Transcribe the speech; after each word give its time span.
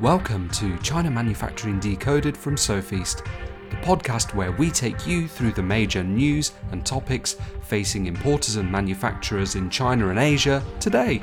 Welcome 0.00 0.48
to 0.52 0.78
China 0.78 1.10
Manufacturing 1.10 1.78
Decoded 1.78 2.34
from 2.34 2.56
Sofeast, 2.56 3.22
the 3.68 3.76
podcast 3.82 4.34
where 4.34 4.50
we 4.50 4.70
take 4.70 5.06
you 5.06 5.28
through 5.28 5.52
the 5.52 5.62
major 5.62 6.02
news 6.02 6.52
and 6.72 6.86
topics 6.86 7.36
facing 7.64 8.06
importers 8.06 8.56
and 8.56 8.72
manufacturers 8.72 9.56
in 9.56 9.68
China 9.68 10.08
and 10.08 10.18
Asia 10.18 10.64
today. 10.80 11.22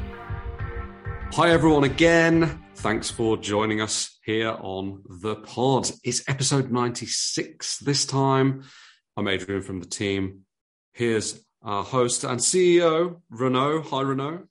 Hi, 1.33 1.49
everyone, 1.49 1.85
again. 1.85 2.63
Thanks 2.75 3.09
for 3.09 3.35
joining 3.35 3.81
us 3.81 4.19
here 4.23 4.55
on 4.59 5.01
the 5.09 5.37
pod. 5.37 5.89
It's 6.03 6.29
episode 6.29 6.71
96 6.71 7.79
this 7.79 8.05
time. 8.05 8.61
I'm 9.17 9.27
Adrian 9.27 9.63
from 9.63 9.79
the 9.79 9.87
team. 9.87 10.41
Here's 10.93 11.43
our 11.63 11.83
host 11.83 12.25
and 12.25 12.39
CEO, 12.39 13.21
Renaud. 13.31 13.81
Hi, 13.89 14.01
Renaud. 14.01 14.43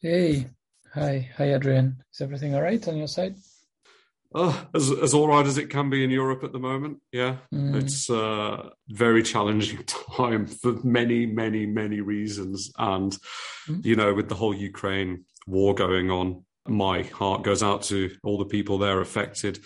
Hey. 0.00 0.48
Hi. 0.92 1.30
Hi, 1.36 1.54
Adrian. 1.54 2.02
Is 2.12 2.20
everything 2.20 2.56
all 2.56 2.62
right 2.62 2.88
on 2.88 2.96
your 2.96 3.06
side? 3.06 3.36
Oh, 4.32 4.68
as 4.74 4.92
as 4.92 5.12
all 5.12 5.26
right 5.26 5.44
as 5.44 5.58
it 5.58 5.70
can 5.70 5.90
be 5.90 6.04
in 6.04 6.10
Europe 6.10 6.44
at 6.44 6.52
the 6.52 6.60
moment. 6.60 6.98
Yeah, 7.10 7.38
mm. 7.52 7.74
it's 7.74 8.08
a 8.08 8.70
very 8.88 9.24
challenging 9.24 9.82
time 10.16 10.46
for 10.46 10.74
many, 10.84 11.26
many, 11.26 11.66
many 11.66 12.00
reasons, 12.00 12.70
and 12.78 13.16
mm. 13.68 13.84
you 13.84 13.96
know, 13.96 14.14
with 14.14 14.28
the 14.28 14.36
whole 14.36 14.54
Ukraine 14.54 15.24
war 15.48 15.74
going 15.74 16.12
on, 16.12 16.44
my 16.68 17.02
heart 17.02 17.42
goes 17.42 17.62
out 17.62 17.82
to 17.84 18.10
all 18.22 18.38
the 18.38 18.44
people 18.44 18.78
there 18.78 19.00
affected. 19.00 19.58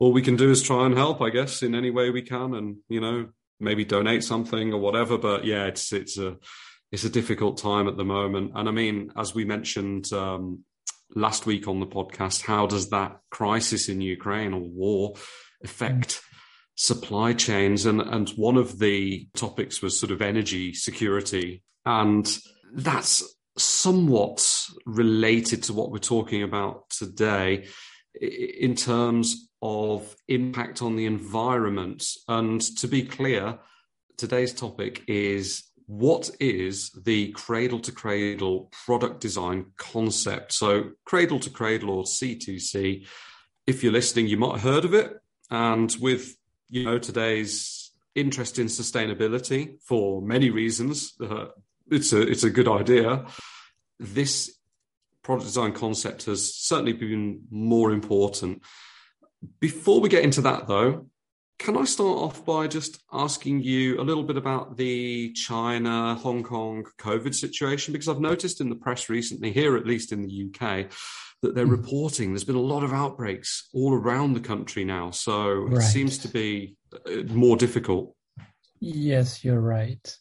All 0.00 0.12
we 0.12 0.22
can 0.22 0.36
do 0.36 0.50
is 0.50 0.62
try 0.62 0.84
and 0.86 0.96
help, 0.96 1.22
I 1.22 1.30
guess, 1.30 1.62
in 1.62 1.76
any 1.76 1.90
way 1.90 2.10
we 2.10 2.22
can, 2.22 2.54
and 2.54 2.78
you 2.88 3.00
know, 3.00 3.28
maybe 3.60 3.84
donate 3.84 4.24
something 4.24 4.72
or 4.72 4.80
whatever. 4.80 5.16
But 5.16 5.44
yeah, 5.44 5.66
it's 5.66 5.92
it's 5.92 6.18
a 6.18 6.38
it's 6.90 7.04
a 7.04 7.10
difficult 7.10 7.58
time 7.58 7.86
at 7.86 7.96
the 7.96 8.04
moment, 8.04 8.50
and 8.56 8.68
I 8.68 8.72
mean, 8.72 9.12
as 9.16 9.32
we 9.32 9.44
mentioned 9.44 10.12
um, 10.12 10.64
last 11.14 11.46
week 11.46 11.68
on 11.68 11.80
the 11.80 11.86
podcast, 11.86 12.42
how 12.42 12.66
does 12.66 12.90
that 12.90 13.20
crisis 13.30 13.88
in 13.88 14.00
Ukraine 14.00 14.52
or 14.52 14.60
war 14.60 15.14
affect 15.62 16.20
supply 16.74 17.32
chains? 17.32 17.86
And, 17.86 18.00
and 18.00 18.28
one 18.30 18.56
of 18.56 18.78
the 18.78 19.28
topics 19.34 19.82
was 19.82 19.98
sort 19.98 20.12
of 20.12 20.22
energy 20.22 20.74
security. 20.74 21.62
And 21.84 22.26
that's 22.72 23.22
somewhat 23.56 24.66
related 24.86 25.64
to 25.64 25.72
what 25.72 25.90
we're 25.90 25.98
talking 25.98 26.42
about 26.42 26.90
today 26.90 27.66
in 28.20 28.74
terms 28.74 29.50
of 29.62 30.14
impact 30.28 30.82
on 30.82 30.96
the 30.96 31.06
environment. 31.06 32.04
And 32.28 32.60
to 32.78 32.86
be 32.86 33.02
clear, 33.02 33.58
today's 34.16 34.52
topic 34.52 35.02
is 35.08 35.64
what 35.88 36.30
is 36.38 36.90
the 36.90 37.32
cradle 37.32 37.80
to 37.80 37.90
cradle 37.90 38.70
product 38.84 39.20
design 39.20 39.72
concept? 39.78 40.52
So, 40.52 40.90
cradle 41.06 41.40
to 41.40 41.48
cradle 41.48 41.88
or 41.88 42.04
C2C, 42.04 43.06
if 43.66 43.82
you're 43.82 43.92
listening, 43.92 44.26
you 44.26 44.36
might 44.36 44.60
have 44.60 44.70
heard 44.70 44.84
of 44.84 44.92
it. 44.92 45.16
And 45.50 45.94
with 45.98 46.36
you 46.68 46.84
know 46.84 46.98
today's 46.98 47.90
interest 48.14 48.58
in 48.58 48.66
sustainability 48.66 49.80
for 49.80 50.20
many 50.20 50.50
reasons, 50.50 51.14
uh, 51.22 51.46
it's 51.90 52.12
a 52.12 52.20
it's 52.20 52.44
a 52.44 52.50
good 52.50 52.68
idea. 52.68 53.24
This 53.98 54.58
product 55.22 55.46
design 55.46 55.72
concept 55.72 56.26
has 56.26 56.54
certainly 56.54 56.92
been 56.92 57.44
more 57.50 57.92
important. 57.92 58.62
Before 59.58 60.00
we 60.00 60.10
get 60.10 60.22
into 60.22 60.42
that, 60.42 60.68
though, 60.68 61.06
can 61.58 61.76
I 61.76 61.84
start 61.84 62.18
off 62.18 62.44
by 62.44 62.68
just 62.68 63.02
asking 63.12 63.62
you 63.62 64.00
a 64.00 64.02
little 64.02 64.22
bit 64.22 64.36
about 64.36 64.76
the 64.76 65.32
China, 65.32 66.14
Hong 66.14 66.42
Kong 66.42 66.84
COVID 66.98 67.34
situation? 67.34 67.92
Because 67.92 68.08
I've 68.08 68.20
noticed 68.20 68.60
in 68.60 68.68
the 68.68 68.76
press 68.76 69.08
recently, 69.08 69.52
here 69.52 69.76
at 69.76 69.86
least 69.86 70.12
in 70.12 70.22
the 70.22 70.46
UK, 70.46 70.86
that 71.42 71.54
they're 71.54 71.66
mm. 71.66 71.70
reporting 71.70 72.30
there's 72.30 72.44
been 72.44 72.56
a 72.56 72.60
lot 72.60 72.84
of 72.84 72.92
outbreaks 72.92 73.68
all 73.72 73.92
around 73.94 74.34
the 74.34 74.40
country 74.40 74.84
now. 74.84 75.10
So 75.10 75.52
right. 75.52 75.78
it 75.78 75.86
seems 75.86 76.18
to 76.18 76.28
be 76.28 76.76
uh, 77.06 77.22
more 77.28 77.56
difficult. 77.56 78.14
Yes, 78.80 79.44
you're 79.44 79.60
right. 79.60 80.16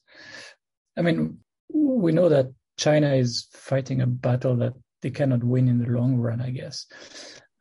I 0.97 1.01
mean, 1.01 1.39
we 1.71 2.11
know 2.11 2.29
that 2.29 2.47
China 2.77 3.13
is 3.13 3.47
fighting 3.53 4.01
a 4.01 4.07
battle 4.07 4.55
that 4.57 4.73
they 5.01 5.11
cannot 5.11 5.43
win 5.43 5.67
in 5.67 5.77
the 5.77 5.89
long 5.89 6.17
run, 6.17 6.41
I 6.41 6.49
guess. 6.49 6.87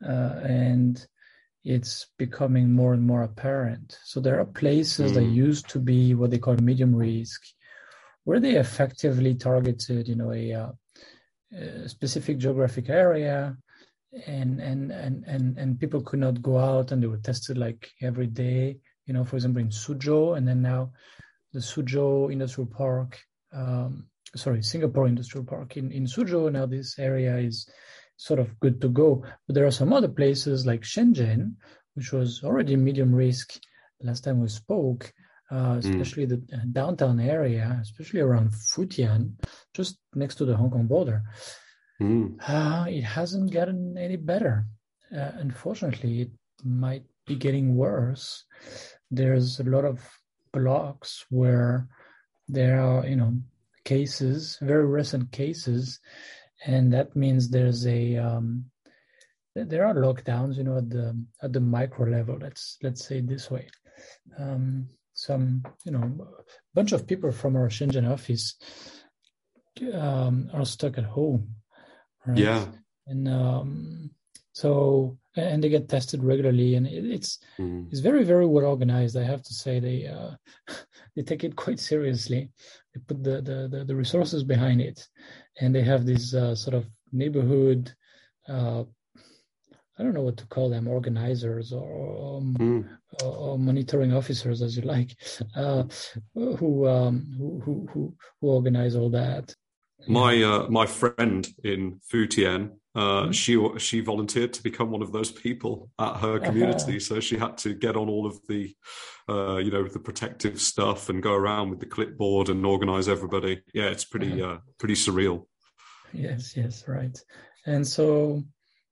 Uh, 0.03 0.39
and 0.43 1.05
it's 1.67 2.07
becoming 2.17 2.71
more 2.71 2.93
and 2.93 3.03
more 3.03 3.23
apparent. 3.23 3.99
So 4.05 4.21
there 4.21 4.39
are 4.39 4.45
places 4.45 5.11
mm. 5.11 5.15
that 5.15 5.25
used 5.25 5.67
to 5.71 5.79
be 5.79 6.13
what 6.13 6.31
they 6.31 6.37
call 6.37 6.55
medium 6.55 6.95
risk, 6.95 7.41
where 8.23 8.39
they 8.39 8.55
effectively 8.55 9.35
targeted, 9.35 10.07
you 10.07 10.15
know, 10.15 10.31
a, 10.31 10.53
uh, 10.53 10.71
a 11.53 11.89
specific 11.89 12.37
geographic 12.37 12.89
area, 12.89 13.57
and 14.25 14.61
and 14.61 14.91
and 14.91 15.25
and 15.27 15.57
and 15.57 15.79
people 15.79 16.01
could 16.01 16.19
not 16.19 16.41
go 16.41 16.57
out, 16.57 16.91
and 16.91 17.03
they 17.03 17.07
were 17.07 17.17
tested 17.17 17.57
like 17.57 17.89
every 18.01 18.27
day. 18.27 18.79
You 19.05 19.13
know, 19.13 19.25
for 19.25 19.35
example, 19.35 19.61
in 19.61 19.69
Suzhou, 19.69 20.37
and 20.37 20.47
then 20.47 20.61
now 20.61 20.93
the 21.51 21.59
Suzhou 21.59 22.31
Industrial 22.31 22.67
Park, 22.67 23.19
um, 23.53 24.07
sorry, 24.35 24.63
Singapore 24.63 25.07
Industrial 25.07 25.45
Park 25.45 25.75
in 25.75 25.91
in 25.91 26.05
Suzhou. 26.05 26.49
Now 26.49 26.65
this 26.65 26.97
area 26.97 27.35
is 27.37 27.69
sort 28.17 28.39
of 28.39 28.59
good 28.59 28.81
to 28.81 28.89
go. 28.89 29.23
But 29.45 29.55
there 29.55 29.65
are 29.65 29.71
some 29.71 29.93
other 29.93 30.09
places 30.09 30.65
like 30.65 30.81
Shenzhen, 30.81 31.53
which 31.93 32.11
was 32.11 32.43
already 32.43 32.75
medium 32.75 33.13
risk 33.13 33.59
last 34.01 34.23
time 34.23 34.41
we 34.41 34.49
spoke, 34.49 35.13
uh, 35.49 35.73
hmm. 35.73 35.79
especially 35.79 36.27
mm. 36.27 36.29
the 36.29 36.57
downtown 36.71 37.19
area, 37.19 37.79
especially 37.81 38.19
around 38.19 38.51
Futian, 38.51 39.33
just 39.73 39.97
next 40.13 40.35
to 40.35 40.45
the 40.45 40.55
Hong 40.55 40.69
Kong 40.69 40.87
border. 40.87 41.23
Mm. 42.01 42.37
Uh, 42.47 42.85
it 42.89 43.01
hasn't 43.03 43.51
gotten 43.51 43.97
any 43.97 44.17
better. 44.17 44.65
Uh, 45.15 45.31
unfortunately, 45.35 46.21
it 46.21 46.31
might 46.63 47.05
be 47.25 47.35
getting 47.35 47.75
worse. 47.75 48.43
There's 49.09 49.59
a 49.59 49.63
lot 49.63 49.85
of 49.85 50.07
blocks 50.51 51.25
where 51.29 51.87
there 52.47 52.79
are, 52.79 53.05
you 53.05 53.15
know, 53.15 53.33
cases, 53.83 54.57
very 54.61 54.85
recent 54.85 55.31
cases 55.31 55.99
and 56.65 56.93
that 56.93 57.15
means 57.15 57.49
there's 57.49 57.85
a 57.87 58.17
um, 58.17 58.65
there 59.55 59.85
are 59.85 59.95
lockdowns, 59.95 60.57
you 60.57 60.63
know, 60.63 60.77
at 60.77 60.89
the 60.89 61.25
at 61.41 61.53
the 61.53 61.59
micro 61.59 62.07
level. 62.07 62.37
Let's 62.39 62.77
let's 62.81 63.05
say 63.05 63.21
this 63.21 63.49
way. 63.49 63.67
Um, 64.37 64.89
some 65.13 65.63
you 65.83 65.91
know, 65.91 66.03
a 66.03 66.43
bunch 66.73 66.91
of 66.91 67.07
people 67.07 67.31
from 67.31 67.55
our 67.55 67.69
Shenzhen 67.69 68.09
office 68.11 68.55
um, 69.93 70.49
are 70.53 70.65
stuck 70.65 70.97
at 70.97 71.05
home. 71.05 71.55
Right? 72.25 72.37
Yeah, 72.37 72.65
and 73.07 73.27
um, 73.27 74.11
so 74.53 75.17
and 75.35 75.63
they 75.63 75.69
get 75.69 75.89
tested 75.89 76.23
regularly, 76.23 76.75
and 76.75 76.87
it, 76.87 77.05
it's 77.05 77.39
mm. 77.59 77.87
it's 77.89 77.99
very 77.99 78.23
very 78.23 78.45
well 78.45 78.65
organized. 78.65 79.17
I 79.17 79.23
have 79.23 79.43
to 79.43 79.53
say 79.53 79.79
they 79.79 80.07
uh, 80.07 80.35
they 81.15 81.23
take 81.23 81.43
it 81.43 81.55
quite 81.55 81.79
seriously. 81.79 82.49
They 82.93 83.01
put 83.07 83.23
the 83.23 83.41
the, 83.41 83.67
the, 83.69 83.85
the 83.85 83.95
resources 83.95 84.43
behind 84.43 84.81
it, 84.81 85.07
and 85.59 85.73
they 85.73 85.83
have 85.83 86.05
these 86.05 86.33
uh, 86.33 86.55
sort 86.55 86.75
of 86.75 86.85
neighborhood 87.11 87.93
uh, 88.47 88.83
I 89.99 90.03
don't 90.03 90.13
know 90.13 90.21
what 90.21 90.37
to 90.37 90.45
call 90.47 90.69
them, 90.69 90.87
organizers 90.87 91.73
or, 91.73 92.37
um, 92.37 92.55
mm. 92.59 92.87
or, 93.23 93.35
or 93.35 93.59
monitoring 93.59 94.13
officers, 94.13 94.61
as 94.61 94.77
you 94.77 94.83
like, 94.83 95.15
uh, 95.55 95.83
who, 96.35 96.87
um, 96.87 97.25
who, 97.37 97.59
who 97.65 97.87
who 97.91 98.15
who 98.39 98.47
organize 98.47 98.95
all 98.95 99.09
that. 99.09 99.55
My 100.07 100.41
uh, 100.43 100.67
my 100.69 100.85
friend 100.85 101.47
in 101.63 101.99
Futian, 102.11 102.71
uh, 102.95 103.27
mm. 103.27 103.33
she 103.33 103.57
she 103.79 103.99
volunteered 104.01 104.53
to 104.53 104.63
become 104.63 104.91
one 104.91 105.01
of 105.01 105.11
those 105.11 105.31
people 105.31 105.89
at 105.99 106.17
her 106.17 106.39
community, 106.39 106.97
uh-huh. 106.97 106.99
so 106.99 107.19
she 107.19 107.37
had 107.37 107.57
to 107.59 107.73
get 107.73 107.95
on 107.95 108.07
all 108.07 108.25
of 108.25 108.39
the, 108.47 108.75
uh, 109.27 109.57
you 109.57 109.71
know, 109.71 109.87
the 109.87 109.99
protective 109.99 110.61
stuff 110.61 111.09
and 111.09 111.21
go 111.21 111.33
around 111.33 111.69
with 111.69 111.79
the 111.79 111.85
clipboard 111.85 112.49
and 112.49 112.65
organize 112.65 113.07
everybody. 113.07 113.61
Yeah, 113.73 113.85
it's 113.85 114.05
pretty 114.05 114.41
uh-huh. 114.41 114.53
uh, 114.53 114.57
pretty 114.77 114.95
surreal. 114.95 115.45
Yes, 116.13 116.55
yes, 116.55 116.87
right. 116.87 117.17
And 117.65 117.85
so, 117.85 118.43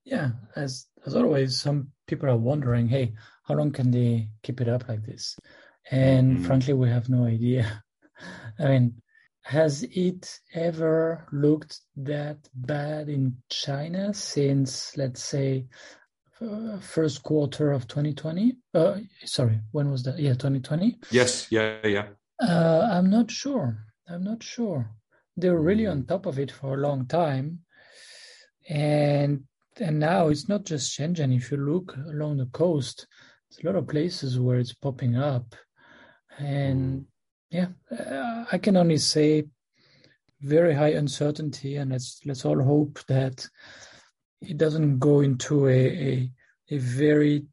yeah, 0.04 0.32
as 0.56 0.88
as 1.06 1.16
always, 1.16 1.60
some 1.60 1.92
people 2.08 2.30
are 2.30 2.38
wondering, 2.38 2.88
hey, 2.88 3.14
how 3.44 3.56
long 3.56 3.72
can 3.72 3.92
they 3.92 4.30
keep 4.44 4.60
it 4.62 4.68
up 4.68 4.88
like 4.88 5.06
this? 5.06 5.38
And 5.92 6.38
mm 6.38 6.46
frankly, 6.46 6.74
we 6.74 6.90
have 6.90 7.10
no 7.10 7.26
idea. 7.26 7.84
I 8.60 8.68
mean, 8.68 9.02
has 9.46 9.84
it 9.84 10.40
ever 10.54 11.28
looked 11.32 11.80
that 11.96 12.38
bad 12.56 13.10
in 13.10 13.38
China 13.50 14.14
since, 14.14 14.98
let's 14.98 15.24
say, 15.24 15.66
uh, 16.42 16.80
first 16.80 17.24
quarter 17.24 17.72
of 17.72 17.88
2020? 17.88 18.58
Uh, 18.74 18.98
sorry, 19.24 19.60
when 19.72 19.92
was 19.92 20.04
that? 20.04 20.18
Yeah, 20.18 20.34
2020. 20.34 20.98
Yes, 21.12 21.48
yeah, 21.52 21.78
yeah. 21.86 22.08
Uh, 22.42 22.90
I'm 22.92 23.10
not 23.10 23.30
sure. 23.30 23.86
I'm 24.10 24.24
not 24.24 24.42
sure 24.42 24.90
they 25.38 25.50
were 25.50 25.62
really 25.62 25.86
on 25.86 26.06
top 26.06 26.26
of 26.26 26.40
it 26.40 26.52
for 26.52 26.76
a 26.76 26.82
long 26.82 27.06
time. 27.06 27.60
And 28.68 29.44
and 29.78 30.00
now 30.00 30.30
it's 30.30 30.48
not 30.48 30.64
just 30.64 30.98
Shenzhen. 30.98 31.36
If 31.36 31.52
you 31.52 31.58
look 31.58 31.96
along 31.98 32.38
the 32.38 32.46
coast, 32.48 33.06
there's 33.50 33.64
a 33.64 33.68
lot 33.68 33.78
of 33.78 33.88
places 33.88 34.40
where 34.40 34.58
it's 34.58 34.74
popping 34.74 35.18
up. 35.18 35.54
And 36.38 37.06
yeah, 37.56 37.68
uh, 37.98 38.46
I 38.52 38.58
can 38.58 38.76
only 38.76 38.98
say 38.98 39.46
very 40.42 40.74
high 40.74 40.92
uncertainty, 40.92 41.78
and 41.78 41.92
let's 41.92 42.20
let's 42.26 42.44
all 42.46 42.62
hope 42.62 43.00
that 43.08 43.48
it 44.42 44.58
doesn't 44.58 45.00
go 45.00 45.22
into 45.22 45.68
a, 45.68 45.72
a 45.72 46.32
a 46.70 46.78
very 46.78 47.46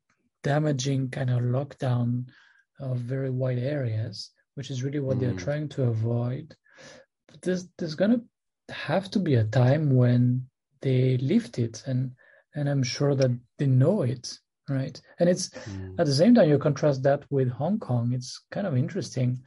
damaging 0.42 1.08
kind 1.10 1.30
of 1.30 1.40
lockdown 1.40 2.24
of 2.80 2.98
very 2.98 3.30
wide 3.30 3.58
areas, 3.58 4.30
which 4.56 4.70
is 4.70 4.82
really 4.82 4.98
what 4.98 5.18
mm. 5.18 5.20
they're 5.20 5.44
trying 5.46 5.68
to 5.68 5.84
avoid. 5.84 6.56
But 7.28 7.42
there's 7.42 7.68
there's 7.78 7.94
gonna 7.94 8.22
have 8.70 9.08
to 9.12 9.20
be 9.20 9.36
a 9.36 9.44
time 9.44 9.94
when 9.94 10.46
they 10.80 11.16
lift 11.18 11.58
it, 11.58 11.84
and 11.86 12.12
and 12.56 12.68
I'm 12.68 12.82
sure 12.82 13.14
that 13.14 13.30
they 13.58 13.66
know 13.66 14.02
it, 14.02 14.36
right? 14.68 15.00
And 15.20 15.28
it's 15.28 15.50
mm. 15.50 15.94
at 15.98 16.06
the 16.06 16.14
same 16.14 16.34
time 16.34 16.48
you 16.48 16.58
contrast 16.58 17.04
that 17.04 17.22
with 17.30 17.50
Hong 17.50 17.78
Kong. 17.78 18.12
It's 18.12 18.42
kind 18.50 18.66
of 18.66 18.76
interesting. 18.76 19.44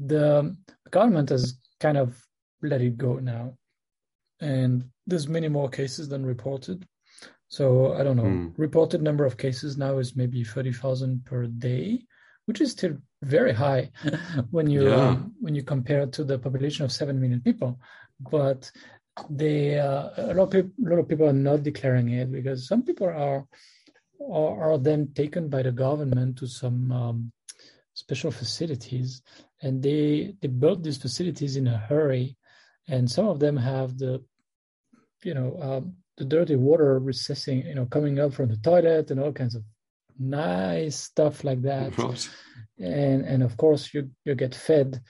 The 0.00 0.56
government 0.90 1.28
has 1.28 1.58
kind 1.78 1.98
of 1.98 2.20
let 2.62 2.80
it 2.80 2.96
go 2.96 3.18
now, 3.18 3.56
and 4.40 4.84
there's 5.06 5.28
many 5.28 5.48
more 5.48 5.68
cases 5.68 6.08
than 6.08 6.24
reported. 6.24 6.86
So 7.48 7.94
I 7.94 8.02
don't 8.02 8.16
know. 8.16 8.22
Mm. 8.24 8.52
Reported 8.56 9.02
number 9.02 9.24
of 9.24 9.36
cases 9.36 9.76
now 9.76 9.98
is 9.98 10.16
maybe 10.16 10.44
thirty 10.44 10.72
thousand 10.72 11.24
per 11.24 11.46
day, 11.46 12.04
which 12.46 12.60
is 12.60 12.72
still 12.72 12.96
very 13.22 13.52
high 13.52 13.90
when 14.50 14.70
you 14.70 14.88
yeah. 14.88 15.08
um, 15.08 15.34
when 15.40 15.54
you 15.54 15.62
compare 15.62 16.02
it 16.02 16.12
to 16.12 16.24
the 16.24 16.38
population 16.38 16.84
of 16.84 16.92
seven 16.92 17.20
million 17.20 17.40
people. 17.40 17.78
But 18.20 18.70
they 19.28 19.78
uh, 19.78 20.10
a 20.16 20.34
lot 20.34 20.44
of 20.44 20.50
people 20.50 20.70
a 20.86 20.88
lot 20.88 20.98
of 21.00 21.08
people 21.08 21.28
are 21.28 21.32
not 21.32 21.62
declaring 21.62 22.10
it 22.10 22.30
because 22.32 22.68
some 22.68 22.82
people 22.82 23.08
are 23.08 23.44
are, 24.20 24.72
are 24.72 24.78
then 24.78 25.12
taken 25.14 25.48
by 25.48 25.62
the 25.62 25.72
government 25.72 26.38
to 26.38 26.46
some 26.46 26.92
um, 26.92 27.32
special 27.94 28.30
facilities, 28.30 29.22
and 29.62 29.82
they 29.82 30.34
they 30.40 30.48
built 30.48 30.82
these 30.82 30.98
facilities 30.98 31.56
in 31.56 31.66
a 31.66 31.76
hurry, 31.76 32.36
and 32.88 33.10
some 33.10 33.28
of 33.28 33.40
them 33.40 33.56
have 33.56 33.98
the 33.98 34.22
you 35.22 35.34
know 35.34 35.58
um, 35.60 35.96
the 36.16 36.24
dirty 36.24 36.56
water 36.56 36.98
recessing, 36.98 37.66
you 37.66 37.74
know, 37.74 37.86
coming 37.86 38.18
up 38.20 38.34
from 38.34 38.50
the 38.50 38.56
toilet 38.58 39.10
and 39.10 39.18
all 39.18 39.32
kinds 39.32 39.54
of 39.54 39.64
nice 40.18 40.96
stuff 40.96 41.44
like 41.44 41.62
that. 41.62 41.96
Right. 41.96 42.28
And 42.78 43.24
and 43.24 43.42
of 43.42 43.56
course 43.56 43.92
you 43.94 44.10
you 44.24 44.34
get 44.34 44.54
fed, 44.54 45.00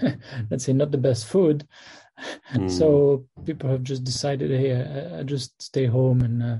let's 0.50 0.64
say 0.64 0.72
not 0.72 0.90
the 0.92 0.98
best 0.98 1.26
food. 1.26 1.66
Mm. 2.54 2.70
So 2.70 3.26
people 3.44 3.70
have 3.70 3.82
just 3.82 4.04
decided, 4.04 4.50
hey, 4.50 4.72
I, 4.76 5.20
I 5.20 5.22
just 5.24 5.60
stay 5.60 5.86
home 5.86 6.22
and 6.22 6.42
uh, 6.42 6.56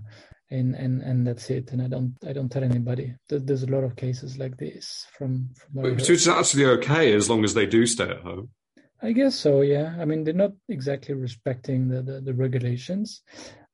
and 0.52 0.74
and 0.74 1.02
and 1.02 1.26
that's 1.26 1.50
it. 1.50 1.72
And 1.72 1.82
I 1.82 1.88
don't 1.88 2.14
I 2.26 2.32
don't 2.32 2.50
tell 2.50 2.62
anybody. 2.62 3.14
There's 3.28 3.62
a 3.62 3.70
lot 3.70 3.84
of 3.84 3.96
cases 3.96 4.38
like 4.38 4.56
this 4.56 5.06
from 5.16 5.50
from. 5.54 5.82
Which 5.82 6.10
is 6.10 6.28
actually 6.28 6.66
okay 6.66 7.12
as 7.14 7.28
long 7.30 7.44
as 7.44 7.54
they 7.54 7.66
do 7.66 7.86
stay 7.86 8.08
at 8.10 8.20
home. 8.20 8.50
I 9.02 9.12
guess 9.12 9.34
so. 9.34 9.62
Yeah. 9.62 9.96
I 9.98 10.04
mean, 10.04 10.24
they're 10.24 10.34
not 10.34 10.52
exactly 10.68 11.14
respecting 11.14 11.88
the 11.88 12.02
the, 12.02 12.20
the 12.20 12.34
regulations, 12.34 13.22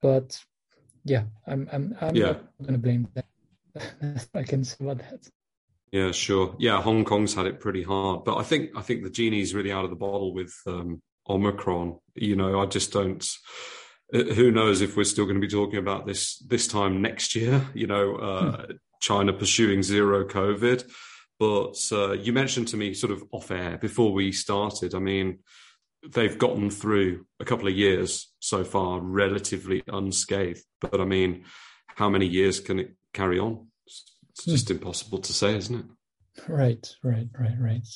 but 0.01 0.39
yeah, 1.05 1.25
I'm 1.47 1.69
I'm 1.73 1.97
I'm 2.01 2.15
yeah. 2.15 2.27
not 2.27 2.59
going 2.63 2.73
to 2.75 2.79
blame 2.79 3.09
them. 3.15 4.21
I 4.35 4.43
can 4.45 4.65
say 4.65 4.77
about 4.81 4.99
that. 4.99 5.29
Yeah, 5.91 6.13
sure. 6.13 6.55
Yeah, 6.59 6.83
Hong 6.83 7.05
Kong's 7.05 7.35
had 7.35 7.47
it 7.47 7.61
pretty 7.61 7.83
hard, 7.83 8.25
but 8.25 8.37
I 8.37 8.43
think 8.43 8.71
I 8.77 8.83
think 8.83 9.03
the 9.03 9.11
genie's 9.11 9.55
really 9.55 9.73
out 9.73 9.85
of 9.85 9.91
the 9.91 9.97
bottle 9.97 10.35
with 10.35 10.55
um, 10.67 11.03
Omicron. 11.29 11.99
You 12.15 12.37
know, 12.37 12.61
I 12.61 12.67
just 12.67 12.93
don't. 12.93 13.27
Uh, 14.13 14.23
who 14.35 14.51
knows 14.51 14.81
if 14.81 14.97
we're 14.97 15.05
still 15.05 15.25
going 15.25 15.41
to 15.41 15.47
be 15.47 15.53
talking 15.53 15.79
about 15.79 16.07
this 16.07 16.39
this 16.39 16.67
time 16.67 17.03
next 17.03 17.35
year? 17.35 17.67
You 17.75 17.87
know, 17.87 18.17
uh, 18.17 18.67
hmm. 18.67 18.73
China 19.01 19.33
pursuing 19.33 19.83
zero 19.83 20.27
COVID. 20.27 20.91
But 21.39 21.79
uh, 21.93 22.13
you 22.13 22.33
mentioned 22.33 22.69
to 22.69 22.77
me 22.77 22.95
sort 22.95 23.13
of 23.13 23.23
off 23.31 23.51
air 23.51 23.79
before 23.79 24.13
we 24.13 24.33
started. 24.33 24.95
I 24.95 24.99
mean, 24.99 25.39
they've 26.09 26.37
gotten 26.37 26.69
through 26.71 27.27
a 27.39 27.45
couple 27.45 27.69
of 27.69 27.75
years 27.75 28.33
so 28.41 28.65
far 28.65 29.01
relatively 29.01 29.83
unscathed. 29.87 30.65
But 30.81 31.01
I 31.01 31.05
mean, 31.05 31.45
how 31.87 32.09
many 32.09 32.27
years 32.27 32.61
can 32.61 32.81
it 32.81 32.97
carry 33.13 33.39
on? 33.39 33.69
It's 33.87 34.45
hmm. 34.45 34.51
just 34.53 34.71
impossible 34.71 35.19
to 35.19 35.33
say, 35.33 35.57
isn't 35.57 35.79
it? 35.79 35.87
Right, 36.49 36.87
right, 37.03 37.29
right, 37.39 37.57
right. 37.59 37.87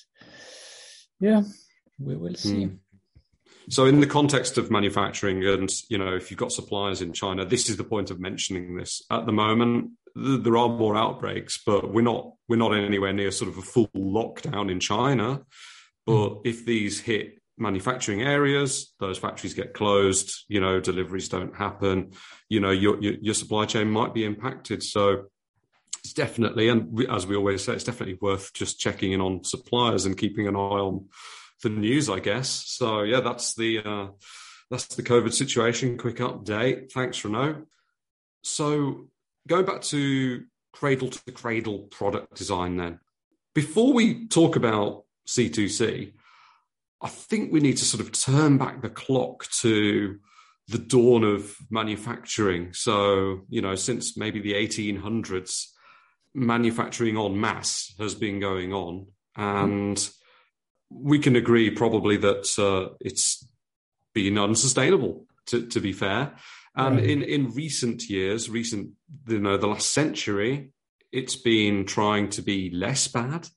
Yeah, 1.20 1.42
we 2.00 2.16
will 2.16 2.34
see. 2.34 2.66
Mm. 2.66 2.78
So, 3.72 3.86
in 3.86 4.00
the 4.00 4.06
context 4.06 4.58
of 4.58 4.70
manufacturing, 4.70 5.42
and 5.46 5.72
you 5.88 5.96
know, 5.96 6.14
if 6.14 6.30
you've 6.30 6.36
got 6.36 6.52
suppliers 6.52 7.00
in 7.00 7.14
China, 7.14 7.46
this 7.46 7.70
is 7.70 7.78
the 7.78 7.84
point 7.84 8.10
of 8.10 8.20
mentioning 8.20 8.76
this. 8.76 9.00
At 9.10 9.24
the 9.24 9.32
moment, 9.32 9.92
th- 10.14 10.42
there 10.42 10.58
are 10.58 10.68
more 10.68 10.94
outbreaks, 10.94 11.58
but 11.64 11.90
we're 11.90 12.02
not 12.02 12.34
we're 12.50 12.56
not 12.56 12.74
anywhere 12.74 13.14
near 13.14 13.30
sort 13.30 13.50
of 13.50 13.56
a 13.56 13.62
full 13.62 13.88
lockdown 13.96 14.70
in 14.70 14.78
China. 14.78 15.40
But 16.04 16.28
mm. 16.28 16.40
if 16.44 16.66
these 16.66 17.00
hit 17.00 17.40
manufacturing 17.56 18.20
areas, 18.20 18.92
those 19.00 19.16
factories 19.16 19.54
get 19.54 19.72
closed, 19.72 20.44
you 20.48 20.60
know, 20.60 20.78
deliveries 20.78 21.30
don't 21.30 21.56
happen, 21.56 22.12
you 22.50 22.60
know, 22.60 22.72
your, 22.72 23.02
your, 23.02 23.14
your 23.22 23.34
supply 23.34 23.64
chain 23.64 23.90
might 23.90 24.12
be 24.12 24.26
impacted. 24.26 24.82
So 24.82 25.28
it's 26.04 26.12
definitely, 26.12 26.68
and 26.68 27.06
as 27.08 27.26
we 27.26 27.36
always 27.36 27.64
say, 27.64 27.72
it's 27.72 27.84
definitely 27.84 28.18
worth 28.20 28.52
just 28.52 28.78
checking 28.78 29.12
in 29.12 29.22
on 29.22 29.44
suppliers 29.44 30.04
and 30.04 30.18
keeping 30.18 30.46
an 30.46 30.56
eye 30.56 30.58
on 30.58 31.08
the 31.62 31.70
news, 31.70 32.08
I 32.08 32.20
guess. 32.20 32.48
So 32.48 33.02
yeah, 33.02 33.20
that's 33.20 33.54
the, 33.54 33.80
uh, 33.84 34.08
that's 34.70 34.86
the 34.86 35.02
COVID 35.02 35.32
situation. 35.32 35.98
Quick 35.98 36.16
update. 36.16 36.92
Thanks, 36.92 37.24
Renaud. 37.24 37.66
So 38.42 39.08
going 39.46 39.66
back 39.66 39.82
to 39.82 40.44
cradle 40.72 41.08
to 41.08 41.32
cradle 41.32 41.80
product 41.90 42.34
design 42.34 42.76
then, 42.76 43.00
before 43.54 43.92
we 43.92 44.26
talk 44.28 44.56
about 44.56 45.04
C2C, 45.28 46.12
I 47.02 47.08
think 47.08 47.52
we 47.52 47.60
need 47.60 47.76
to 47.78 47.84
sort 47.84 48.00
of 48.00 48.12
turn 48.12 48.58
back 48.58 48.80
the 48.80 48.88
clock 48.88 49.46
to 49.60 50.18
the 50.68 50.78
dawn 50.78 51.24
of 51.24 51.56
manufacturing. 51.70 52.72
So, 52.72 53.42
you 53.48 53.60
know, 53.60 53.74
since 53.74 54.16
maybe 54.16 54.40
the 54.40 54.54
1800s, 54.54 55.66
manufacturing 56.34 57.16
en 57.16 57.38
masse 57.38 57.94
has 57.98 58.14
been 58.14 58.40
going 58.40 58.72
on. 58.72 59.06
And 59.36 60.08
we 60.94 61.18
can 61.18 61.36
agree 61.36 61.70
probably 61.70 62.16
that 62.18 62.58
uh, 62.58 62.94
it's 63.00 63.46
been 64.14 64.38
unsustainable, 64.38 65.26
to, 65.46 65.66
to 65.66 65.80
be 65.80 65.92
fair. 65.92 66.34
And 66.74 66.96
right. 66.96 67.04
in, 67.04 67.22
in 67.22 67.52
recent 67.52 68.08
years, 68.08 68.48
recent, 68.48 68.90
you 69.28 69.40
know, 69.40 69.56
the 69.56 69.66
last 69.66 69.90
century, 69.90 70.70
it's 71.10 71.36
been 71.36 71.84
trying 71.84 72.30
to 72.30 72.42
be 72.42 72.70
less 72.70 73.08
bad. 73.08 73.48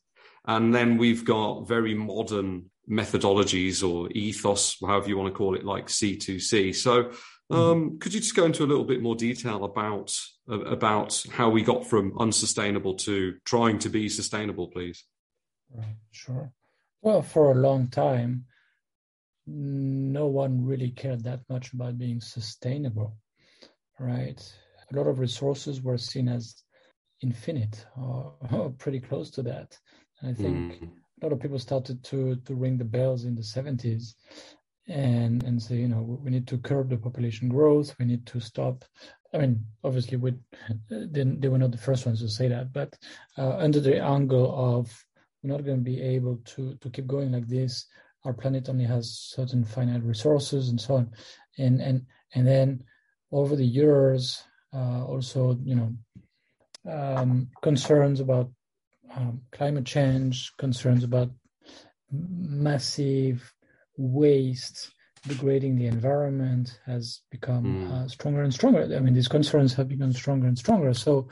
And 0.45 0.75
then 0.75 0.97
we've 0.97 1.25
got 1.25 1.67
very 1.67 1.95
modern 1.95 2.69
methodologies 2.89 3.87
or 3.87 4.09
ethos, 4.11 4.77
however 4.81 5.07
you 5.07 5.17
want 5.17 5.33
to 5.33 5.37
call 5.37 5.55
it, 5.55 5.63
like 5.63 5.87
C2C. 5.87 6.75
So, 6.75 7.11
um, 7.49 7.57
mm-hmm. 7.57 7.97
could 7.97 8.13
you 8.13 8.19
just 8.19 8.35
go 8.35 8.45
into 8.45 8.63
a 8.63 8.67
little 8.67 8.83
bit 8.83 9.01
more 9.01 9.15
detail 9.15 9.63
about 9.63 10.15
uh, 10.49 10.61
about 10.61 11.23
how 11.31 11.49
we 11.49 11.61
got 11.61 11.87
from 11.87 12.17
unsustainable 12.19 12.95
to 12.95 13.35
trying 13.45 13.79
to 13.79 13.89
be 13.89 14.09
sustainable, 14.09 14.67
please? 14.67 15.03
Right, 15.71 15.95
sure. 16.11 16.51
Well, 17.05 17.21
for 17.21 17.51
a 17.51 17.61
long 17.61 17.89
time, 17.89 18.45
no 19.45 20.25
one 20.25 20.65
really 20.65 20.89
cared 20.89 21.23
that 21.25 21.41
much 21.47 21.71
about 21.71 21.99
being 21.99 22.19
sustainable, 22.19 23.15
right? 23.99 24.41
A 24.91 24.95
lot 24.95 25.05
of 25.05 25.19
resources 25.19 25.83
were 25.83 25.99
seen 25.99 26.27
as 26.27 26.63
infinite 27.21 27.85
or, 27.95 28.33
or 28.51 28.71
pretty 28.71 28.99
close 28.99 29.29
to 29.31 29.43
that. 29.43 29.77
I 30.23 30.33
think 30.33 30.81
mm 30.81 30.89
a 31.21 31.25
lot 31.25 31.31
of 31.31 31.39
people 31.39 31.57
started 31.57 32.03
to 32.03 32.35
to 32.45 32.53
ring 32.53 32.77
the 32.77 32.83
bells 32.83 33.23
in 33.23 33.35
the 33.35 33.41
70s 33.41 34.15
and 34.89 35.41
and 35.43 35.63
say 35.63 35.75
you 35.75 35.87
know 35.87 36.01
we 36.01 36.29
need 36.29 36.45
to 36.45 36.57
curb 36.57 36.89
the 36.89 36.97
population 36.97 37.47
growth 37.47 37.95
we 37.97 38.05
need 38.05 38.25
to 38.25 38.41
stop 38.41 38.83
i 39.33 39.37
mean 39.37 39.65
obviously 39.85 40.17
we 40.17 40.33
then 40.89 41.39
they 41.39 41.47
were 41.47 41.57
not 41.57 41.71
the 41.71 41.85
first 41.87 42.05
ones 42.05 42.19
to 42.19 42.27
say 42.27 42.49
that 42.49 42.73
but 42.73 42.93
uh, 43.37 43.55
under 43.55 43.79
the 43.79 43.97
angle 43.97 44.53
of 44.75 45.05
we're 45.45 45.55
not 45.55 45.65
going 45.65 45.77
to 45.77 45.83
be 45.83 46.01
able 46.01 46.37
to 46.45 46.75
to 46.81 46.89
keep 46.89 47.07
going 47.07 47.31
like 47.31 47.47
this 47.47 47.85
our 48.23 48.33
planet 48.33 48.69
only 48.69 48.85
has 48.85 49.11
certain 49.11 49.63
finite 49.63 50.03
resources 50.03 50.69
and 50.69 50.81
so 50.81 50.95
on 50.95 51.11
and 51.57 51.81
and 51.81 52.05
and 52.33 52.47
then 52.47 52.83
over 53.31 53.55
the 53.55 53.65
years 53.65 54.43
uh, 54.73 55.03
also 55.05 55.57
you 55.63 55.75
know 55.75 55.93
um, 56.91 57.49
concerns 57.61 58.19
about 58.19 58.51
um, 59.15 59.41
climate 59.51 59.85
change, 59.85 60.51
concerns 60.57 61.03
about 61.03 61.29
massive 62.11 63.53
waste 63.97 64.91
degrading 65.27 65.75
the 65.75 65.87
environment 65.87 66.79
has 66.85 67.21
become 67.31 67.63
mm. 67.63 67.91
uh, 67.91 68.07
stronger 68.07 68.43
and 68.43 68.53
stronger. 68.53 68.83
I 68.95 68.99
mean, 68.99 69.13
these 69.13 69.27
concerns 69.27 69.73
have 69.73 69.87
become 69.87 70.13
stronger 70.13 70.47
and 70.47 70.57
stronger. 70.57 70.93
So, 70.93 71.29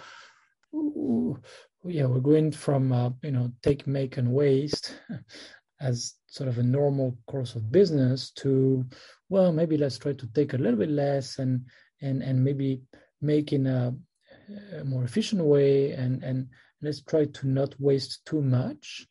yeah, 1.86 2.06
we're 2.06 2.20
going 2.20 2.52
from 2.52 2.92
uh, 2.92 3.10
you 3.22 3.32
know 3.32 3.52
take, 3.62 3.88
make, 3.88 4.18
and 4.18 4.32
waste 4.32 4.96
as 5.82 6.16
sort 6.28 6.50
of 6.50 6.58
a 6.58 6.64
normal 6.64 7.18
course 7.28 7.56
of 7.56 7.72
business 7.72 8.32
to 8.32 8.86
well, 9.30 9.52
maybe 9.52 9.78
let's 9.78 9.98
try 9.98 10.14
to 10.14 10.28
take 10.28 10.54
a 10.54 10.58
little 10.58 10.80
bit 10.80 10.90
less 10.90 11.40
and 11.40 11.66
and 12.02 12.22
and 12.22 12.44
maybe 12.44 12.82
make 13.22 13.54
in 13.54 13.68
a, 13.68 13.94
a 14.80 14.84
more 14.84 15.04
efficient 15.04 15.44
way 15.44 15.92
and 15.92 16.24
and 16.24 16.48
let's 16.82 17.02
try 17.02 17.26
to 17.26 17.48
not 17.48 17.80
waste 17.80 18.26
too 18.26 18.42
much. 18.42 19.08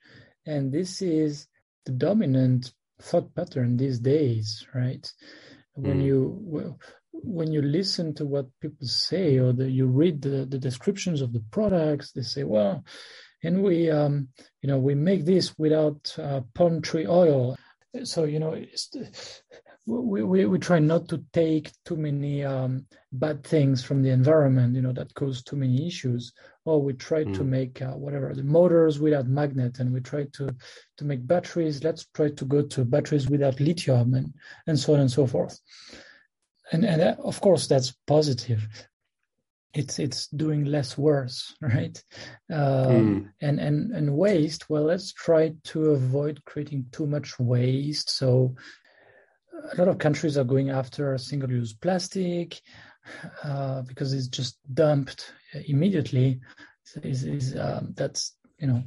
And 0.47 0.73
this 0.73 1.03
is 1.03 1.47
the 1.87 1.93
dominant 1.93 2.73
thought 3.01 3.35
pattern 3.35 3.77
these 3.77 3.99
days, 3.99 4.67
right? 4.75 5.11
When 5.75 6.01
mm. 6.01 6.05
you 6.05 6.79
when 7.13 7.53
you 7.53 7.63
listen 7.63 8.15
to 8.15 8.25
what 8.25 8.47
people 8.61 8.87
say 8.87 9.39
or 9.39 9.53
the, 9.53 9.71
you 9.71 9.87
read 9.87 10.23
the, 10.23 10.47
the 10.47 10.59
descriptions 10.59 11.21
of 11.21 11.33
the 11.33 11.45
products, 11.51 12.13
they 12.13 12.23
say, 12.23 12.45
well, 12.45 12.85
and 13.43 13.63
we, 13.63 13.91
um, 13.91 14.29
you 14.61 14.69
know, 14.69 14.79
we 14.79 14.95
make 14.95 15.25
this 15.25 15.57
without 15.59 16.15
uh, 16.19 16.41
palm 16.55 16.81
tree 16.81 17.07
oil. 17.07 17.57
So, 18.05 18.25
you 18.25 18.39
know, 18.39 18.57
we, 19.85 20.23
we, 20.23 20.47
we 20.47 20.59
try 20.59 20.79
not 20.79 21.09
to 21.09 21.25
take 21.33 21.73
too 21.85 21.97
many 21.97 22.45
um, 22.45 22.87
bad 23.13 23.45
things 23.45 23.85
from 23.85 24.03
the 24.03 24.11
environment, 24.11 24.77
you 24.77 24.83
know, 24.83 24.93
that 24.93 25.13
cause 25.15 25.43
too 25.43 25.57
many 25.57 25.87
issues. 25.87 26.33
Or 26.65 26.81
we 26.81 26.93
try 26.93 27.25
mm. 27.25 27.35
to 27.35 27.45
make 27.45 27.83
uh, 27.83 27.91
whatever 27.91 28.33
the 28.33 28.45
motors 28.45 29.01
without 29.01 29.27
magnet, 29.27 29.81
and 29.81 29.93
we 29.93 30.01
try 30.01 30.27
to 30.35 30.55
to 30.99 31.05
make 31.05 31.27
batteries. 31.27 31.83
Let's 31.83 32.07
try 32.15 32.31
to 32.31 32.45
go 32.45 32.63
to 32.63 32.85
batteries 32.85 33.29
without 33.29 33.59
lithium, 33.59 34.15
and 34.15 34.33
and 34.69 34.79
so 34.79 34.95
on 34.95 35.01
and 35.01 35.11
so 35.11 35.27
forth 35.27 35.59
and 36.73 36.85
and 36.85 37.03
uh, 37.03 37.17
of 37.23 37.41
course 37.41 37.67
that's 37.67 37.93
positive. 38.07 38.67
It's 39.75 39.99
it's 39.99 40.27
doing 40.29 40.65
less 40.65 40.99
worse 40.99 41.55
right? 41.63 42.03
Um, 42.51 42.59
mm. 42.59 43.29
and 43.41 43.61
and 43.61 43.93
and 43.93 44.17
waste 44.17 44.69
well 44.69 44.85
let's 44.85 45.13
try 45.13 45.55
to 45.65 45.91
avoid 45.91 46.45
creating 46.45 46.87
too 46.93 47.07
much 47.07 47.39
waste. 47.39 48.11
So 48.11 48.55
a 49.73 49.77
lot 49.77 49.89
of 49.89 49.99
countries 49.99 50.37
are 50.37 50.45
going 50.45 50.71
after 50.71 51.17
single 51.19 51.51
use 51.51 51.73
plastic 51.73 52.61
uh, 53.45 53.83
because 53.83 54.13
it's 54.13 54.29
just 54.29 54.59
dumped 54.75 55.33
immediately. 55.67 56.41
Is 57.03 57.25
is 57.25 57.57
um, 57.57 57.95
that's 57.97 58.37
you 58.59 58.67
know 58.67 58.83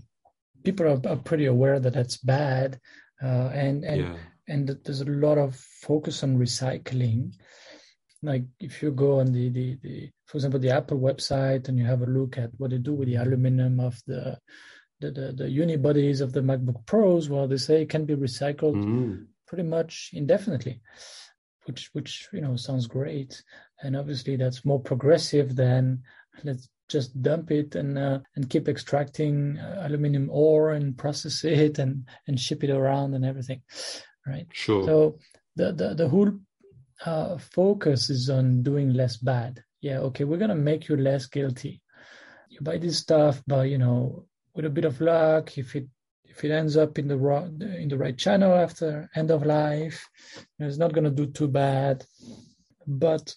people 0.64 0.88
are, 0.88 1.02
are, 1.10 1.16
pretty 1.16 1.46
aware 1.46 1.80
that 1.80 1.94
that's 1.94 2.18
bad. 2.18 2.80
Uh, 3.24 3.50
and 3.54 3.84
and 3.84 4.02
yeah. 4.02 4.16
and 4.48 4.78
there's 4.84 5.02
a 5.02 5.06
lot 5.06 5.38
of 5.38 5.56
focus 5.56 6.22
on 6.22 6.38
recycling 6.38 7.32
like 8.26 8.44
if 8.60 8.82
you 8.82 8.92
go 8.92 9.20
on 9.20 9.32
the, 9.32 9.50
the, 9.50 9.78
the 9.82 10.10
for 10.26 10.38
example 10.38 10.60
the 10.60 10.72
apple 10.72 11.00
website 11.00 11.68
and 11.68 11.78
you 11.78 11.86
have 11.86 12.02
a 12.02 12.06
look 12.06 12.38
at 12.38 12.50
what 12.58 12.72
they 12.72 12.78
do 12.78 12.94
with 12.94 13.08
the 13.08 13.16
aluminum 13.16 13.80
of 13.80 14.02
the 14.08 14.38
the, 15.02 15.12
the, 15.12 15.34
the 15.34 15.44
unibodies 15.44 16.22
of 16.22 16.32
the 16.34 16.42
macbook 16.42 16.86
pros 16.86 17.30
well 17.30 17.48
they 17.48 17.58
say 17.58 17.82
it 17.82 17.90
can 17.90 18.06
be 18.06 18.16
recycled 18.16 18.76
mm. 18.76 19.26
pretty 19.48 19.64
much 19.64 20.12
indefinitely 20.14 20.82
which 21.66 21.90
which 21.94 22.28
you 22.32 22.42
know 22.42 22.56
sounds 22.56 22.88
great. 22.88 23.44
And 23.84 23.96
obviously 23.96 24.36
that's 24.36 24.66
more 24.66 24.80
progressive 24.80 25.56
than 25.56 26.04
let's 26.44 26.70
just 26.90 27.22
dump 27.22 27.52
it 27.52 27.76
and 27.76 27.98
uh, 27.98 28.20
and 28.36 28.50
keep 28.50 28.68
extracting 28.68 29.58
uh, 29.58 29.82
aluminum 29.88 30.30
ore 30.32 30.72
and 30.72 30.98
process 30.98 31.44
it 31.44 31.80
and 31.80 32.08
and 32.28 32.40
ship 32.40 32.64
it 32.64 32.70
around 32.70 33.14
and 33.14 33.26
everything 33.26 33.62
right? 34.26 34.48
Sure. 34.54 34.86
So 34.86 35.20
the 35.56 35.74
the, 35.74 35.94
the 35.96 36.10
whole 36.10 36.32
uh, 37.04 37.38
focus 37.38 38.10
is 38.10 38.30
on 38.30 38.64
doing 38.64 38.94
less 38.94 39.18
bad. 39.18 39.64
Yeah, 39.82 40.00
okay, 40.00 40.24
we're 40.24 40.38
gonna 40.38 40.56
make 40.56 40.88
you 40.88 40.98
less 40.98 41.26
guilty. 41.26 41.82
You 42.50 42.62
buy 42.62 42.78
this 42.78 42.98
stuff, 42.98 43.42
but 43.46 43.70
you 43.70 43.78
know, 43.78 44.26
with 44.56 44.66
a 44.66 44.70
bit 44.70 44.86
of 44.86 45.02
luck, 45.02 45.58
if 45.58 45.76
it 45.76 45.88
if 46.24 46.44
it 46.44 46.52
ends 46.52 46.78
up 46.78 46.98
in 46.98 47.08
the 47.08 47.18
right 47.18 47.48
in 47.48 47.90
the 47.90 47.98
right 47.98 48.18
channel 48.18 48.54
after 48.54 49.10
end 49.16 49.32
of 49.32 49.46
life, 49.46 50.08
you 50.38 50.44
know, 50.60 50.68
it's 50.68 50.78
not 50.78 50.94
gonna 50.94 51.12
do 51.12 51.28
too 51.28 51.48
bad. 51.48 52.06
But 52.88 53.36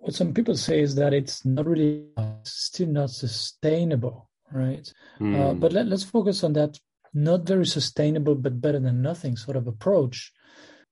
what 0.00 0.14
some 0.14 0.34
people 0.34 0.56
say 0.56 0.80
is 0.80 0.94
that 0.96 1.12
it's 1.12 1.44
not 1.44 1.66
really 1.66 2.04
still 2.44 2.88
not 2.88 3.10
sustainable, 3.10 4.28
right? 4.52 4.92
Mm. 5.20 5.34
Uh, 5.34 5.52
hmm. 5.52 5.58
but 5.58 5.72
let, 5.72 5.86
let's 5.86 6.04
focus 6.04 6.44
on 6.44 6.52
that 6.54 6.78
not 7.14 7.46
very 7.46 7.66
sustainable 7.66 8.34
but 8.34 8.60
better 8.60 8.78
than 8.78 9.02
nothing 9.02 9.36
sort 9.36 9.56
of 9.56 9.66
approach 9.66 10.32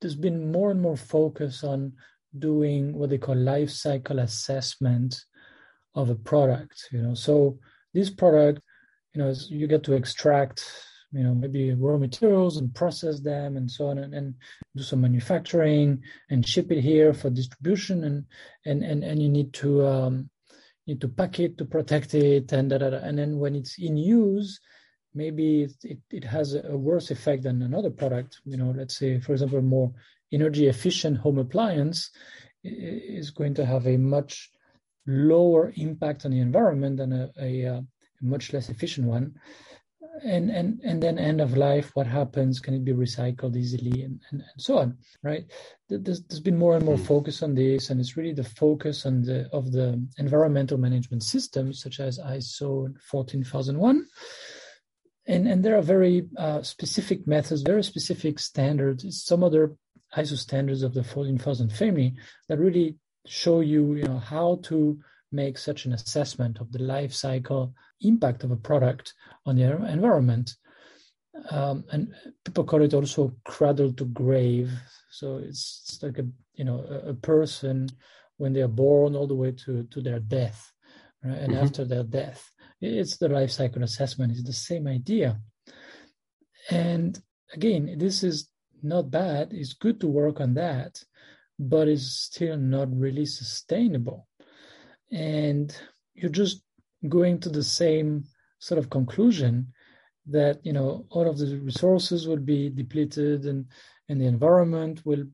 there's 0.00 0.16
been 0.16 0.52
more 0.52 0.70
and 0.70 0.80
more 0.80 0.96
focus 0.96 1.64
on 1.64 1.92
doing 2.38 2.92
what 2.92 3.10
they 3.10 3.18
call 3.18 3.36
life 3.36 3.70
cycle 3.70 4.18
assessment 4.18 5.24
of 5.94 6.10
a 6.10 6.14
product 6.14 6.88
you 6.92 7.00
know 7.00 7.14
so 7.14 7.58
this 7.94 8.10
product 8.10 8.60
you 9.14 9.22
know 9.22 9.32
you 9.48 9.66
get 9.66 9.82
to 9.82 9.94
extract 9.94 10.64
you 11.12 11.22
know 11.22 11.34
maybe 11.34 11.72
raw 11.72 11.96
materials 11.96 12.58
and 12.58 12.74
process 12.74 13.20
them 13.20 13.56
and 13.56 13.70
so 13.70 13.86
on 13.88 13.98
and, 13.98 14.14
and 14.14 14.34
do 14.74 14.82
some 14.82 15.00
manufacturing 15.00 16.02
and 16.30 16.46
ship 16.46 16.70
it 16.70 16.82
here 16.82 17.14
for 17.14 17.30
distribution 17.30 18.04
and 18.04 18.24
and 18.66 18.82
and, 18.82 19.02
and 19.02 19.22
you 19.22 19.28
need 19.28 19.52
to 19.52 19.86
um, 19.86 20.28
need 20.86 21.00
to 21.00 21.08
pack 21.08 21.40
it 21.40 21.56
to 21.56 21.64
protect 21.64 22.14
it 22.14 22.52
and 22.52 22.70
da, 22.70 22.78
da, 22.78 22.90
da. 22.90 22.98
and 22.98 23.18
then 23.18 23.38
when 23.38 23.54
it's 23.54 23.78
in 23.78 23.96
use 23.96 24.60
maybe 25.16 25.62
it, 25.82 25.98
it, 26.10 26.24
has 26.24 26.54
a 26.54 26.76
worse 26.76 27.10
effect 27.10 27.42
than 27.44 27.62
another 27.62 27.90
product. 27.90 28.40
You 28.44 28.58
know, 28.58 28.72
let's 28.76 28.96
say, 28.96 29.18
for 29.18 29.32
example, 29.32 29.58
a 29.58 29.62
more 29.62 29.92
energy 30.32 30.68
efficient 30.68 31.16
home 31.16 31.38
appliance 31.38 32.10
is 32.62 33.30
going 33.30 33.54
to 33.54 33.64
have 33.64 33.86
a 33.86 33.96
much 33.96 34.50
lower 35.06 35.72
impact 35.76 36.24
on 36.24 36.32
the 36.32 36.40
environment 36.40 36.98
than 36.98 37.12
a, 37.12 37.30
a, 37.40 37.64
a 37.64 37.84
much 38.20 38.52
less 38.52 38.68
efficient 38.68 39.06
one. 39.06 39.34
And, 40.24 40.50
and 40.50 40.80
and 40.82 41.02
then 41.02 41.18
end 41.18 41.42
of 41.42 41.58
life, 41.58 41.90
what 41.92 42.06
happens? 42.06 42.58
Can 42.58 42.72
it 42.72 42.86
be 42.86 42.94
recycled 42.94 43.54
easily, 43.54 44.02
and, 44.02 44.18
and, 44.30 44.40
and 44.40 44.62
so 44.62 44.78
on, 44.78 44.96
right? 45.22 45.44
There's, 45.90 46.22
there's 46.22 46.40
been 46.40 46.56
more 46.56 46.74
and 46.74 46.86
more 46.86 46.96
hmm. 46.96 47.04
focus 47.04 47.42
on 47.42 47.54
this, 47.54 47.90
and 47.90 48.00
it's 48.00 48.16
really 48.16 48.32
the 48.32 48.42
focus 48.42 49.04
on 49.04 49.20
the 49.20 49.46
of 49.52 49.72
the 49.72 50.02
environmental 50.16 50.78
management 50.78 51.22
systems, 51.22 51.82
such 51.82 52.00
as 52.00 52.18
ISO 52.18 52.94
14001, 53.02 54.06
and 55.26 55.48
and 55.48 55.64
there 55.64 55.76
are 55.76 55.82
very 55.82 56.28
uh, 56.36 56.62
specific 56.62 57.26
methods, 57.26 57.62
very 57.62 57.82
specific 57.82 58.38
standards. 58.38 59.24
Some 59.24 59.42
other 59.42 59.76
ISO 60.16 60.36
standards 60.36 60.82
of 60.82 60.94
the 60.94 61.02
14000 61.02 61.72
family 61.72 62.14
that 62.48 62.58
really 62.58 62.96
show 63.26 63.60
you, 63.60 63.94
you 63.94 64.04
know, 64.04 64.18
how 64.18 64.60
to 64.64 64.98
make 65.32 65.58
such 65.58 65.84
an 65.84 65.92
assessment 65.92 66.60
of 66.60 66.72
the 66.72 66.82
life 66.82 67.12
cycle 67.12 67.74
impact 68.00 68.44
of 68.44 68.50
a 68.50 68.56
product 68.56 69.14
on 69.44 69.56
the 69.56 69.64
environment. 69.88 70.54
Um, 71.50 71.84
and 71.92 72.14
people 72.44 72.64
call 72.64 72.82
it 72.82 72.94
also 72.94 73.34
cradle 73.44 73.92
to 73.94 74.04
grave. 74.06 74.70
So 75.10 75.38
it's, 75.38 75.82
it's 75.84 76.02
like 76.02 76.18
a 76.18 76.26
you 76.54 76.64
know 76.64 76.84
a, 76.88 77.10
a, 77.10 77.14
person 77.14 77.88
when 78.38 78.52
they 78.54 78.62
are 78.62 78.68
born 78.68 79.14
all 79.14 79.26
the 79.26 79.34
way 79.34 79.52
to 79.52 79.82
to 79.84 80.00
their 80.00 80.20
death, 80.20 80.72
right? 81.22 81.36
and 81.36 81.52
mm-hmm. 81.52 81.64
after 81.64 81.84
their 81.84 82.04
death. 82.04 82.50
It's 82.80 83.16
the 83.16 83.28
life 83.28 83.50
cycle 83.50 83.82
assessment. 83.82 84.32
It's 84.32 84.44
the 84.44 84.52
same 84.52 84.86
idea. 84.86 85.40
And 86.70 87.18
again, 87.54 87.96
this 87.98 88.22
is 88.22 88.48
not 88.82 89.10
bad. 89.10 89.52
It's 89.52 89.72
good 89.72 90.00
to 90.00 90.06
work 90.06 90.40
on 90.40 90.54
that, 90.54 91.02
but 91.58 91.88
it's 91.88 92.06
still 92.06 92.56
not 92.56 92.94
really 92.94 93.26
sustainable. 93.26 94.28
And 95.10 95.74
you're 96.14 96.30
just 96.30 96.62
going 97.08 97.40
to 97.40 97.48
the 97.48 97.62
same 97.62 98.24
sort 98.58 98.78
of 98.78 98.90
conclusion 98.90 99.72
that 100.28 100.58
you 100.64 100.72
know 100.72 101.06
all 101.10 101.28
of 101.28 101.38
the 101.38 101.56
resources 101.58 102.26
will 102.26 102.38
be 102.38 102.68
depleted 102.68 103.46
and 103.46 103.66
and 104.08 104.20
the 104.20 104.26
environment 104.26 105.00
will 105.04 105.24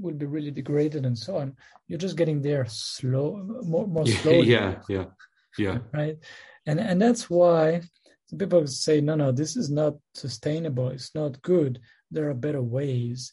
will 0.00 0.14
be 0.14 0.26
really 0.26 0.50
degraded 0.50 1.06
and 1.06 1.16
so 1.16 1.36
on. 1.36 1.54
You're 1.86 1.98
just 1.98 2.16
getting 2.16 2.42
there 2.42 2.66
slow, 2.68 3.60
more 3.62 3.86
more 3.86 4.06
slowly. 4.20 4.48
yeah, 4.48 4.80
yeah, 4.88 5.04
yeah. 5.58 5.78
Right 5.92 6.18
and 6.66 6.80
and 6.80 7.00
that's 7.00 7.28
why 7.30 7.82
people 8.38 8.66
say 8.66 9.00
no 9.00 9.14
no 9.14 9.32
this 9.32 9.56
is 9.56 9.70
not 9.70 9.94
sustainable. 10.14 10.88
It's 10.88 11.14
not 11.14 11.40
good. 11.42 11.80
There 12.10 12.28
are 12.28 12.34
better 12.34 12.62
ways. 12.62 13.32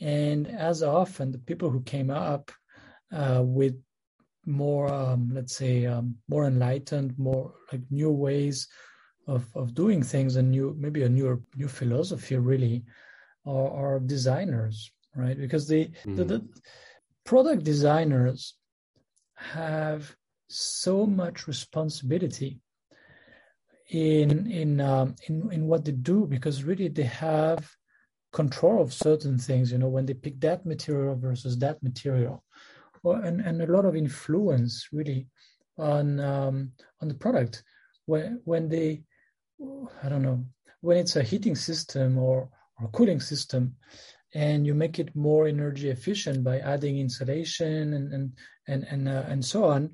And 0.00 0.48
as 0.48 0.82
often 0.82 1.30
the 1.30 1.38
people 1.38 1.70
who 1.70 1.82
came 1.82 2.10
up 2.10 2.50
uh, 3.12 3.42
with 3.44 3.80
more 4.46 4.92
um, 4.92 5.30
let's 5.32 5.56
say 5.56 5.86
um, 5.86 6.16
more 6.28 6.46
enlightened 6.46 7.18
more 7.18 7.54
like 7.72 7.82
new 7.90 8.10
ways 8.10 8.68
of 9.26 9.46
of 9.54 9.74
doing 9.74 10.02
things 10.02 10.36
and 10.36 10.50
new 10.50 10.74
maybe 10.78 11.02
a 11.02 11.08
new 11.08 11.42
new 11.56 11.68
philosophy 11.68 12.36
really 12.36 12.84
are, 13.46 13.70
are 13.70 14.00
designers 14.00 14.90
right? 15.14 15.38
Because 15.38 15.66
the, 15.68 15.90
mm. 16.04 16.16
the, 16.16 16.24
the 16.24 16.48
product 17.24 17.64
designers 17.64 18.54
have 19.36 20.14
so 20.54 21.06
much 21.06 21.46
responsibility 21.46 22.60
in 23.90 24.50
in 24.50 24.80
um, 24.80 25.14
in 25.28 25.52
in 25.52 25.66
what 25.66 25.84
they 25.84 25.92
do 25.92 26.26
because 26.26 26.64
really 26.64 26.88
they 26.88 27.04
have 27.04 27.70
control 28.32 28.82
of 28.82 28.92
certain 28.92 29.38
things. 29.38 29.72
You 29.72 29.78
know, 29.78 29.88
when 29.88 30.06
they 30.06 30.14
pick 30.14 30.40
that 30.40 30.64
material 30.64 31.16
versus 31.16 31.58
that 31.58 31.82
material, 31.82 32.44
or 33.02 33.20
and 33.20 33.40
and 33.40 33.62
a 33.62 33.66
lot 33.66 33.84
of 33.84 33.96
influence 33.96 34.88
really 34.92 35.28
on 35.78 36.20
um, 36.20 36.72
on 37.02 37.08
the 37.08 37.14
product 37.14 37.62
when 38.06 38.40
when 38.44 38.68
they 38.68 39.02
I 40.02 40.08
don't 40.08 40.22
know 40.22 40.44
when 40.80 40.96
it's 40.96 41.16
a 41.16 41.22
heating 41.22 41.56
system 41.56 42.18
or 42.18 42.48
or 42.80 42.88
cooling 42.88 43.20
system 43.20 43.76
and 44.34 44.66
you 44.66 44.74
make 44.74 44.98
it 44.98 45.14
more 45.14 45.46
energy 45.46 45.90
efficient 45.90 46.42
by 46.42 46.58
adding 46.58 46.98
insulation 46.98 47.94
and 47.94 48.12
and 48.12 48.32
and 48.68 48.84
and, 48.90 49.08
uh, 49.08 49.24
and 49.28 49.44
so 49.44 49.64
on 49.64 49.90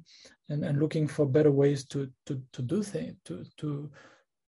and, 0.50 0.64
and 0.64 0.78
looking 0.78 1.06
for 1.06 1.24
better 1.26 1.50
ways 1.50 1.84
to 1.86 2.10
to 2.26 2.42
to 2.52 2.62
do 2.62 2.82
things 2.82 3.16
to 3.24 3.44
to 3.56 3.90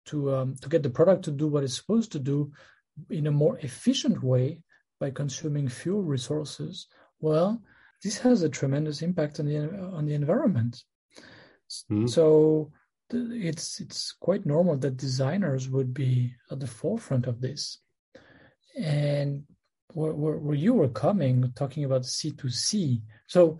to 0.06 0.34
um, 0.34 0.56
to 0.56 0.68
get 0.68 0.82
the 0.82 0.90
product 0.90 1.24
to 1.24 1.30
do 1.30 1.46
what 1.46 1.62
it's 1.62 1.76
supposed 1.76 2.10
to 2.12 2.18
do 2.18 2.50
in 3.10 3.26
a 3.28 3.30
more 3.30 3.58
efficient 3.58 4.22
way 4.22 4.60
by 4.98 5.10
consuming 5.10 5.68
fewer 5.68 6.02
resources 6.02 6.88
well 7.20 7.62
this 8.02 8.18
has 8.18 8.42
a 8.42 8.48
tremendous 8.48 9.02
impact 9.02 9.38
on 9.40 9.46
the 9.46 9.58
on 9.58 10.06
the 10.06 10.14
environment. 10.14 10.82
Mm. 11.90 12.08
So 12.08 12.72
it's 13.10 13.80
it's 13.80 14.12
quite 14.12 14.44
normal 14.44 14.76
that 14.78 14.96
designers 14.96 15.68
would 15.68 15.94
be 15.94 16.34
at 16.50 16.60
the 16.60 16.66
forefront 16.66 17.26
of 17.26 17.40
this. 17.40 17.78
And 18.76 19.44
where, 19.92 20.14
where, 20.14 20.38
where 20.38 20.54
you 20.54 20.72
were 20.72 20.88
coming, 20.88 21.52
talking 21.54 21.84
about 21.84 22.02
C2C. 22.02 23.02
So 23.26 23.58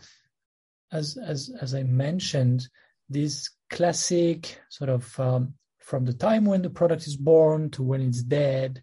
as 0.93 1.17
as 1.17 1.51
as 1.61 1.75
I 1.75 1.83
mentioned, 1.83 2.69
this 3.09 3.51
classic 3.71 4.61
sort 4.69 4.91
of 4.91 5.19
um, 5.19 5.55
from 5.79 6.05
the 6.05 6.13
time 6.13 6.45
when 6.45 6.63
the 6.63 6.71
product 6.71 7.07
is 7.07 7.17
born 7.17 7.71
to 7.71 7.83
when 7.83 8.01
it's 8.01 8.23
dead 8.23 8.83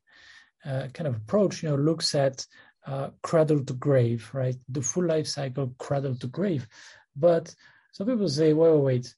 uh, 0.65 0.87
kind 0.93 1.07
of 1.07 1.15
approach, 1.15 1.63
you 1.63 1.69
know, 1.69 1.75
looks 1.75 2.15
at 2.15 2.45
uh, 2.85 3.09
cradle 3.23 3.63
to 3.63 3.73
grave, 3.73 4.29
right? 4.33 4.55
The 4.67 4.81
full 4.81 5.05
life 5.05 5.27
cycle, 5.27 5.73
cradle 5.77 6.15
to 6.15 6.27
grave. 6.27 6.67
But 7.15 7.53
some 7.91 8.07
people 8.07 8.27
say, 8.29 8.53
wait, 8.53 8.71
wait, 8.71 8.83
wait, 8.83 9.15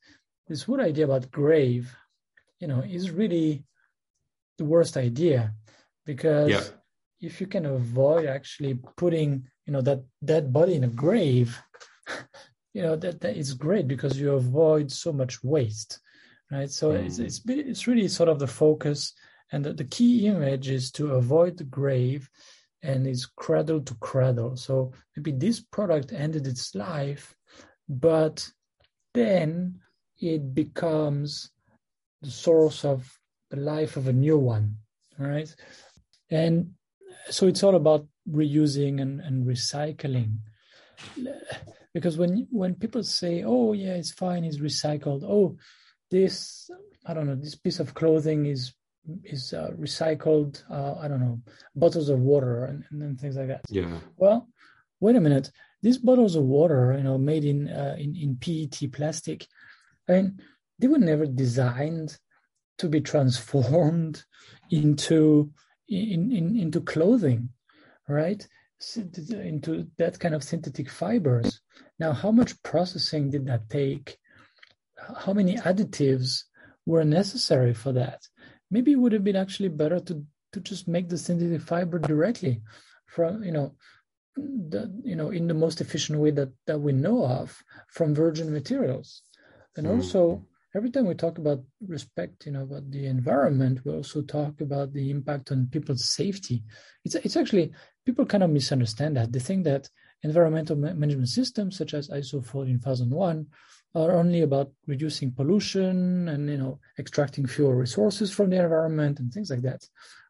this 0.48 0.64
whole 0.64 0.82
idea 0.82 1.06
about 1.06 1.32
grave, 1.32 1.96
you 2.60 2.68
know, 2.68 2.82
is 2.82 3.12
really 3.12 3.64
the 4.58 4.66
worst 4.66 4.98
idea 4.98 5.54
because 6.06 6.50
yeah. 6.50 6.64
if 7.20 7.42
you 7.42 7.48
can 7.48 7.66
avoid 7.66 8.26
actually 8.26 8.78
putting, 8.98 9.48
you 9.66 9.74
know, 9.74 9.82
that 9.82 10.04
dead 10.24 10.52
body 10.52 10.76
in 10.76 10.84
a 10.84 10.88
grave, 10.88 11.60
you 12.74 12.82
know, 12.82 12.96
that, 12.96 13.22
that 13.22 13.38
is 13.38 13.54
great 13.54 13.88
because 13.88 14.20
you 14.20 14.34
avoid 14.34 14.92
so 14.92 15.12
much 15.12 15.44
waste, 15.44 16.00
right? 16.52 16.70
So 16.70 16.92
mm. 16.92 17.06
it's, 17.06 17.20
it's, 17.20 17.42
it's 17.48 17.88
really 17.88 18.08
sort 18.08 18.30
of 18.30 18.40
the 18.40 18.48
focus 18.48 19.14
and 19.52 19.66
the, 19.66 19.74
the 19.74 19.86
key 19.86 20.28
image 20.28 20.70
is 20.70 20.92
to 20.94 21.16
avoid 21.16 21.58
the 21.58 21.66
grave 21.66 22.30
and 22.84 23.06
it's 23.06 23.26
cradle 23.26 23.82
to 23.82 23.96
cradle. 23.96 24.56
So 24.56 24.94
maybe 25.16 25.32
this 25.32 25.60
product 25.60 26.14
ended 26.14 26.48
its 26.48 26.74
life, 26.74 27.36
but 27.88 28.50
then 29.14 29.80
it 30.20 30.54
becomes 30.54 31.52
the 32.22 32.32
source 32.32 32.86
of 32.86 33.20
the 33.50 33.58
life 33.58 33.98
of 33.98 34.08
a 34.08 34.14
new 34.14 34.38
one, 34.38 34.78
right? 35.18 35.54
And 36.30 36.72
so 37.30 37.48
it's 37.48 37.64
all 37.64 37.76
about 37.76 38.08
reusing 38.30 39.02
and, 39.02 39.20
and 39.20 39.46
recycling. 39.46 40.38
Because 41.94 42.18
when 42.18 42.48
when 42.52 42.76
people 42.76 43.04
say, 43.04 43.44
"Oh 43.44 43.74
yeah, 43.74 43.94
it's 43.94 44.12
fine, 44.12 44.44
it's 44.44 44.60
recycled," 44.60 45.24
oh, 45.24 45.58
this 46.10 46.70
I 47.06 47.14
don't 47.14 47.28
know, 47.28 47.36
this 47.36 47.56
piece 47.56 47.80
of 47.80 47.94
clothing 47.94 48.46
is 48.46 48.74
is 49.24 49.52
uh, 49.54 49.72
recycled 49.80 50.64
uh, 50.70 50.94
i 51.00 51.08
don't 51.08 51.20
know 51.20 51.42
bottles 51.76 52.08
of 52.10 52.20
water 52.20 52.66
and, 52.66 52.84
and 52.92 53.20
things 53.20 53.36
like 53.36 53.48
that. 53.48 53.62
Yeah. 53.68 53.98
Well 54.18 54.48
wait 55.00 55.16
a 55.16 55.20
minute. 55.20 55.52
These 55.82 55.98
bottles 55.98 56.36
of 56.36 56.44
water 56.44 56.94
you 56.96 57.04
know 57.04 57.18
made 57.18 57.44
in 57.44 57.68
uh, 57.68 57.96
in, 57.98 58.16
in 58.16 58.36
pet 58.36 58.92
plastic 58.92 59.48
i 60.08 60.14
mean 60.14 60.40
they 60.78 60.88
were 60.88 61.00
never 61.00 61.26
designed 61.26 62.16
to 62.78 62.88
be 62.88 63.02
transformed 63.02 64.24
into 64.70 65.52
in, 65.90 66.32
in 66.32 66.56
into 66.56 66.80
clothing 66.82 67.50
right? 68.12 68.48
Into 68.96 69.88
that 69.98 70.20
kind 70.20 70.34
of 70.34 70.44
synthetic 70.44 70.90
fibers 70.90 71.62
now 72.02 72.14
how 72.14 72.32
much 72.32 72.62
processing 72.64 73.30
did 73.30 73.46
that 73.46 73.70
take? 73.70 74.18
How 75.24 75.34
many 75.34 75.56
additives 75.70 76.30
were 76.86 77.06
necessary 77.06 77.74
for 77.74 77.92
that? 77.94 78.20
Maybe 78.72 78.92
it 78.94 79.02
would 79.02 79.14
have 79.14 79.24
been 79.24 79.44
actually 79.44 79.70
better 79.70 80.00
to 80.08 80.26
to 80.54 80.60
just 80.60 80.88
make 80.96 81.08
the 81.08 81.18
synthetic 81.18 81.62
fiber 81.62 81.98
directly 82.00 82.62
from 83.06 83.44
you 83.44 83.52
know 83.52 83.68
the 84.36 84.82
you 85.04 85.16
know 85.16 85.30
in 85.30 85.48
the 85.48 85.54
most 85.66 85.80
efficient 85.80 86.18
way 86.20 86.32
that 86.32 86.52
that 86.68 86.80
we 86.86 86.92
know 86.92 87.20
of 87.40 87.48
from 87.96 88.16
virgin 88.16 88.52
materials. 88.52 89.22
And 89.78 89.86
mm. 89.86 89.92
also 89.96 90.46
every 90.76 90.90
time 90.90 91.06
we 91.06 91.16
talk 91.16 91.38
about 91.38 91.64
respect 91.96 92.46
you 92.48 92.54
know 92.54 92.64
about 92.64 92.90
the 92.90 93.06
environment 93.06 93.84
we 93.86 93.92
also 93.94 94.22
talk 94.22 94.62
about 94.62 94.94
the 94.94 95.12
impact 95.16 95.52
on 95.52 95.74
people's 95.76 96.10
safety. 96.10 96.64
It's 97.06 97.16
it's 97.26 97.38
actually 97.38 97.68
people 98.06 98.26
kind 98.26 98.44
of 98.44 98.50
misunderstand 98.50 99.18
that. 99.18 99.32
They 99.32 99.44
think 99.48 99.66
that 99.66 99.84
environmental 100.24 100.76
management 100.76 101.30
systems 101.30 101.78
such 101.78 101.94
as 101.94 102.10
iso 102.10 102.44
14001 102.44 103.48
are 103.94 104.12
only 104.14 104.42
about 104.42 104.72
reducing 104.88 105.32
pollution 105.32 106.28
and 106.30 106.50
you 106.50 106.58
know 106.58 106.80
extracting 106.98 107.46
fewer 107.46 107.76
resources 107.76 108.32
from 108.32 108.50
the 108.50 108.62
environment 108.62 109.20
and 109.20 109.34
things 109.34 109.50
like 109.50 109.62
that. 109.62 109.82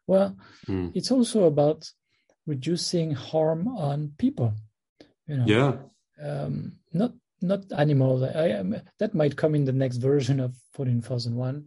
Well 0.06 0.36
mm. 0.66 0.90
it's 0.94 1.10
also 1.10 1.44
about 1.44 1.88
reducing 2.46 3.12
harm 3.12 3.68
on 3.68 4.12
people 4.18 4.54
you 5.26 5.36
know. 5.36 5.46
Yeah. 5.46 5.72
Um, 6.22 6.72
not 6.92 7.12
not 7.40 7.64
animals. 7.76 8.22
I, 8.22 8.60
I, 8.60 8.82
that 8.98 9.14
might 9.14 9.36
come 9.36 9.54
in 9.54 9.64
the 9.64 9.72
next 9.72 9.96
version 9.96 10.38
of 10.40 10.54
14001 10.74 11.66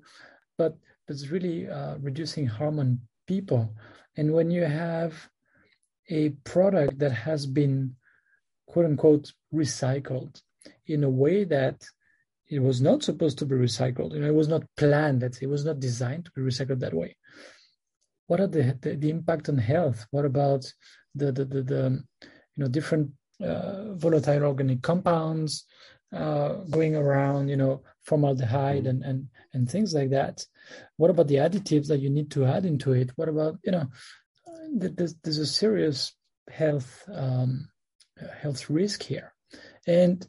but 0.57 0.77
it's 1.07 1.27
really 1.27 1.69
uh, 1.69 1.97
reducing 1.99 2.47
harm 2.47 2.79
on 2.79 2.99
people. 3.27 3.73
And 4.17 4.33
when 4.33 4.51
you 4.51 4.63
have 4.63 5.13
a 6.09 6.29
product 6.43 6.99
that 6.99 7.11
has 7.11 7.45
been 7.45 7.95
quote 8.75 8.87
unquote 8.87 9.31
recycled 9.53 10.41
in 10.85 11.05
a 11.05 11.09
way 11.09 11.45
that 11.45 11.81
it 12.49 12.59
was 12.59 12.81
not 12.81 13.03
supposed 13.03 13.37
to 13.37 13.45
be 13.45 13.55
recycled. 13.55 14.11
You 14.13 14.19
know, 14.19 14.27
it 14.27 14.35
was 14.35 14.49
not 14.49 14.63
planned. 14.75 15.21
That 15.21 15.41
it 15.41 15.47
was 15.47 15.63
not 15.63 15.79
designed 15.79 16.25
to 16.25 16.31
be 16.35 16.41
recycled 16.41 16.81
that 16.81 16.93
way. 16.93 17.15
What 18.27 18.41
are 18.41 18.47
the 18.47 18.77
the, 18.81 18.97
the 18.97 19.09
impact 19.09 19.47
on 19.47 19.57
health? 19.57 20.05
What 20.11 20.25
about 20.25 20.65
the 21.19 21.31
the 21.31 21.45
the, 21.45 21.63
the 21.63 22.03
you 22.21 22.57
know 22.57 22.67
different 22.67 23.11
uh, 23.41 23.93
volatile 23.93 24.43
organic 24.43 24.81
compounds 24.81 25.63
uh, 26.13 26.55
going 26.69 26.97
around? 26.97 27.47
You 27.47 27.55
know, 27.55 27.83
formaldehyde 28.03 28.87
and 28.87 29.03
and 29.03 29.29
and 29.53 29.69
things 29.69 29.93
like 29.93 30.09
that. 30.09 30.45
What 30.97 31.11
about 31.11 31.29
the 31.29 31.35
additives 31.35 31.87
that 31.87 32.01
you 32.01 32.09
need 32.09 32.29
to 32.31 32.43
add 32.43 32.65
into 32.65 32.91
it? 32.91 33.11
What 33.15 33.29
about 33.29 33.57
you 33.63 33.71
know, 33.71 33.85
there's 34.73 35.15
there's 35.23 35.39
a 35.39 35.53
serious 35.61 36.13
health 36.49 37.07
um, 37.09 37.69
health 38.41 38.69
risk 38.69 39.03
here, 39.03 39.33
and 39.87 40.27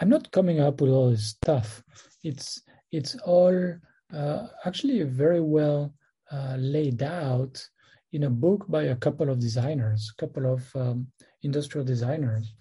I'm 0.00 0.08
not 0.08 0.30
coming 0.30 0.60
up 0.60 0.80
with 0.80 0.90
all 0.90 1.10
this 1.10 1.28
stuff. 1.28 1.82
It's 2.22 2.62
it's 2.92 3.16
all 3.24 3.74
uh, 4.12 4.46
actually 4.64 5.02
very 5.02 5.40
well 5.40 5.94
uh, 6.30 6.56
laid 6.58 7.02
out 7.02 7.64
in 8.12 8.24
a 8.24 8.30
book 8.30 8.66
by 8.68 8.84
a 8.84 8.96
couple 8.96 9.28
of 9.30 9.38
designers, 9.38 10.12
a 10.12 10.20
couple 10.20 10.52
of 10.52 10.64
um, 10.74 11.06
industrial 11.42 11.84
designers. 11.84 12.54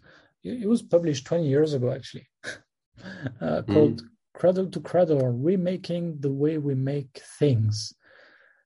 It, 0.43 0.67
was 0.67 0.81
published 0.81 1.25
20 1.25 1.47
years 1.47 1.73
ago, 1.73 1.91
actually, 1.91 2.27
uh, 3.41 3.61
called 3.63 4.01
mm. 4.01 4.07
Cradle 4.33 4.69
to 4.69 4.79
Cradle: 4.79 5.27
Remaking 5.31 6.19
the 6.19 6.31
Way 6.31 6.57
We 6.57 6.75
Make 6.75 7.21
Things. 7.39 7.93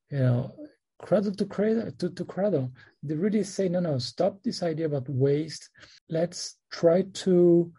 You 0.09 0.19
know, 0.19 0.55
cradle 0.99 1.33
to 1.33 1.45
cradle 1.45 1.91
to, 1.97 2.09
to 2.09 2.25
cradle. 2.25 2.71
They 3.01 3.15
really 3.15 3.43
say, 3.43 3.69
no, 3.69 3.79
no, 3.79 3.97
stop 3.97 4.43
this 4.43 4.61
idea 4.61 4.85
about 4.85 5.09
waste. 5.09 5.69
Let's 6.09 6.57
try 6.71 7.03
to 7.23 7.71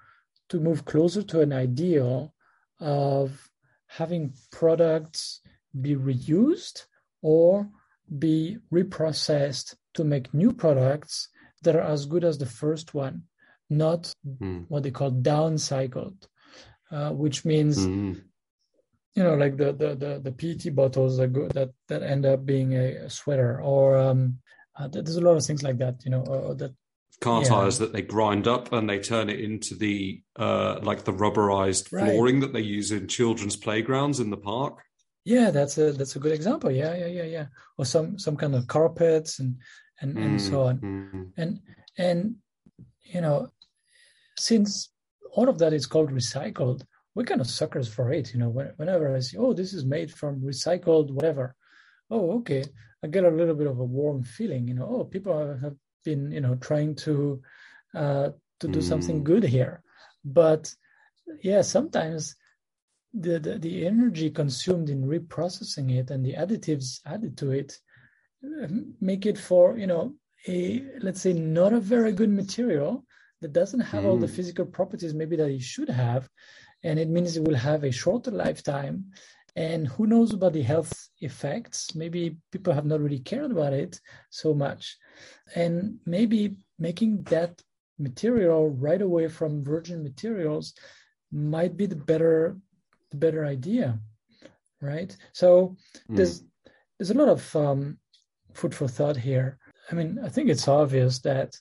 to 0.48 0.60
move 0.60 0.84
closer 0.84 1.22
to 1.22 1.40
an 1.40 1.52
ideal 1.52 2.34
of 2.80 3.48
having 3.86 4.32
products 4.50 5.40
be 5.80 5.94
reused 5.94 6.86
or 7.22 7.68
be 8.18 8.58
reprocessed 8.72 9.76
to 9.94 10.04
make 10.04 10.34
new 10.34 10.52
products 10.52 11.28
that 11.62 11.76
are 11.76 11.82
as 11.82 12.06
good 12.06 12.24
as 12.24 12.38
the 12.38 12.46
first 12.46 12.94
one, 12.94 13.22
not 13.68 14.12
mm. 14.26 14.64
what 14.68 14.82
they 14.82 14.90
call 14.90 15.12
downcycled, 15.12 16.26
uh, 16.90 17.10
which 17.10 17.44
means 17.44 17.78
mm. 17.78 18.20
You 19.20 19.26
know 19.26 19.34
like 19.34 19.58
the 19.58 19.72
the 19.74 19.94
the, 19.94 20.20
the 20.24 20.32
PET 20.32 20.74
bottles 20.74 21.18
that 21.18 21.28
go, 21.28 21.46
that 21.48 21.70
that 21.88 22.02
end 22.02 22.24
up 22.24 22.46
being 22.46 22.72
a, 22.72 23.04
a 23.06 23.10
sweater, 23.10 23.60
or 23.60 23.98
um, 23.98 24.38
uh, 24.78 24.88
there's 24.88 25.16
a 25.16 25.20
lot 25.20 25.36
of 25.36 25.44
things 25.44 25.62
like 25.62 25.76
that, 25.76 26.02
you 26.06 26.10
know, 26.10 26.22
uh, 26.22 26.54
that 26.54 26.74
car 27.20 27.42
yeah. 27.42 27.48
tires 27.48 27.78
that 27.78 27.92
they 27.92 28.00
grind 28.00 28.48
up 28.48 28.72
and 28.72 28.88
they 28.88 28.98
turn 28.98 29.28
it 29.28 29.38
into 29.40 29.74
the 29.74 30.22
uh, 30.36 30.78
like 30.82 31.04
the 31.04 31.12
rubberized 31.12 31.92
right. 31.92 32.06
flooring 32.06 32.40
that 32.40 32.54
they 32.54 32.62
use 32.62 32.92
in 32.92 33.08
children's 33.08 33.56
playgrounds 33.56 34.20
in 34.20 34.30
the 34.30 34.38
park. 34.38 34.78
Yeah, 35.26 35.50
that's 35.50 35.76
a 35.76 35.92
that's 35.92 36.16
a 36.16 36.18
good 36.18 36.32
example. 36.32 36.70
Yeah, 36.70 36.96
yeah, 36.96 37.06
yeah, 37.18 37.24
yeah. 37.24 37.46
Or 37.76 37.84
some 37.84 38.18
some 38.18 38.38
kind 38.38 38.54
of 38.54 38.68
carpets 38.68 39.38
and 39.38 39.56
and 40.00 40.16
mm, 40.16 40.24
and 40.24 40.40
so 40.40 40.62
on. 40.62 40.78
Mm. 40.78 41.32
And 41.36 41.60
and 41.98 42.36
you 43.02 43.20
know, 43.20 43.50
since 44.38 44.88
all 45.32 45.50
of 45.50 45.58
that 45.58 45.74
is 45.74 45.84
called 45.84 46.10
recycled, 46.10 46.86
we're 47.20 47.26
kind 47.26 47.40
of 47.42 47.50
suckers 47.50 47.86
for 47.86 48.12
it. 48.12 48.32
You 48.32 48.40
know, 48.40 48.48
whenever 48.48 49.14
I 49.14 49.20
see, 49.20 49.36
oh, 49.36 49.52
this 49.52 49.74
is 49.74 49.84
made 49.84 50.10
from 50.10 50.40
recycled 50.40 51.10
whatever. 51.10 51.54
Oh, 52.10 52.38
okay. 52.38 52.64
I 53.04 53.08
get 53.08 53.24
a 53.24 53.30
little 53.30 53.54
bit 53.54 53.66
of 53.66 53.78
a 53.78 53.84
warm 53.84 54.22
feeling. 54.22 54.66
You 54.66 54.74
know, 54.74 54.88
oh, 54.88 55.04
people 55.04 55.58
have 55.62 55.76
been 56.04 56.30
you 56.30 56.40
know 56.40 56.54
trying 56.56 56.94
to 56.94 57.40
uh, 57.94 58.30
to 58.60 58.68
do 58.68 58.78
mm. 58.78 58.82
something 58.82 59.24
good 59.24 59.42
here 59.42 59.82
but 60.24 60.72
yeah 61.42 61.62
sometimes 61.62 62.36
the, 63.12 63.40
the, 63.40 63.58
the 63.58 63.86
energy 63.86 64.30
consumed 64.30 64.88
in 64.88 65.02
reprocessing 65.02 65.98
it 65.98 66.10
and 66.10 66.24
the 66.24 66.34
additives 66.34 67.00
added 67.06 67.36
to 67.36 67.50
it 67.50 67.78
um, 68.44 68.94
make 69.00 69.26
it 69.26 69.36
for 69.38 69.76
you 69.76 69.86
know 69.86 70.14
a 70.48 70.82
let's 71.00 71.20
say 71.20 71.32
not 71.32 71.72
a 71.72 71.80
very 71.80 72.12
good 72.12 72.30
material 72.30 73.04
that 73.40 73.52
doesn't 73.52 73.80
have 73.80 74.04
mm. 74.04 74.06
all 74.06 74.18
the 74.18 74.26
mm. 74.26 74.36
physical 74.36 74.64
properties 74.64 75.14
maybe 75.14 75.36
that 75.36 75.50
it 75.50 75.62
should 75.62 75.88
have 75.88 76.28
and 76.82 76.98
it 76.98 77.08
means 77.08 77.36
it 77.36 77.44
will 77.44 77.56
have 77.56 77.84
a 77.84 77.92
shorter 77.92 78.30
lifetime. 78.30 79.06
And 79.56 79.86
who 79.88 80.06
knows 80.06 80.32
about 80.32 80.52
the 80.52 80.62
health 80.62 80.92
effects? 81.20 81.94
Maybe 81.94 82.36
people 82.52 82.72
have 82.72 82.86
not 82.86 83.00
really 83.00 83.18
cared 83.18 83.50
about 83.50 83.72
it 83.72 84.00
so 84.30 84.54
much. 84.54 84.96
And 85.54 85.98
maybe 86.06 86.56
making 86.78 87.24
that 87.24 87.60
material 87.98 88.70
right 88.70 89.02
away 89.02 89.28
from 89.28 89.64
virgin 89.64 90.02
materials 90.02 90.74
might 91.32 91.76
be 91.76 91.86
the 91.86 91.96
better 91.96 92.56
the 93.10 93.16
better 93.16 93.44
idea 93.44 93.98
right? 94.80 95.16
So 95.32 95.76
mm. 96.10 96.16
there's 96.16 96.42
there's 96.98 97.10
a 97.10 97.14
lot 97.14 97.28
of 97.28 97.56
um, 97.56 97.98
food 98.54 98.74
for 98.74 98.88
thought 98.88 99.16
here. 99.16 99.58
I 99.90 99.94
mean 99.94 100.20
i 100.24 100.28
think 100.28 100.48
it's 100.48 100.68
obvious 100.68 101.18
that 101.20 101.56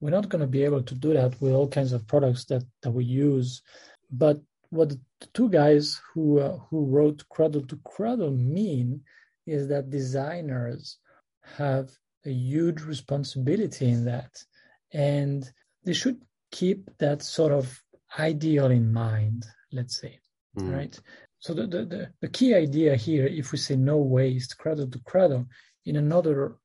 we're 0.00 0.10
not 0.18 0.28
going 0.28 0.40
to 0.40 0.56
be 0.58 0.64
able 0.64 0.82
to 0.82 0.94
do 0.94 1.12
that 1.12 1.40
with 1.40 1.52
all 1.52 1.68
kinds 1.68 1.92
of 1.92 2.06
products 2.06 2.44
that 2.46 2.64
that 2.82 2.90
we 2.90 3.04
use. 3.04 3.62
But 4.10 4.40
what 4.70 4.90
the 4.90 5.00
two 5.34 5.48
guys 5.48 6.00
who 6.12 6.38
uh, 6.38 6.58
who 6.70 6.86
wrote 6.86 7.28
Cradle 7.28 7.66
to 7.66 7.76
Cradle 7.84 8.30
mean 8.30 9.02
is 9.46 9.68
that 9.68 9.90
designers 9.90 10.98
have 11.56 11.90
a 12.24 12.30
huge 12.30 12.82
responsibility 12.82 13.88
in 13.88 14.04
that, 14.04 14.30
and 14.92 15.50
they 15.84 15.92
should 15.92 16.20
keep 16.52 16.88
that 16.98 17.22
sort 17.22 17.52
of 17.52 17.82
ideal 18.18 18.66
in 18.66 18.92
mind. 18.92 19.44
Let's 19.72 20.00
say, 20.00 20.18
mm. 20.58 20.72
right? 20.72 20.98
So 21.40 21.54
the, 21.54 21.66
the, 21.66 21.84
the 21.84 22.12
the 22.20 22.28
key 22.28 22.54
idea 22.54 22.94
here, 22.96 23.26
if 23.26 23.50
we 23.50 23.58
say 23.58 23.76
no 23.76 23.98
waste, 23.98 24.58
cradle 24.58 24.88
to 24.88 24.98
cradle, 25.00 25.46
in 25.84 25.96
another 25.96 26.56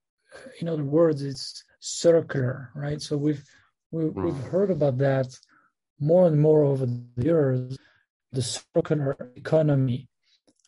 in 0.60 0.70
other 0.70 0.84
words, 0.84 1.24
it's 1.24 1.64
circular, 1.80 2.72
right? 2.76 3.02
So 3.02 3.18
we've 3.18 3.44
we, 3.92 4.06
have 4.06 4.14
we 4.14 4.32
have 4.32 4.44
heard 4.46 4.70
about 4.70 4.98
that 5.00 5.28
more 6.00 6.28
and 6.28 6.40
more 6.40 6.64
over 6.64 6.86
the 6.86 7.02
years 7.18 7.78
the 8.36 8.42
circular 8.42 9.32
economy. 9.36 10.08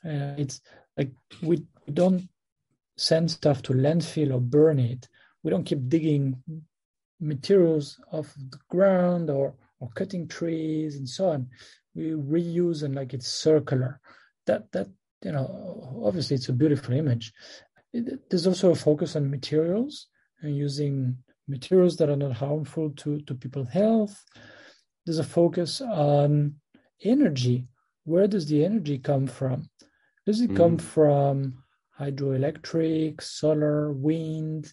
Uh, 0.03 0.33
it's 0.37 0.61
like 0.97 1.11
we 1.41 1.65
don't 1.93 2.27
send 2.97 3.29
stuff 3.29 3.61
to 3.63 3.73
landfill 3.73 4.33
or 4.33 4.41
burn 4.41 4.79
it. 4.79 5.07
We 5.43 5.51
don't 5.51 5.63
keep 5.63 5.87
digging 5.87 6.41
materials 7.19 7.99
off 8.11 8.33
the 8.35 8.59
ground 8.69 9.29
or 9.29 9.53
or 9.79 9.89
cutting 9.89 10.27
trees 10.27 10.95
and 10.95 11.07
so 11.07 11.29
on. 11.29 11.47
We 11.93 12.11
reuse 12.11 12.83
and 12.83 12.95
like 12.95 13.13
it's 13.13 13.27
circular. 13.27 13.99
That 14.45 14.71
that 14.71 14.87
you 15.23 15.31
know 15.31 16.01
obviously 16.03 16.35
it's 16.35 16.49
a 16.49 16.53
beautiful 16.53 16.93
image. 16.93 17.33
There's 17.93 18.47
also 18.47 18.71
a 18.71 18.75
focus 18.75 19.15
on 19.15 19.29
materials 19.29 20.07
and 20.41 20.55
using 20.55 21.17
materials 21.47 21.97
that 21.97 22.09
are 22.09 22.15
not 22.15 22.33
harmful 22.33 22.91
to 22.91 23.19
to 23.21 23.35
people's 23.35 23.69
health. 23.69 24.23
There's 25.05 25.19
a 25.19 25.23
focus 25.23 25.81
on 25.81 26.55
energy. 27.03 27.67
Where 28.03 28.27
does 28.27 28.47
the 28.47 28.63
energy 28.63 28.97
come 28.99 29.27
from? 29.27 29.69
Does 30.25 30.41
it 30.41 30.51
mm. 30.51 30.57
come 30.57 30.77
from 30.77 31.63
hydroelectric, 31.99 33.21
solar, 33.21 33.91
wind? 33.91 34.71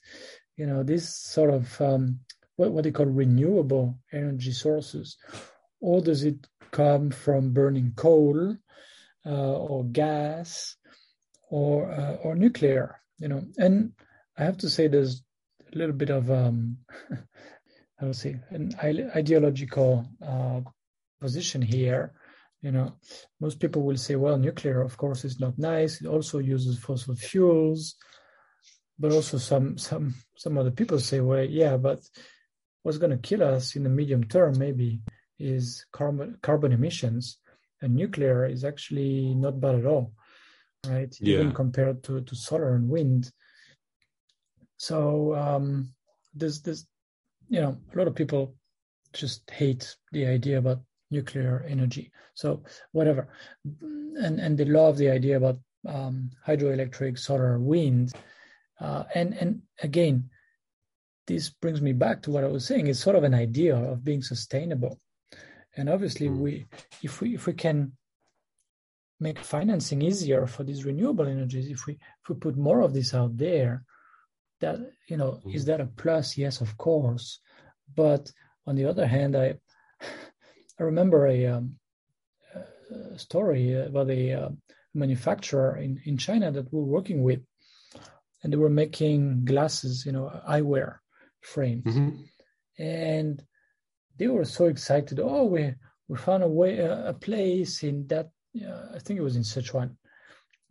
You 0.56 0.66
know, 0.66 0.82
this 0.82 1.16
sort 1.16 1.50
of 1.50 1.80
um, 1.80 2.20
what, 2.56 2.72
what 2.72 2.84
they 2.84 2.92
call 2.92 3.06
renewable 3.06 3.98
energy 4.12 4.52
sources, 4.52 5.16
or 5.80 6.00
does 6.00 6.24
it 6.24 6.46
come 6.70 7.10
from 7.10 7.52
burning 7.52 7.92
coal 7.96 8.56
uh, 9.26 9.52
or 9.52 9.84
gas 9.84 10.76
or 11.50 11.90
uh, 11.90 12.14
or 12.22 12.34
nuclear? 12.34 13.00
You 13.18 13.28
know, 13.28 13.44
and 13.58 13.92
I 14.36 14.44
have 14.44 14.58
to 14.58 14.70
say, 14.70 14.88
there's 14.88 15.22
a 15.72 15.78
little 15.78 15.94
bit 15.94 16.10
of 16.10 16.30
um, 16.30 16.78
I 18.00 18.04
would 18.04 18.16
say 18.16 18.40
an 18.50 18.74
ideological 18.80 20.06
uh, 20.20 20.60
position 21.24 21.62
here. 21.62 22.12
You 22.60 22.72
know, 22.72 22.88
most 23.40 23.60
people 23.60 23.82
will 23.82 23.96
say, 23.96 24.16
well, 24.16 24.38
nuclear, 24.38 24.80
of 24.82 24.96
course, 24.96 25.24
is 25.24 25.40
not 25.40 25.58
nice. 25.58 26.00
It 26.00 26.06
also 26.06 26.38
uses 26.38 26.78
fossil 26.78 27.14
fuels. 27.14 27.96
But 28.98 29.12
also 29.12 29.38
some 29.38 29.76
some 29.76 30.14
some 30.36 30.56
other 30.56 30.70
people 30.70 30.98
say, 31.00 31.20
well, 31.20 31.44
yeah, 31.60 31.76
but 31.76 32.00
what's 32.82 32.98
going 33.02 33.16
to 33.16 33.28
kill 33.28 33.42
us 33.42 33.76
in 33.76 33.82
the 33.82 33.96
medium 34.00 34.24
term 34.24 34.52
maybe 34.56 35.00
is 35.38 35.84
carbon 35.90 36.38
carbon 36.42 36.72
emissions, 36.72 37.38
and 37.82 37.94
nuclear 37.94 38.46
is 38.46 38.62
actually 38.64 39.34
not 39.34 39.60
bad 39.60 39.74
at 39.80 39.86
all, 39.92 40.12
right? 40.86 41.12
Yeah. 41.20 41.40
Even 41.40 41.52
compared 41.52 42.04
to 42.04 42.20
to 42.20 42.34
solar 42.36 42.76
and 42.76 42.88
wind. 42.88 43.32
So 44.76 45.34
um, 45.34 45.92
there's 46.38 46.62
there's 46.62 46.86
you 47.48 47.60
know 47.60 47.72
a 47.92 47.98
lot 47.98 48.08
of 48.08 48.14
people 48.14 48.54
just 49.12 49.50
hate 49.50 49.96
the 50.12 50.26
idea 50.26 50.58
about 50.58 50.80
nuclear 51.14 51.64
energy. 51.68 52.10
So 52.34 52.62
whatever, 52.92 53.28
and 54.24 54.40
and 54.40 54.58
they 54.58 54.64
love 54.66 54.98
the 54.98 55.10
idea 55.10 55.36
about 55.36 55.58
um, 55.86 56.30
hydroelectric, 56.46 57.18
solar, 57.18 57.58
wind, 57.58 58.12
uh, 58.80 59.04
and 59.14 59.34
and 59.34 59.62
again, 59.82 60.30
this 61.26 61.50
brings 61.50 61.80
me 61.80 61.92
back 61.92 62.22
to 62.22 62.30
what 62.30 62.44
I 62.44 62.48
was 62.48 62.66
saying. 62.66 62.86
It's 62.86 63.00
sort 63.00 63.16
of 63.16 63.24
an 63.24 63.34
idea 63.34 63.76
of 63.76 64.04
being 64.04 64.22
sustainable, 64.22 65.00
and 65.76 65.88
obviously 65.88 66.28
mm. 66.28 66.38
we, 66.38 66.66
if 67.02 67.20
we 67.20 67.34
if 67.34 67.46
we 67.46 67.54
can 67.54 67.92
make 69.20 69.38
financing 69.38 70.02
easier 70.02 70.46
for 70.46 70.64
these 70.64 70.84
renewable 70.84 71.26
energies, 71.26 71.70
if 71.70 71.86
we 71.86 71.94
if 71.94 72.28
we 72.28 72.34
put 72.34 72.56
more 72.56 72.80
of 72.80 72.92
this 72.92 73.14
out 73.14 73.36
there, 73.36 73.84
that 74.60 74.78
you 75.08 75.16
know, 75.16 75.40
mm. 75.46 75.54
is 75.54 75.64
that 75.66 75.80
a 75.80 75.86
plus? 75.86 76.36
Yes, 76.36 76.60
of 76.60 76.76
course, 76.76 77.40
but 77.94 78.30
on 78.66 78.74
the 78.76 78.86
other 78.86 79.06
hand, 79.06 79.36
I 79.36 79.54
I 80.78 80.82
remember 80.82 81.26
a, 81.26 81.46
um, 81.46 81.76
a 83.14 83.18
story 83.18 83.74
about 83.74 84.10
a 84.10 84.32
uh, 84.32 84.48
manufacturer 84.94 85.76
in, 85.76 86.00
in 86.04 86.16
China 86.16 86.50
that 86.52 86.72
we 86.72 86.78
were 86.78 86.84
working 86.84 87.22
with, 87.22 87.40
and 88.42 88.52
they 88.52 88.56
were 88.56 88.70
making 88.70 89.44
glasses, 89.44 90.04
you 90.04 90.12
know, 90.12 90.30
eyewear 90.48 90.96
frames, 91.40 91.84
mm-hmm. 91.84 92.82
and 92.82 93.42
they 94.18 94.26
were 94.26 94.44
so 94.44 94.66
excited. 94.66 95.20
Oh, 95.20 95.44
we 95.44 95.74
we 96.08 96.18
found 96.18 96.42
a 96.42 96.48
way, 96.48 96.78
a, 96.78 97.08
a 97.08 97.14
place 97.14 97.82
in 97.82 98.06
that. 98.08 98.30
Uh, 98.56 98.94
I 98.94 98.98
think 98.98 99.18
it 99.18 99.22
was 99.22 99.36
in 99.36 99.42
Sichuan, 99.42 99.96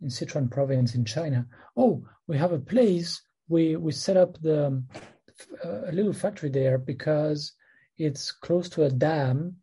in 0.00 0.08
Sichuan 0.08 0.50
province 0.50 0.94
in 0.94 1.04
China. 1.04 1.46
Oh, 1.76 2.04
we 2.26 2.38
have 2.38 2.52
a 2.52 2.58
place. 2.58 3.20
We 3.48 3.76
we 3.76 3.92
set 3.92 4.16
up 4.16 4.40
the 4.40 4.66
um, 4.66 4.88
a 5.64 5.92
little 5.92 6.12
factory 6.12 6.50
there 6.50 6.78
because 6.78 7.52
it's 7.98 8.32
close 8.32 8.68
to 8.70 8.84
a 8.84 8.90
dam 8.90 9.56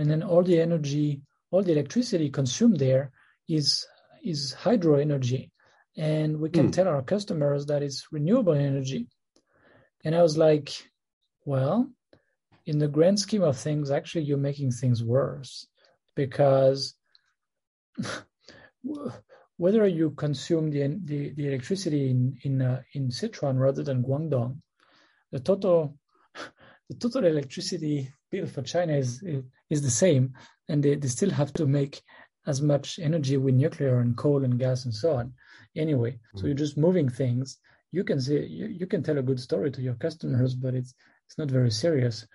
and 0.00 0.10
then 0.10 0.22
all 0.22 0.42
the 0.42 0.58
energy, 0.58 1.20
all 1.50 1.62
the 1.62 1.72
electricity 1.72 2.30
consumed 2.30 2.78
there 2.78 3.12
is 3.48 3.86
is 4.24 4.54
hydro 4.54 4.98
energy, 4.98 5.52
and 5.96 6.40
we 6.40 6.48
can 6.48 6.68
mm. 6.68 6.72
tell 6.72 6.88
our 6.88 7.02
customers 7.02 7.66
that 7.66 7.82
it's 7.82 8.06
renewable 8.10 8.54
energy. 8.54 9.08
And 10.02 10.14
I 10.14 10.22
was 10.22 10.38
like, 10.38 10.72
well, 11.44 11.90
in 12.64 12.78
the 12.78 12.88
grand 12.88 13.20
scheme 13.20 13.42
of 13.42 13.58
things, 13.58 13.90
actually, 13.90 14.24
you're 14.24 14.38
making 14.38 14.70
things 14.72 15.04
worse 15.04 15.66
because 16.16 16.94
whether 19.58 19.86
you 19.86 20.12
consume 20.12 20.70
the, 20.70 20.98
the, 21.04 21.34
the 21.34 21.48
electricity 21.48 22.08
in 22.10 22.38
in 22.42 22.62
uh, 22.62 22.80
in 22.94 23.08
Sichuan 23.08 23.58
rather 23.58 23.82
than 23.82 24.02
Guangdong, 24.02 24.62
the 25.30 25.40
total 25.40 25.98
the 26.88 26.96
total 26.96 27.26
electricity 27.26 28.10
bill 28.30 28.46
for 28.46 28.62
China 28.62 28.94
is 28.94 29.22
is 29.22 29.44
the 29.82 29.90
same, 29.90 30.34
and 30.68 30.82
they, 30.82 30.96
they 30.96 31.08
still 31.08 31.30
have 31.30 31.52
to 31.54 31.66
make 31.66 32.02
as 32.46 32.60
much 32.60 32.98
energy 32.98 33.36
with 33.36 33.54
nuclear 33.54 34.00
and 34.00 34.16
coal 34.16 34.44
and 34.44 34.58
gas 34.58 34.84
and 34.84 34.94
so 34.94 35.12
on. 35.12 35.32
Anyway, 35.76 36.12
mm-hmm. 36.12 36.38
so 36.38 36.46
you're 36.46 36.54
just 36.54 36.76
moving 36.76 37.08
things. 37.08 37.58
You 37.92 38.04
can 38.04 38.20
say 38.20 38.44
you, 38.46 38.66
you 38.66 38.86
can 38.86 39.02
tell 39.02 39.18
a 39.18 39.22
good 39.22 39.40
story 39.40 39.70
to 39.72 39.82
your 39.82 39.94
customers, 39.94 40.54
but 40.54 40.74
it's 40.74 40.94
it's 41.26 41.38
not 41.38 41.50
very 41.50 41.70
serious 41.70 42.26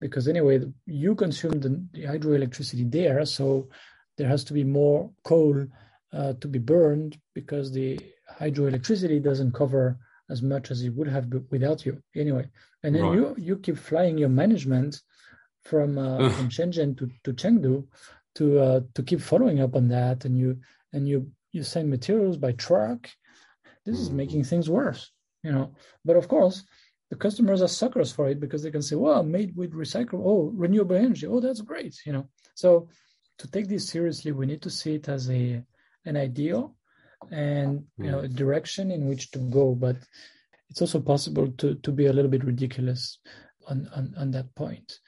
because 0.00 0.28
anyway 0.28 0.60
you 0.84 1.14
consume 1.14 1.60
the, 1.60 1.82
the 1.92 2.02
hydroelectricity 2.02 2.90
there, 2.90 3.24
so 3.24 3.68
there 4.16 4.28
has 4.28 4.44
to 4.44 4.52
be 4.52 4.64
more 4.64 5.10
coal 5.24 5.66
uh, 6.12 6.34
to 6.40 6.48
be 6.48 6.58
burned 6.58 7.18
because 7.34 7.72
the 7.72 7.98
hydroelectricity 8.38 9.22
doesn't 9.22 9.52
cover 9.52 9.98
as 10.30 10.42
much 10.42 10.70
as 10.70 10.82
it 10.82 10.94
would 10.94 11.08
have 11.08 11.26
without 11.50 11.84
you 11.84 12.02
anyway 12.16 12.48
and 12.82 12.94
then 12.94 13.02
right. 13.02 13.14
you 13.14 13.34
you 13.38 13.56
keep 13.56 13.76
flying 13.76 14.16
your 14.16 14.28
management 14.28 15.00
from 15.64 15.98
uh, 15.98 16.28
from 16.30 16.48
Shenzhen 16.48 16.96
to, 16.98 17.10
to 17.24 17.32
Chengdu 17.32 17.86
to 18.36 18.58
uh, 18.58 18.80
to 18.94 19.02
keep 19.02 19.20
following 19.20 19.60
up 19.60 19.74
on 19.74 19.88
that. 19.88 20.24
And 20.24 20.38
you 20.38 20.60
and 20.92 21.08
you 21.08 21.30
you 21.52 21.62
send 21.62 21.90
materials 21.90 22.36
by 22.36 22.52
truck. 22.52 23.08
This 23.84 23.98
is 23.98 24.10
making 24.10 24.40
mm-hmm. 24.40 24.48
things 24.48 24.70
worse 24.70 25.10
you 25.44 25.52
know. 25.52 25.74
But 26.04 26.16
of 26.16 26.26
course 26.26 26.64
the 27.10 27.16
customers 27.16 27.62
are 27.62 27.68
suckers 27.68 28.10
for 28.10 28.28
it 28.28 28.40
because 28.40 28.62
they 28.62 28.72
can 28.72 28.82
say 28.82 28.96
well 28.96 29.22
made 29.22 29.54
with 29.54 29.72
recycle 29.72 30.22
oh 30.24 30.50
renewable 30.54 30.96
energy. 30.96 31.26
Oh 31.26 31.38
that's 31.38 31.60
great 31.60 31.94
you 32.04 32.12
know. 32.12 32.28
So 32.54 32.88
to 33.38 33.50
take 33.50 33.68
this 33.68 33.88
seriously 33.88 34.32
we 34.32 34.46
need 34.46 34.62
to 34.62 34.70
see 34.70 34.94
it 34.94 35.08
as 35.08 35.30
a 35.30 35.62
an 36.06 36.16
ideal 36.16 36.74
and 37.30 37.84
you 37.98 38.10
know 38.10 38.20
a 38.20 38.28
mm. 38.28 38.34
direction 38.34 38.90
in 38.90 39.06
which 39.06 39.30
to 39.32 39.38
go. 39.38 39.74
But 39.74 39.96
it's 40.70 40.80
also 40.80 41.00
possible 41.00 41.52
to 41.58 41.74
to 41.76 41.92
be 41.92 42.06
a 42.06 42.12
little 42.12 42.30
bit 42.30 42.44
ridiculous 42.44 43.18
on, 43.68 43.88
on, 43.94 44.14
on 44.18 44.30
that 44.32 44.54
point. 44.54 44.98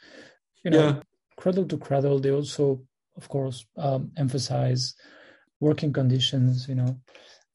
You 0.67 0.73
know, 0.73 0.87
yeah. 0.89 1.01
cradle 1.37 1.65
to 1.67 1.79
cradle, 1.79 2.19
they 2.19 2.33
also, 2.33 2.83
of 3.17 3.29
course, 3.29 3.65
um, 3.77 4.11
emphasize 4.17 4.97
working 5.61 5.93
conditions. 5.93 6.67
You 6.69 6.75
know, 6.75 7.01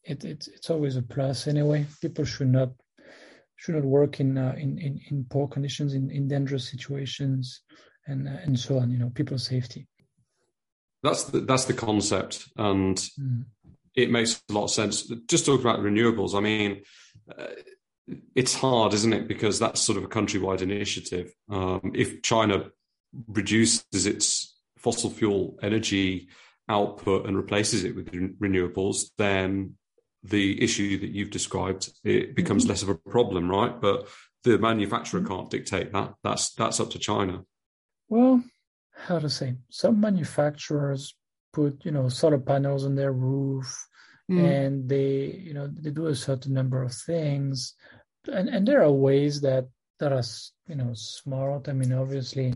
it, 0.06 0.24
it, 0.24 0.47
it's 0.47 0.69
always 0.69 0.95
a 0.95 1.02
plus 1.02 1.45
anyway. 1.45 1.86
People 2.02 2.24
should 2.24 2.47
not 2.47 2.69
should 3.58 3.76
not 3.76 3.84
work 3.84 4.21
in 4.21 4.38
uh, 4.38 4.56
in, 4.58 4.78
in, 4.78 5.02
in 5.10 5.26
poor 5.30 5.50
conditions, 5.50 5.93
in, 5.93 6.10
in 6.10 6.30
dangerous 6.30 6.69
situations, 6.69 7.63
and 8.08 8.30
uh, 8.30 8.38
and 8.45 8.58
so 8.58 8.80
on. 8.80 8.91
You 8.91 9.00
know, 9.00 9.10
people's 9.10 9.45
safety. 9.45 9.89
That's 11.04 11.26
the, 11.26 11.41
that's 11.41 11.65
the 11.65 11.74
concept, 11.74 12.47
and 12.56 12.95
mm. 12.95 13.43
it 13.93 14.10
makes 14.10 14.41
a 14.50 14.54
lot 14.54 14.63
of 14.63 14.71
sense. 14.71 15.12
Just 15.28 15.45
talk 15.45 15.60
about 15.60 15.80
renewables. 15.80 16.34
I 16.34 16.39
mean, 16.39 16.84
uh, 17.38 17.47
it's 18.36 18.56
hard, 18.56 18.93
isn't 18.93 19.12
it? 19.12 19.28
Because 19.28 19.60
that's 19.60 19.82
sort 19.82 19.97
of 19.97 20.06
a 20.06 20.08
countrywide 20.08 20.62
initiative. 20.62 21.34
Um, 21.50 21.91
if 21.93 22.21
China 22.21 22.71
reduces 23.28 24.06
its 24.06 24.56
fossil 24.78 25.10
fuel 25.10 25.58
energy 25.62 26.30
output 26.69 27.26
and 27.28 27.36
replaces 27.36 27.84
it 27.84 27.95
with 27.95 28.12
renewables, 28.12 29.12
then 29.17 29.76
the 30.24 30.62
issue 30.63 31.00
that 31.00 31.10
you've 31.10 31.32
described 31.32 31.91
it 32.04 32.36
becomes 32.36 32.63
mm-hmm. 32.63 32.69
less 32.69 32.84
of 32.84 32.89
a 32.89 32.95
problem, 32.95 33.50
right? 33.50 33.80
But 33.82 34.08
the 34.43 34.58
manufacturer 34.58 35.19
mm-hmm. 35.19 35.34
can't 35.34 35.50
dictate 35.50 35.91
that. 35.93 36.13
That's 36.24 36.54
that's 36.54 36.80
up 36.80 36.91
to 36.91 37.00
China. 37.00 37.43
Well, 38.10 38.43
how 38.93 39.19
to 39.19 39.30
say? 39.30 39.56
Some 39.69 40.00
manufacturers 40.00 41.15
put 41.54 41.84
you 41.86 41.91
know 41.91 42.10
solar 42.10 42.39
panels 42.39 42.86
on 42.86 42.95
their 42.95 43.12
roof, 43.12 43.88
mm. 44.30 44.43
and 44.43 44.88
they 44.88 45.41
you 45.43 45.54
know 45.54 45.67
they 45.67 45.91
do 45.91 46.08
a 46.08 46.15
certain 46.15 46.54
number 46.54 46.82
of 46.84 46.93
things, 46.93 47.74
and 48.32 48.50
and 48.50 48.67
there 48.67 48.84
are 48.84 48.91
ways 48.91 49.41
that 49.41 49.67
that 50.00 50.13
are 50.13 50.24
you 50.67 50.76
know 50.76 50.91
smart. 50.93 51.67
I 51.67 51.74
mean, 51.74 51.93
obviously, 51.93 52.54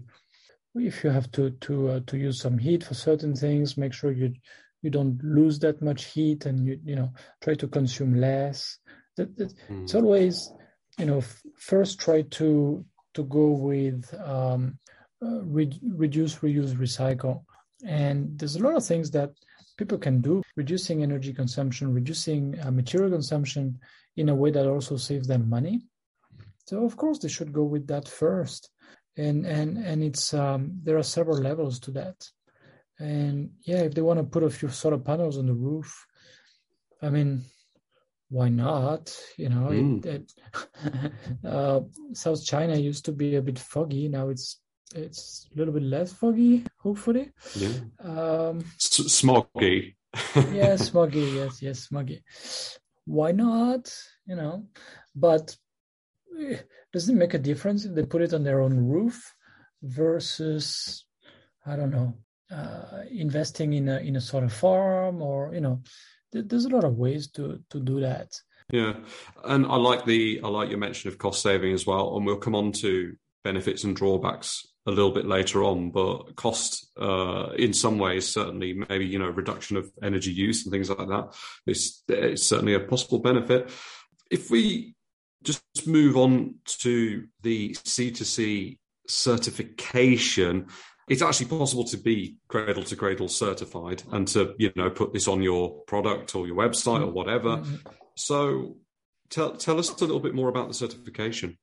if 0.75 1.03
you 1.03 1.09
have 1.09 1.31
to 1.31 1.51
to 1.51 1.89
uh, 1.89 1.99
to 2.07 2.17
use 2.17 2.39
some 2.39 2.57
heat 2.57 2.83
for 2.83 2.93
certain 2.93 3.35
things, 3.35 3.77
make 3.77 3.93
sure 3.93 4.11
you 4.11 4.33
you 4.81 4.89
don't 4.89 5.21
lose 5.23 5.59
that 5.59 5.81
much 5.81 6.05
heat 6.05 6.45
and 6.45 6.65
you 6.65 6.79
you 6.83 6.95
know 6.95 7.11
try 7.41 7.55
to 7.55 7.67
consume 7.67 8.15
less. 8.15 8.77
That, 9.17 9.35
that 9.37 9.53
mm. 9.69 9.83
it's 9.83 9.95
always 9.95 10.51
you 10.97 11.05
know 11.05 11.17
f- 11.17 11.41
first 11.57 11.99
try 11.99 12.23
to 12.23 12.85
to 13.13 13.23
go 13.23 13.47
with 13.49 14.13
um, 14.23 14.77
uh, 15.23 15.41
re- 15.43 15.79
reduce 15.83 16.35
reuse 16.39 16.75
recycle. 16.75 17.43
And 17.85 18.37
there's 18.37 18.55
a 18.55 18.63
lot 18.63 18.75
of 18.75 18.85
things 18.85 19.11
that 19.11 19.31
people 19.77 19.97
can 19.97 20.21
do 20.21 20.41
reducing 20.55 21.03
energy 21.03 21.33
consumption 21.33 21.93
reducing 21.93 22.59
uh, 22.61 22.71
material 22.71 23.11
consumption 23.11 23.77
in 24.15 24.29
a 24.29 24.35
way 24.35 24.51
that 24.51 24.67
also 24.67 24.97
saves 24.97 25.27
them 25.27 25.49
money. 25.49 25.81
So 26.65 26.85
of 26.85 26.95
course 26.97 27.19
they 27.19 27.27
should 27.27 27.53
go 27.53 27.63
with 27.63 27.87
that 27.87 28.07
first 28.07 28.69
and 29.17 29.45
and 29.45 29.77
and 29.77 30.03
it's 30.03 30.33
um, 30.33 30.79
there 30.83 30.97
are 30.97 31.03
several 31.03 31.37
levels 31.37 31.79
to 31.79 31.91
that 31.91 32.29
and 32.99 33.51
yeah, 33.63 33.81
if 33.81 33.93
they 33.93 34.01
want 34.01 34.19
to 34.19 34.23
put 34.23 34.43
a 34.43 34.49
few 34.49 34.69
solar 34.69 34.97
panels 34.97 35.37
on 35.37 35.47
the 35.47 35.53
roof, 35.53 36.05
I 37.01 37.09
mean, 37.09 37.43
why 38.29 38.49
not? 38.49 39.15
You 39.37 39.49
know, 39.49 39.67
mm. 39.67 40.05
it, 40.05 40.31
it, 40.53 41.11
uh, 41.45 41.81
South 42.13 42.45
China 42.45 42.75
used 42.75 43.05
to 43.05 43.11
be 43.11 43.35
a 43.35 43.41
bit 43.41 43.59
foggy. 43.59 44.07
Now 44.07 44.29
it's 44.29 44.61
it's 44.93 45.47
a 45.53 45.57
little 45.57 45.73
bit 45.73 45.83
less 45.83 46.13
foggy, 46.13 46.63
hopefully. 46.79 47.31
Yeah. 47.55 47.69
Um, 47.99 48.59
S- 48.77 49.21
smoggy. 49.21 49.95
yeah, 50.35 50.75
smoggy. 50.75 51.35
Yes, 51.35 51.61
yes, 51.61 51.87
smoggy. 51.87 52.21
Why 53.05 53.33
not? 53.33 53.93
You 54.25 54.35
know, 54.35 54.67
but 55.15 55.55
does 56.93 57.09
it 57.09 57.15
make 57.15 57.33
a 57.33 57.39
difference 57.39 57.85
if 57.85 57.93
they 57.95 58.05
put 58.05 58.21
it 58.21 58.33
on 58.33 58.43
their 58.43 58.61
own 58.61 58.87
roof 58.87 59.33
versus 59.81 61.05
I 61.65 61.75
don't 61.75 61.91
know 61.91 62.13
uh, 62.51 63.01
investing 63.11 63.73
in 63.73 63.89
a 63.89 63.97
in 63.97 64.15
a 64.15 64.21
sort 64.21 64.43
of 64.43 64.53
farm 64.53 65.21
or 65.21 65.53
you 65.53 65.61
know 65.61 65.81
th- 66.31 66.45
there's 66.47 66.65
a 66.65 66.69
lot 66.69 66.83
of 66.83 66.97
ways 66.97 67.29
to 67.31 67.59
to 67.69 67.79
do 67.79 67.99
that. 68.01 68.33
Yeah. 68.71 68.95
And 69.43 69.65
i 69.67 69.75
like 69.75 70.05
the 70.05 70.41
i 70.43 70.47
like 70.47 70.69
your 70.69 70.79
mention 70.79 71.09
of 71.09 71.17
cost 71.17 71.41
saving 71.41 71.73
as 71.73 71.85
well 71.85 72.17
and 72.17 72.25
we'll 72.25 72.37
come 72.37 72.55
on 72.55 72.71
to 72.73 73.15
benefits 73.43 73.83
and 73.83 73.95
drawbacks 73.95 74.65
a 74.87 74.91
little 74.91 75.11
bit 75.11 75.27
later 75.27 75.63
on 75.63 75.91
but 75.91 76.35
cost 76.35 76.89
uh, 76.99 77.49
in 77.57 77.73
some 77.73 77.99
ways 77.99 78.27
certainly 78.27 78.73
maybe 78.89 79.05
you 79.05 79.19
know 79.19 79.29
reduction 79.29 79.77
of 79.77 79.91
energy 80.01 80.31
use 80.31 80.65
and 80.65 80.71
things 80.71 80.89
like 80.89 81.07
that 81.07 81.35
is 81.67 82.01
it's 82.07 82.43
certainly 82.43 82.73
a 82.73 82.79
possible 82.79 83.19
benefit. 83.19 83.69
If 84.31 84.49
we 84.49 84.94
just 85.45 85.87
move 85.87 86.17
on 86.17 86.55
to 86.65 87.27
the 87.41 87.71
c2c 87.71 88.77
certification. 89.07 90.67
It's 91.07 91.21
actually 91.21 91.47
possible 91.47 91.83
to 91.85 91.97
be 91.97 92.37
cradle 92.47 92.83
to 92.83 92.95
cradle 92.95 93.27
certified 93.27 94.03
and 94.11 94.27
to 94.29 94.55
you 94.57 94.71
know 94.75 94.89
put 94.89 95.13
this 95.13 95.27
on 95.27 95.41
your 95.41 95.83
product 95.85 96.35
or 96.35 96.47
your 96.47 96.55
website 96.55 97.01
or 97.01 97.11
whatever. 97.11 97.57
Mm-hmm. 97.57 97.75
so 98.15 98.77
tell 99.29 99.55
tell 99.55 99.79
us 99.79 99.89
a 99.89 100.05
little 100.05 100.19
bit 100.19 100.35
more 100.35 100.49
about 100.49 100.67
the 100.67 100.73
certification. 100.73 101.57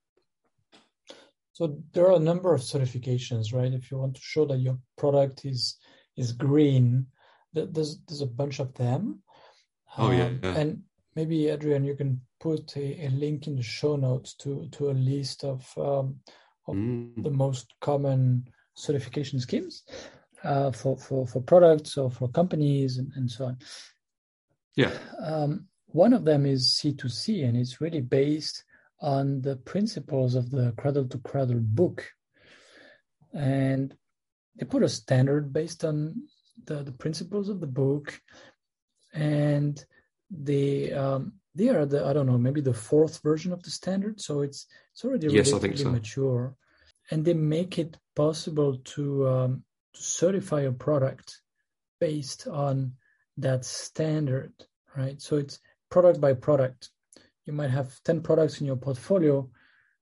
So 1.55 1.77
there 1.93 2.07
are 2.07 2.17
a 2.17 2.21
number 2.31 2.55
of 2.55 2.61
certifications 2.61 3.53
right? 3.53 3.73
If 3.73 3.91
you 3.91 3.99
want 3.99 4.15
to 4.15 4.23
show 4.23 4.47
that 4.47 4.59
your 4.59 4.79
product 4.97 5.45
is 5.45 5.77
is 6.17 6.33
green 6.33 7.07
there's 7.53 7.99
there's 8.07 8.21
a 8.21 8.27
bunch 8.27 8.61
of 8.61 8.75
them. 8.75 9.23
Oh 9.99 10.11
yeah, 10.11 10.27
um, 10.27 10.41
yeah. 10.43 10.55
and 10.57 10.83
maybe 11.15 11.49
adrian 11.49 11.85
you 11.85 11.95
can 11.95 12.21
put 12.41 12.77
a, 12.77 13.07
a, 13.07 13.11
link 13.11 13.47
in 13.47 13.57
the 13.57 13.63
show 13.63 13.97
notes 13.97 14.35
to 14.35 14.69
to 14.73 14.91
a 14.91 14.93
list 14.93 15.45
of 15.45 15.67
um, 15.77 16.17
of 16.67 16.75
mm. 16.75 17.23
the 17.23 17.31
most 17.31 17.75
common 17.81 18.45
certification 18.75 19.39
schemes 19.41 19.85
uh, 20.45 20.73
for, 20.73 20.97
for, 20.97 21.27
for 21.27 21.41
products 21.43 21.97
or 21.97 22.11
for 22.11 22.29
companies 22.29 22.99
and, 22.99 23.13
and 23.17 23.31
so 23.31 23.47
on. 23.47 23.59
Yeah. 24.77 24.93
Um, 25.21 25.67
one 25.87 26.13
of 26.13 26.25
them 26.25 26.47
is 26.47 26.79
C2C, 26.81 27.47
and 27.47 27.57
it's 27.57 27.81
really 27.81 28.01
based 28.01 28.65
on 29.01 29.43
the 29.43 29.57
principles 29.57 30.35
of 30.35 30.51
the 30.51 30.73
Cradle 30.79 31.07
to 31.09 31.19
Cradle 31.19 31.61
book. 31.61 32.09
And 33.35 33.95
they 34.57 34.65
put 34.65 34.83
a 34.83 34.89
standard 34.89 35.53
based 35.53 35.85
on 35.85 36.23
the, 36.65 36.83
the 36.83 36.93
principles 36.93 37.49
of 37.49 37.61
the 37.61 37.67
book. 37.67 38.19
And 39.13 39.85
they 40.33 40.93
um, 40.93 41.35
they 41.55 41.69
are 41.69 41.85
the 41.85 42.05
I 42.05 42.13
don't 42.13 42.27
know 42.27 42.39
maybe 42.39 42.61
the 42.61 42.75
fourth 42.75 43.21
version 43.23 43.53
of 43.53 43.63
the 43.63 43.71
standard, 43.71 44.21
so 44.21 44.41
it's 44.41 44.67
it's 44.93 45.05
already 45.05 45.29
yes, 45.29 45.49
I 45.49 45.57
relatively 45.57 45.85
so. 45.85 45.91
mature 45.91 46.57
and 47.11 47.25
they 47.25 47.35
make 47.35 47.79
it 47.79 47.97
possible 48.15 48.79
to, 48.85 49.29
um, 49.29 49.65
to 49.95 50.03
certify 50.03 50.63
a 50.63 50.73
product 50.73 51.41
based 52.01 52.47
on 52.49 52.93
that 53.37 53.65
standard, 53.65 54.53
right? 54.97 55.21
So 55.21 55.37
it's 55.37 55.59
product 55.91 56.21
by 56.21 56.35
product. 56.35 56.91
You 57.45 57.53
might 57.53 57.71
have 57.71 58.03
10 58.05 58.23
products 58.23 58.61
in 58.61 58.67
your 58.67 58.77
portfolio. 58.77 59.49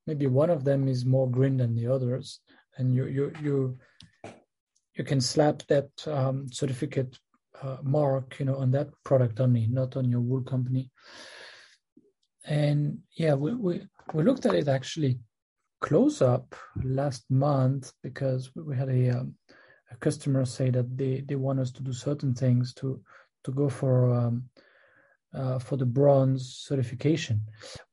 Maybe 0.06 0.26
one 0.26 0.50
of 0.50 0.64
them 0.64 0.88
is 0.88 1.04
more 1.04 1.30
green 1.30 1.56
than 1.56 1.74
the 1.74 1.86
others. 1.86 2.40
And 2.76 2.94
you, 2.94 3.06
you, 3.06 3.32
you, 3.42 3.78
you 4.94 5.04
can 5.04 5.20
slap 5.20 5.62
that 5.68 5.90
um, 6.06 6.46
certificate 6.52 7.18
uh, 7.62 7.76
mark, 7.82 8.38
you 8.38 8.46
know, 8.46 8.56
on 8.56 8.70
that 8.72 8.88
product 9.04 9.40
only, 9.40 9.66
not 9.66 9.96
on 9.96 10.10
your 10.10 10.20
wool 10.20 10.42
company. 10.42 10.90
And 12.46 12.98
yeah, 13.16 13.34
we, 13.34 13.54
we, 13.54 13.82
we 14.14 14.22
looked 14.22 14.46
at 14.46 14.54
it 14.54 14.68
actually 14.68 15.20
close 15.80 16.22
up 16.22 16.54
last 16.82 17.24
month 17.30 17.92
because 18.02 18.50
we 18.54 18.76
had 18.76 18.88
a, 18.88 19.10
um, 19.10 19.34
a 19.90 19.96
customer 19.96 20.44
say 20.44 20.70
that 20.70 20.96
they, 20.96 21.22
they 21.26 21.36
want 21.36 21.60
us 21.60 21.70
to 21.72 21.82
do 21.82 21.92
certain 21.92 22.34
things 22.34 22.74
to 22.74 23.00
to 23.44 23.52
go 23.52 23.68
for 23.68 24.12
um, 24.12 24.44
uh, 25.34 25.58
for 25.58 25.76
the 25.76 25.86
bronze 25.86 26.64
certification. 26.66 27.42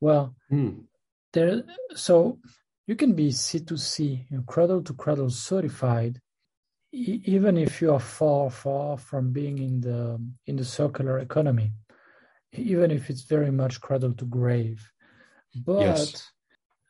Well, 0.00 0.34
mm. 0.52 0.84
there 1.32 1.62
so 1.94 2.38
you 2.86 2.96
can 2.96 3.14
be 3.14 3.28
C2C, 3.28 4.26
you 4.30 4.36
know, 4.36 4.42
cradle 4.46 4.82
to 4.82 4.94
cradle 4.94 5.30
certified, 5.30 6.20
e- 6.92 7.22
even 7.24 7.56
if 7.56 7.80
you 7.80 7.92
are 7.92 8.00
far 8.00 8.50
far 8.50 8.96
from 8.96 9.32
being 9.32 9.58
in 9.58 9.80
the 9.80 10.20
in 10.46 10.56
the 10.56 10.64
circular 10.64 11.18
economy, 11.18 11.72
even 12.52 12.90
if 12.90 13.10
it's 13.10 13.22
very 13.22 13.50
much 13.50 13.80
cradle 13.80 14.14
to 14.14 14.24
grave. 14.24 14.90
But 15.64 15.82
yes 15.82 16.32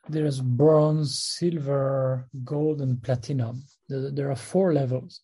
there's 0.09 0.41
bronze, 0.41 1.19
silver, 1.19 2.27
gold, 2.43 2.81
and 2.81 3.01
platinum. 3.01 3.63
There 3.87 4.31
are 4.31 4.35
four 4.35 4.73
levels, 4.73 5.21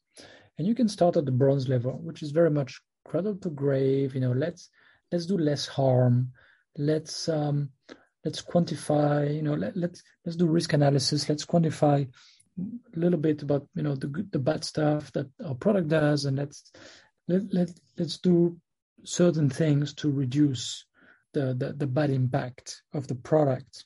and 0.58 0.68
you 0.68 0.76
can 0.76 0.88
start 0.88 1.18
at 1.18 1.26
the 1.26 1.32
bronze 1.32 1.68
level, 1.68 1.94
which 2.04 2.22
is 2.22 2.32
very 2.32 2.52
much 2.52 2.80
cradle 3.04 3.36
to 3.38 3.50
grave. 3.50 4.14
You 4.14 4.22
know, 4.22 4.32
let's 4.32 4.70
let's 5.12 5.26
do 5.26 5.38
less 5.38 5.68
harm. 5.68 6.32
Let's 6.78 7.28
um, 7.30 7.70
let's 8.24 8.42
quantify. 8.42 9.34
You 9.36 9.42
know, 9.42 9.54
let, 9.56 9.76
let's 9.76 10.04
let's 10.26 10.36
do 10.36 10.48
risk 10.48 10.74
analysis. 10.74 11.28
Let's 11.30 11.46
quantify 11.46 12.08
a 12.58 13.00
little 13.00 13.20
bit 13.20 13.42
about 13.42 13.68
you 13.76 13.84
know 13.84 13.96
the 13.96 14.08
good, 14.08 14.32
the 14.32 14.40
bad 14.40 14.64
stuff 14.64 15.12
that 15.14 15.28
our 15.46 15.56
product 15.56 15.90
does, 15.90 16.26
and 16.26 16.38
let's 16.38 16.72
let, 17.28 17.54
let 17.54 17.70
let's 17.98 18.18
do 18.18 18.58
certain 19.04 19.50
things 19.50 19.94
to 19.94 20.12
reduce 20.12 20.86
the, 21.34 21.54
the, 21.54 21.74
the 21.74 21.88
bad 21.88 22.10
impact 22.10 22.82
of 22.94 23.08
the 23.08 23.16
product. 23.16 23.86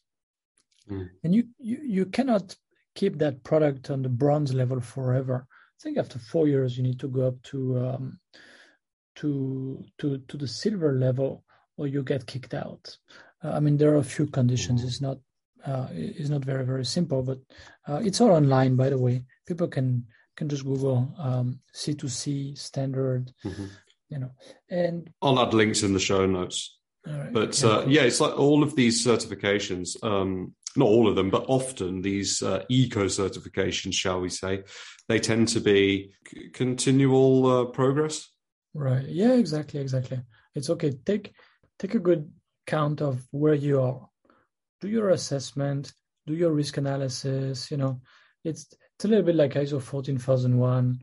Mm. 0.90 1.10
And 1.24 1.36
you, 1.36 1.46
you, 1.58 1.80
you 1.84 2.06
cannot 2.06 2.56
keep 2.96 3.18
that 3.18 3.44
product 3.44 3.90
on 3.90 4.02
the 4.02 4.10
bronze 4.10 4.54
level 4.54 4.80
forever. 4.80 5.46
I 5.50 5.78
think 5.82 5.98
after 5.98 6.20
four 6.20 6.48
years 6.48 6.78
you 6.78 6.84
need 6.84 7.00
to 7.00 7.08
go 7.08 7.28
up 7.28 7.42
to 7.44 7.80
um, 7.80 8.20
to 9.16 9.84
to 10.00 10.18
to 10.28 10.38
the 10.38 10.48
silver 10.48 10.94
level 10.94 11.44
or 11.78 11.88
you 11.88 12.04
get 12.04 12.28
kicked 12.28 12.54
out. 12.54 12.98
Uh, 13.44 13.52
I 13.52 13.60
mean, 13.62 13.78
there 13.78 13.94
are 13.94 14.00
a 14.00 14.04
few 14.04 14.28
conditions. 14.28 14.84
It's 14.84 15.02
not 15.02 15.20
uh, 15.66 15.88
it's 15.92 16.30
not 16.30 16.44
very 16.44 16.66
very 16.66 16.86
simple, 16.86 17.22
but 17.22 17.40
uh, 17.88 18.02
it's 18.04 18.22
all 18.22 18.32
online. 18.32 18.76
By 18.76 18.90
the 18.90 18.98
way, 18.98 19.24
people 19.46 19.68
can 19.68 20.06
can 20.36 20.50
just 20.50 20.64
Google 20.64 21.14
um, 21.18 21.60
C2C 21.76 22.58
standard, 22.58 23.32
mm-hmm. 23.46 23.66
you 24.10 24.20
know, 24.20 24.32
and 24.70 25.10
I'll 25.22 25.40
add 25.40 25.54
links 25.54 25.84
in 25.84 25.94
the 25.94 26.00
show 26.00 26.26
notes. 26.26 26.78
Right. 27.06 27.34
But 27.34 27.62
yeah, 27.62 27.70
uh, 27.70 27.86
yeah, 27.88 28.02
it's 28.04 28.22
like 28.22 28.38
all 28.38 28.64
of 28.64 28.76
these 28.76 29.06
certifications. 29.06 30.02
Um, 30.04 30.54
not 30.76 30.88
all 30.88 31.08
of 31.08 31.16
them, 31.16 31.30
but 31.30 31.46
often 31.48 32.02
these 32.02 32.44
uh, 32.44 32.64
eco 32.70 33.06
certifications, 33.06 33.96
shall 33.96 34.22
we 34.22 34.30
say, 34.30 34.64
they 35.08 35.20
tend 35.20 35.48
to 35.50 35.60
be 35.60 36.14
c- 36.28 36.50
continual 36.50 37.48
uh, 37.48 37.66
progress. 37.66 38.30
Right. 38.74 39.06
Yeah. 39.08 39.34
Exactly. 39.34 39.80
Exactly. 39.80 40.22
It's 40.56 40.70
okay. 40.70 40.92
Take 41.06 41.34
take 41.80 41.96
a 41.96 42.00
good 42.00 42.32
count 42.68 43.02
of 43.02 43.26
where 43.32 43.56
you 43.56 43.82
are. 43.82 44.09
Do 44.82 44.88
your 44.88 45.10
assessment. 45.10 45.94
Do 46.28 46.34
your 46.34 46.52
risk 46.52 46.78
analysis. 46.78 47.72
You 47.72 47.78
know, 47.78 48.02
it's 48.44 48.68
it's 48.96 49.06
a 49.06 49.08
little 49.08 49.26
bit 49.26 49.36
like 49.36 49.54
ISO 49.54 49.82
fourteen 49.82 50.18
thousand 50.18 50.58
one, 50.58 51.00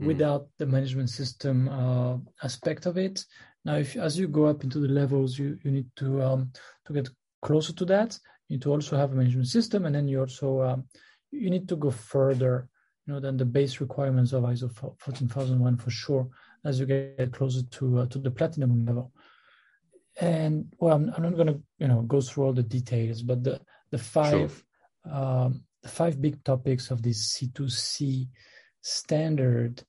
mm. 0.00 0.06
without 0.06 0.48
the 0.58 0.66
management 0.66 1.10
system 1.10 1.68
uh, 1.68 2.16
aspect 2.42 2.86
of 2.86 2.98
it. 2.98 3.24
Now, 3.64 3.76
if 3.76 3.96
as 3.96 4.18
you 4.18 4.28
go 4.28 4.46
up 4.46 4.64
into 4.64 4.80
the 4.80 4.88
levels, 4.88 5.38
you 5.38 5.58
you 5.64 5.70
need 5.70 5.88
to 5.96 6.22
um, 6.22 6.52
to 6.86 6.92
get 6.92 7.08
closer 7.42 7.72
to 7.74 7.84
that 7.86 8.18
you 8.48 8.56
need 8.56 8.62
to 8.62 8.72
also 8.72 8.96
have 8.96 9.12
a 9.12 9.14
management 9.14 9.48
system, 9.48 9.86
and 9.86 9.94
then 9.94 10.08
you 10.08 10.20
also 10.20 10.62
um, 10.62 10.84
you 11.30 11.50
need 11.50 11.68
to 11.68 11.76
go 11.76 11.90
further, 11.90 12.68
you 13.06 13.12
know, 13.12 13.20
than 13.20 13.36
the 13.36 13.44
base 13.44 13.80
requirements 13.80 14.32
of 14.32 14.44
ISO 14.44 14.70
14001 14.98 15.76
for 15.76 15.90
sure 15.90 16.28
as 16.64 16.78
you 16.78 16.86
get 16.86 17.32
closer 17.32 17.62
to 17.62 18.00
uh, 18.00 18.06
to 18.06 18.18
the 18.18 18.30
platinum 18.30 18.84
level. 18.84 19.12
And 20.20 20.72
well, 20.78 20.96
I'm, 20.96 21.12
I'm 21.16 21.22
not 21.22 21.34
going 21.34 21.48
to 21.48 21.60
you 21.78 21.88
know 21.88 22.02
go 22.02 22.20
through 22.20 22.44
all 22.44 22.52
the 22.52 22.62
details, 22.62 23.22
but 23.22 23.42
the 23.42 23.60
the 23.90 23.98
five 23.98 24.62
sure. 25.04 25.14
um, 25.14 25.64
the 25.82 25.88
five 25.88 26.20
big 26.20 26.42
topics 26.44 26.90
of 26.90 27.02
this 27.02 27.36
C2C 27.36 28.28
standard 28.80 29.82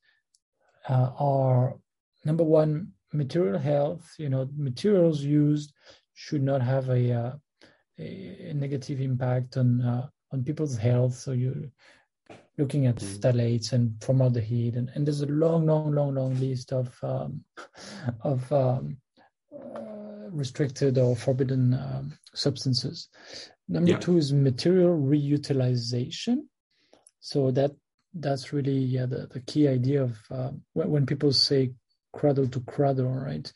uh, 0.90 1.12
are 1.20 1.76
number 2.24 2.44
one 2.44 2.92
material 3.14 3.60
health 3.60 4.14
you 4.18 4.30
know 4.30 4.50
materials 4.58 5.22
used 5.22 5.72
should 6.16 6.42
not 6.44 6.62
have 6.62 6.90
a 6.90 7.12
uh, 7.12 7.32
a, 8.00 8.54
negative 8.54 9.00
impact 9.02 9.58
on 9.58 9.82
uh, 9.82 10.08
on 10.32 10.44
people's 10.44 10.78
health. 10.78 11.14
So 11.14 11.32
you're 11.32 11.70
looking 12.58 12.88
at 12.88 12.96
mm. 12.96 13.18
phthalates 13.18 13.74
and 13.74 14.02
formaldehyde, 14.04 14.76
and, 14.76 14.90
and 14.96 15.06
there's 15.06 15.22
a 15.22 15.28
long, 15.28 15.66
long, 15.66 15.94
long, 15.94 16.16
long 16.16 16.40
list 16.40 16.72
of 16.72 16.98
um, 17.04 17.44
of 18.22 18.52
um, 18.52 18.98
restricted 20.36 20.98
or 20.98 21.15
forbidden 21.15 21.74
um, 21.74 22.17
substances. 22.34 23.10
Number 23.67 23.91
yeah. 23.91 24.00
two 24.00 24.17
is 24.17 24.34
material 24.34 24.98
reutilization. 24.98 26.43
So 27.19 27.52
that 27.52 27.71
that's 28.13 28.54
really 28.54 28.78
yeah 28.78 29.08
the, 29.08 29.28
the 29.32 29.41
key 29.41 29.67
idea 29.67 30.04
of 30.04 30.17
uh, 30.32 30.52
when, 30.74 31.06
people 31.06 31.34
say 31.34 31.74
cradle 32.13 32.48
to 32.48 32.60
cradle, 32.62 33.12
right? 33.12 33.52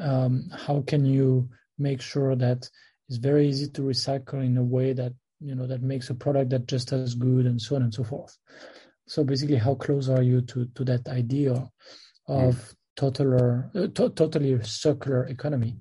Um, 0.00 0.50
how 0.52 0.82
can 0.86 1.04
you 1.04 1.50
make 1.78 2.00
sure 2.00 2.34
that 2.34 2.68
it's 3.08 3.18
very 3.18 3.48
easy 3.48 3.68
to 3.70 3.82
recycle 3.82 4.44
in 4.44 4.56
a 4.56 4.62
way 4.62 4.92
that 4.92 5.12
you 5.40 5.54
know 5.54 5.66
that 5.66 5.82
makes 5.82 6.10
a 6.10 6.14
product 6.14 6.50
that 6.50 6.66
just 6.66 6.92
as 6.92 7.14
good 7.14 7.46
and 7.46 7.60
so 7.60 7.76
on 7.76 7.82
and 7.82 7.94
so 7.94 8.02
forth 8.02 8.36
so 9.06 9.24
basically 9.24 9.56
how 9.56 9.74
close 9.74 10.08
are 10.08 10.22
you 10.22 10.40
to 10.42 10.66
to 10.74 10.84
that 10.84 11.06
idea 11.08 11.52
of 12.26 12.54
mm. 12.54 12.74
totaler, 12.96 13.70
uh, 13.74 13.86
to, 13.88 14.10
totally 14.10 14.62
circular 14.62 15.26
economy 15.26 15.76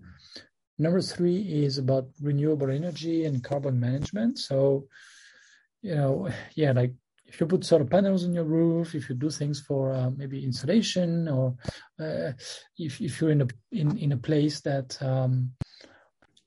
number 0.78 1.02
three 1.02 1.42
is 1.63 1.78
about 1.78 2.08
renewable 2.22 2.70
energy 2.70 3.26
and 3.26 3.44
carbon 3.44 3.80
management. 3.80 4.38
So 4.40 4.88
you 5.82 5.96
know 5.96 6.30
yeah 6.56 6.72
like 6.72 6.94
if 7.28 7.40
you 7.40 7.46
put 7.46 7.66
solar 7.66 7.86
panels 7.86 8.24
on 8.24 8.34
your 8.34 8.46
roof, 8.46 8.96
if 8.96 9.10
you 9.10 9.16
do 9.16 9.30
things 9.30 9.60
for 9.60 9.92
uh, 9.92 10.10
maybe 10.10 10.44
insulation, 10.44 11.28
or 11.28 11.56
uh, 12.00 12.32
if 12.78 13.02
if 13.02 13.20
you're 13.20 13.32
in 13.32 13.42
a 13.42 13.48
in, 13.72 13.98
in 13.98 14.12
a 14.13 14.18
place 14.18 14.62
that 14.62 14.98
um, 15.02 15.52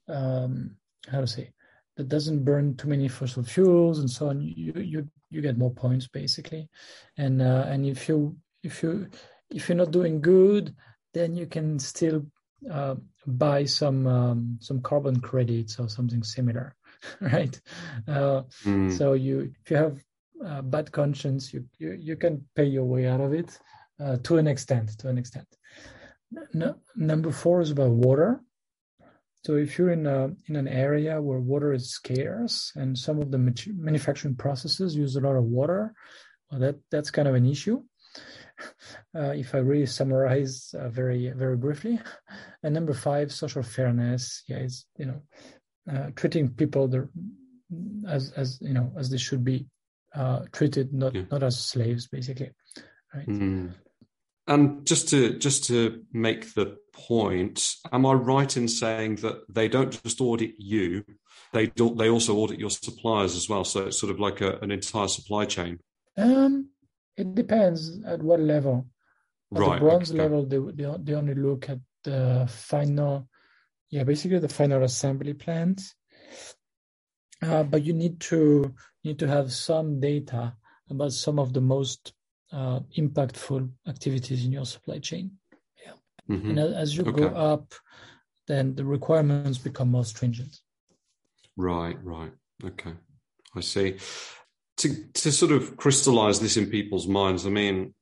um, 0.09 0.77
how 1.11 1.21
to 1.21 1.27
say 1.27 1.53
that 1.97 2.09
doesn't 2.09 2.45
burn 2.45 2.77
too 2.77 2.89
many 2.89 3.09
fossil 3.09 3.43
fuels 3.43 3.99
and 3.99 4.11
so 4.11 4.29
on 4.29 4.41
you 4.41 4.73
you 4.81 5.09
you 5.31 5.41
get 5.41 5.59
more 5.59 5.73
points 5.73 6.09
basically. 6.09 6.69
And 7.17 7.43
uh, 7.43 7.67
and 7.69 7.87
if 7.87 8.09
you 8.09 8.37
if 8.63 8.83
you 8.83 9.09
if 9.51 9.69
you're 9.69 9.77
not 9.77 9.91
doing 9.91 10.21
good 10.21 10.75
then 11.13 11.35
you 11.35 11.47
can 11.47 11.79
still 11.79 12.25
uh, 12.71 12.95
buy 13.39 13.65
some 13.65 14.07
um, 14.07 14.59
some 14.61 14.81
carbon 14.81 15.21
credits 15.21 15.79
or 15.79 15.89
something 15.89 16.23
similar 16.23 16.75
right 17.21 17.61
uh, 18.09 18.43
mm. 18.65 18.97
so 18.97 19.15
you 19.15 19.53
if 19.63 19.71
you 19.71 19.77
have 19.77 19.99
uh, 20.45 20.63
bad 20.63 20.91
conscience 20.91 21.53
you, 21.53 21.65
you 21.79 21.93
you 21.93 22.17
can 22.17 22.45
pay 22.55 22.65
your 22.65 22.85
way 22.85 23.07
out 23.07 23.21
of 23.21 23.33
it 23.33 23.59
uh, 24.01 24.17
to 24.23 24.39
an 24.39 24.47
extent 24.47 24.91
to 24.99 25.09
an 25.09 25.19
extent 25.19 25.47
no, 26.55 26.77
number 26.95 27.33
four 27.33 27.61
is 27.61 27.73
about 27.73 27.91
water 27.91 28.41
so 29.45 29.57
if 29.57 29.79
you're 29.79 29.91
in 29.91 30.07
a 30.07 30.31
in 30.49 30.57
an 30.57 30.69
area 30.69 31.21
where 31.21 31.41
water 31.41 31.73
is 31.73 31.91
scarce 31.91 32.73
and 32.77 32.97
some 32.97 33.21
of 33.21 33.31
the 33.31 33.39
manufacturing 33.75 34.35
processes 34.35 34.95
use 34.95 35.17
a 35.17 35.21
lot 35.21 35.37
of 35.37 35.45
water, 35.45 35.95
well, 36.51 36.61
that 36.61 36.77
that's 36.91 37.11
kind 37.11 37.27
of 37.27 37.35
an 37.35 37.47
issue. 37.47 37.83
Uh, 39.17 39.33
if 39.35 39.55
I 39.55 39.59
really 39.59 39.87
summarize 39.87 40.75
uh, 40.79 40.89
very 40.89 41.31
very 41.31 41.57
briefly, 41.57 42.01
and 42.63 42.75
number 42.75 42.95
five, 42.95 43.33
social 43.33 43.63
fairness. 43.63 44.43
Yeah, 44.47 44.59
it's 44.59 44.87
you 44.97 45.07
know 45.07 45.23
uh, 45.91 46.11
treating 46.15 46.51
people 46.51 46.89
the, 46.89 47.09
as 48.09 48.33
as 48.33 48.59
you 48.61 48.75
know 48.75 48.93
as 48.97 49.11
they 49.11 49.19
should 49.19 49.45
be 49.45 49.67
uh, 50.15 50.41
treated, 50.53 50.93
not 50.93 51.15
yeah. 51.15 51.23
not 51.31 51.43
as 51.43 51.59
slaves, 51.59 52.07
basically. 52.09 52.51
Right. 53.15 53.27
Mm. 53.27 53.75
And 54.47 54.87
just 54.87 55.09
to 55.11 55.39
just 55.39 55.65
to 55.65 56.03
make 56.13 56.55
the 56.55 56.77
point, 56.93 57.77
am 57.93 58.07
I 58.07 58.15
right 58.15 58.57
in 58.57 58.69
saying 58.69 59.17
that 59.17 59.43
they 59.49 59.69
don't 59.69 60.03
just 60.03 60.21
audit 60.21 60.55
you, 60.59 61.05
they 61.53 61.67
do, 61.67 61.95
they 61.95 62.09
also 62.09 62.37
audit 62.37 62.59
your 62.59 62.71
suppliers 62.71 63.37
as 63.37 63.49
well? 63.49 63.65
So 63.65 63.87
it's 63.87 64.01
sort 64.01 64.13
of 64.13 64.19
like 64.19 64.41
a, 64.41 64.59
an 64.59 64.71
entire 64.71 65.09
supply 65.09 65.45
chain. 65.45 65.79
Um, 66.17 66.71
it 67.17 67.35
depends 67.35 68.01
at 68.05 68.23
what 68.23 68.41
level. 68.41 68.87
At 69.55 69.61
right, 69.61 69.75
the 69.75 69.85
bronze 69.85 70.11
okay. 70.11 70.19
level, 70.21 70.47
they, 70.47 70.59
they 70.59 70.97
they 71.03 71.15
only 71.15 71.35
look 71.35 71.69
at 71.69 71.79
the 72.05 72.49
final, 72.49 73.29
yeah, 73.91 74.05
basically 74.05 74.39
the 74.39 74.49
final 74.49 74.83
assembly 74.85 75.35
plans. 75.35 75.95
Uh, 77.43 77.63
but 77.63 77.83
you 77.83 77.93
need 77.93 78.21
to 78.21 78.75
need 79.03 79.19
to 79.19 79.27
have 79.27 79.53
some 79.53 80.01
data 80.01 80.55
about 80.89 81.13
some 81.13 81.39
of 81.39 81.53
the 81.53 81.61
most 81.61 82.13
uh, 82.53 82.81
impactful 82.97 83.71
activities 83.89 84.45
in 84.45 84.53
your 84.53 84.67
supply 84.67 84.99
chain. 84.99 85.33
Yeah. 85.85 85.93
Mm-hmm. 86.37 86.51
And 86.51 86.59
as 86.59 86.97
you 86.97 87.05
okay. 87.05 87.21
go 87.21 87.29
up, 87.29 87.73
then 88.47 88.75
the 88.75 88.85
requirements 88.85 89.59
become 89.59 89.91
more 89.91 90.05
stringent. 90.05 90.59
Right, 91.57 91.97
right. 92.05 92.33
Okay. 92.65 92.93
I 93.55 93.61
see. 93.61 93.97
To 94.81 94.95
to 95.15 95.33
sort 95.33 95.53
of 95.53 95.77
crystallize 95.77 96.41
this 96.41 96.57
in 96.57 96.67
people's 96.71 97.07
minds, 97.07 97.47
I 97.47 97.51
mean, 97.51 97.95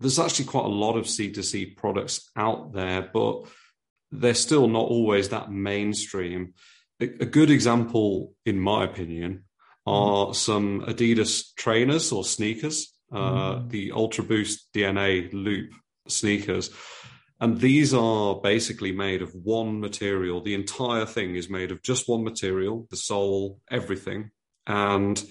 there's 0.00 0.18
actually 0.18 0.46
quite 0.46 0.66
a 0.66 0.68
lot 0.68 0.96
of 0.96 1.04
C2C 1.04 1.76
products 1.76 2.30
out 2.36 2.72
there, 2.72 3.08
but 3.12 3.46
they're 4.10 4.34
still 4.34 4.68
not 4.68 4.88
always 4.88 5.30
that 5.30 5.50
mainstream. 5.50 6.54
A, 7.00 7.04
a 7.04 7.26
good 7.26 7.50
example, 7.50 8.34
in 8.46 8.58
my 8.60 8.84
opinion, 8.84 9.44
are 9.86 10.26
mm-hmm. 10.26 10.32
some 10.34 10.82
Adidas 10.82 11.54
trainers 11.56 12.12
or 12.12 12.24
sneakers 12.24 12.94
uh, 13.12 13.56
mm. 13.56 13.70
the 13.70 13.92
Ultra 13.92 14.24
Boost 14.24 14.72
DNA 14.72 15.32
Loop 15.32 15.72
sneakers. 16.08 16.70
And 17.40 17.60
these 17.60 17.92
are 17.92 18.40
basically 18.40 18.92
made 18.92 19.22
of 19.22 19.34
one 19.34 19.80
material. 19.80 20.40
The 20.40 20.54
entire 20.54 21.04
thing 21.04 21.36
is 21.36 21.50
made 21.50 21.70
of 21.70 21.82
just 21.82 22.08
one 22.08 22.24
material, 22.24 22.86
the 22.90 22.96
sole, 22.96 23.60
everything. 23.70 24.30
And 24.66 25.22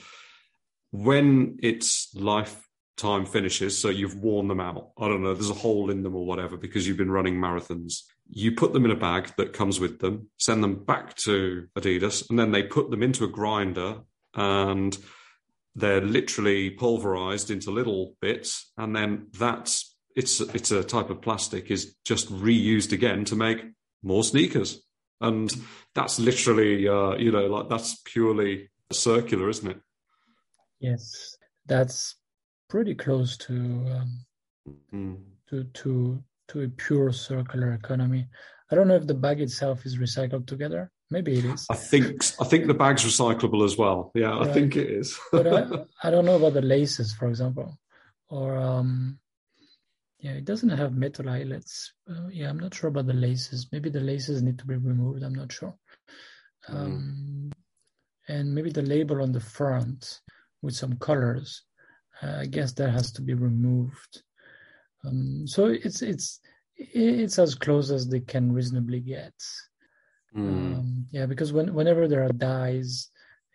when 0.94 1.58
its 1.64 2.14
lifetime 2.14 3.26
finishes, 3.26 3.76
so 3.76 3.90
you've 3.90 4.16
worn 4.16 4.48
them 4.48 4.60
out, 4.60 4.92
I 5.00 5.08
don't 5.08 5.24
know, 5.24 5.34
there's 5.34 5.50
a 5.50 5.56
hole 5.56 5.90
in 5.90 6.04
them 6.04 6.16
or 6.16 6.24
whatever 6.24 6.56
because 6.56 6.88
you've 6.88 6.98
been 6.98 7.10
running 7.10 7.36
marathons. 7.36 8.04
You 8.30 8.52
put 8.52 8.74
them 8.74 8.86
in 8.86 8.92
a 8.92 8.96
bag 8.96 9.32
that 9.38 9.54
comes 9.54 9.80
with 9.80 10.00
them, 10.00 10.30
send 10.38 10.64
them 10.64 10.84
back 10.86 11.16
to 11.24 11.68
Adidas, 11.76 12.30
and 12.30 12.38
then 12.38 12.52
they 12.52 12.62
put 12.62 12.92
them 12.92 13.02
into 13.02 13.24
a 13.24 13.28
grinder 13.28 14.02
and 14.36 14.96
they're 15.76 16.00
literally 16.00 16.70
pulverized 16.70 17.50
into 17.50 17.72
little 17.72 18.16
bits, 18.22 18.72
and 18.78 18.96
then 18.96 19.30
that's 19.40 19.96
it's 20.16 20.42
it's 20.42 20.70
a 20.70 20.84
type 20.84 21.10
of 21.10 21.24
plastic 21.24 21.72
is 21.72 21.96
just 22.06 22.32
reused 22.32 22.92
again 22.92 23.26
to 23.26 23.36
make 23.36 23.66
more 24.04 24.24
sneakers, 24.24 24.84
and 25.22 25.52
that's 25.96 26.20
literally 26.20 26.88
uh, 26.88 27.16
you 27.16 27.32
know 27.32 27.48
like 27.48 27.68
that's 27.68 28.00
purely 28.06 28.70
circular, 28.92 29.50
isn't 29.50 29.72
it? 29.72 29.82
Yes, 30.84 31.38
that's 31.66 32.16
pretty 32.70 32.94
close 32.94 33.38
to 33.38 33.54
um, 33.54 34.26
mm. 34.94 35.18
to 35.50 35.64
to 35.64 36.22
to 36.50 36.62
a 36.62 36.68
pure 36.68 37.14
circular 37.14 37.72
economy. 37.72 38.28
I 38.70 38.76
don't 38.76 38.90
know 38.90 38.96
if 38.96 39.08
the 39.08 39.14
bag 39.14 39.40
itself 39.40 39.86
is 39.86 39.98
recycled 39.98 40.46
together. 40.46 40.92
Maybe 41.10 41.38
it 41.40 41.46
is. 41.46 41.66
I 41.70 41.76
think 41.76 42.22
I 42.42 42.44
think 42.44 42.68
the 42.68 42.74
bag's 42.74 43.06
recyclable 43.06 43.64
as 43.64 43.78
well. 43.78 44.12
Yeah, 44.14 44.38
right. 44.38 44.50
I 44.50 44.54
think 44.54 44.76
it 44.76 44.90
is. 44.90 45.18
but 45.32 45.48
I, 45.48 45.86
I, 46.08 46.12
don't 46.12 46.26
know 46.26 46.36
about 46.36 46.54
the 46.54 46.62
laces, 46.62 47.14
for 47.14 47.30
example, 47.30 47.78
or 48.30 48.58
um, 48.58 49.20
yeah, 50.20 50.32
it 50.32 50.44
doesn't 50.44 50.70
have 50.70 50.98
metal 50.98 51.30
eyelets. 51.30 51.94
Uh, 52.10 52.28
yeah, 52.30 52.50
I'm 52.50 52.60
not 52.60 52.74
sure 52.74 52.90
about 52.90 53.08
the 53.08 53.14
laces. 53.14 53.70
Maybe 53.72 53.90
the 53.90 54.02
laces 54.02 54.42
need 54.42 54.60
to 54.60 54.66
be 54.66 54.76
removed. 54.76 55.24
I'm 55.24 55.36
not 55.36 55.54
sure. 55.54 55.76
Mm. 56.70 56.76
Um, 56.76 57.52
and 58.28 58.54
maybe 58.54 58.72
the 58.72 58.82
label 58.82 59.22
on 59.22 59.32
the 59.32 59.40
front 59.40 60.20
with 60.64 60.76
some 60.76 60.98
colors. 60.98 61.62
Uh, 62.22 62.38
I 62.40 62.46
guess 62.48 62.74
that 62.74 62.90
has 62.90 63.12
to 63.14 63.22
be 63.22 63.36
removed. 63.36 64.24
Um, 65.06 65.46
so 65.46 65.68
it's 65.68 66.02
it's 66.02 66.40
it's 66.78 67.38
as 67.38 67.54
close 67.56 67.92
as 67.92 68.08
they 68.08 68.22
can 68.22 68.52
reasonably 68.52 69.02
get. 69.02 69.34
Mm. 70.36 70.40
Um, 70.78 71.06
yeah, 71.12 71.26
because 71.26 71.54
when, 71.54 71.74
whenever 71.74 72.08
there 72.08 72.24
are 72.24 72.32
dyes, 72.32 73.10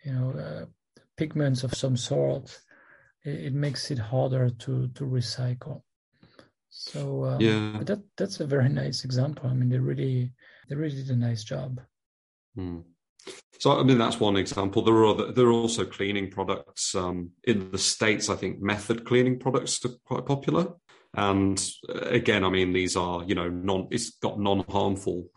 you 0.05 0.13
know, 0.13 0.31
uh, 0.31 0.65
pigments 1.17 1.63
of 1.63 1.73
some 1.73 1.97
sort, 1.97 2.57
it, 3.25 3.47
it, 3.47 3.53
makes 3.53 3.91
it 3.91 3.99
harder 3.99 4.49
to 4.49 4.87
to 4.89 5.03
recycle. 5.03 5.81
So 6.69 7.25
um, 7.25 7.41
yeah, 7.41 7.83
that 7.83 8.01
that's 8.15 8.39
a 8.39 8.45
very 8.45 8.69
nice 8.69 9.03
example. 9.03 9.49
I 9.49 9.53
mean, 9.53 9.69
they 9.69 9.79
really 9.79 10.31
they 10.69 10.75
really 10.75 10.95
did 10.95 11.09
a 11.09 11.15
nice 11.15 11.43
job. 11.43 11.81
Mm. 12.57 12.83
So 13.59 13.77
I 13.77 13.83
mean 13.83 13.97
that's 13.97 14.19
one 14.19 14.37
example. 14.37 14.81
There 14.81 14.93
are 14.95 15.07
other, 15.07 15.31
there 15.31 15.47
are 15.47 15.51
also 15.51 15.85
cleaning 15.85 16.31
products 16.31 16.95
um, 16.95 17.31
in 17.43 17.71
the 17.71 17.77
states. 17.77 18.29
I 18.29 18.35
think 18.35 18.61
method 18.61 19.05
cleaning 19.05 19.37
products 19.39 19.83
are 19.85 19.89
quite 20.05 20.25
popular. 20.25 20.73
And 21.13 21.61
uh, 21.89 21.99
again, 22.01 22.43
I 22.45 22.49
mean 22.49 22.71
these 22.71 22.95
are 22.95 23.23
you 23.23 23.35
know 23.35 23.49
non 23.49 23.87
it's 23.91 24.11
got 24.11 24.39
non 24.39 24.63
harmful 24.69 25.29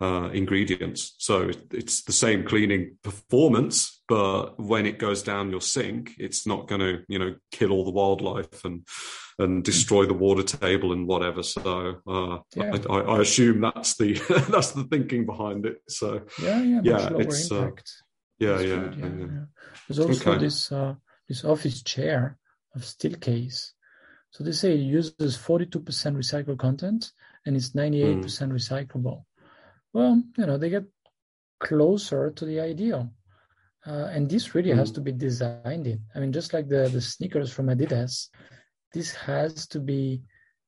uh, 0.00 0.30
ingredients. 0.32 1.14
So 1.18 1.50
it's 1.70 2.02
the 2.02 2.12
same 2.12 2.44
cleaning 2.44 2.96
performance, 3.02 4.01
but 4.12 4.60
when 4.60 4.84
it 4.84 4.98
goes 4.98 5.22
down 5.22 5.50
your 5.50 5.62
sink, 5.62 6.12
it's 6.18 6.46
not 6.46 6.68
going 6.68 6.82
to, 6.82 7.02
you 7.08 7.18
know, 7.18 7.34
kill 7.50 7.72
all 7.72 7.82
the 7.82 7.90
wildlife 7.90 8.62
and 8.62 8.86
and 9.38 9.64
destroy 9.64 10.04
the 10.04 10.12
water 10.12 10.42
table 10.42 10.92
and 10.92 11.06
whatever. 11.06 11.42
So 11.42 12.02
uh, 12.06 12.38
yeah. 12.54 12.76
I, 12.90 12.94
I, 12.94 13.20
assume 13.22 13.62
that's 13.62 13.96
the 13.96 14.12
that's 14.50 14.72
the 14.72 14.84
thinking 14.84 15.24
behind 15.24 15.64
it. 15.64 15.78
So 15.88 16.20
yeah, 16.42 16.62
yeah, 16.62 16.80
yeah, 16.84 17.08
it's 17.20 17.50
uh, 17.50 17.70
yeah, 18.38 18.60
yeah, 18.60 18.90
yeah, 18.98 19.08
yeah, 19.18 19.26
There's 19.88 19.98
also 19.98 20.32
okay. 20.32 20.44
this 20.44 20.70
uh, 20.70 20.96
this 21.26 21.42
office 21.46 21.82
chair 21.82 22.36
of 22.74 22.82
Steelcase. 22.82 23.70
So 24.28 24.44
they 24.44 24.52
say 24.52 24.74
it 24.74 24.80
uses 24.80 25.38
42% 25.38 25.82
recycled 25.82 26.58
content 26.58 27.12
and 27.46 27.56
it's 27.56 27.70
98% 27.70 28.20
mm. 28.22 28.52
recyclable 28.52 29.24
well, 29.92 30.22
you 30.38 30.46
know, 30.46 30.58
they 30.58 30.70
get 30.70 30.84
closer 31.60 32.30
to 32.30 32.44
the 32.44 32.60
ideal. 32.60 33.10
Uh, 33.86 34.08
and 34.12 34.30
this 34.30 34.54
really 34.54 34.70
mm. 34.70 34.76
has 34.76 34.90
to 34.92 35.00
be 35.00 35.12
designed 35.12 35.86
in. 35.86 36.00
I 36.14 36.20
mean, 36.20 36.32
just 36.32 36.52
like 36.52 36.68
the, 36.68 36.88
the 36.88 37.00
sneakers 37.00 37.52
from 37.52 37.66
Adidas, 37.66 38.28
this 38.92 39.12
has 39.14 39.66
to 39.68 39.80
be 39.80 40.22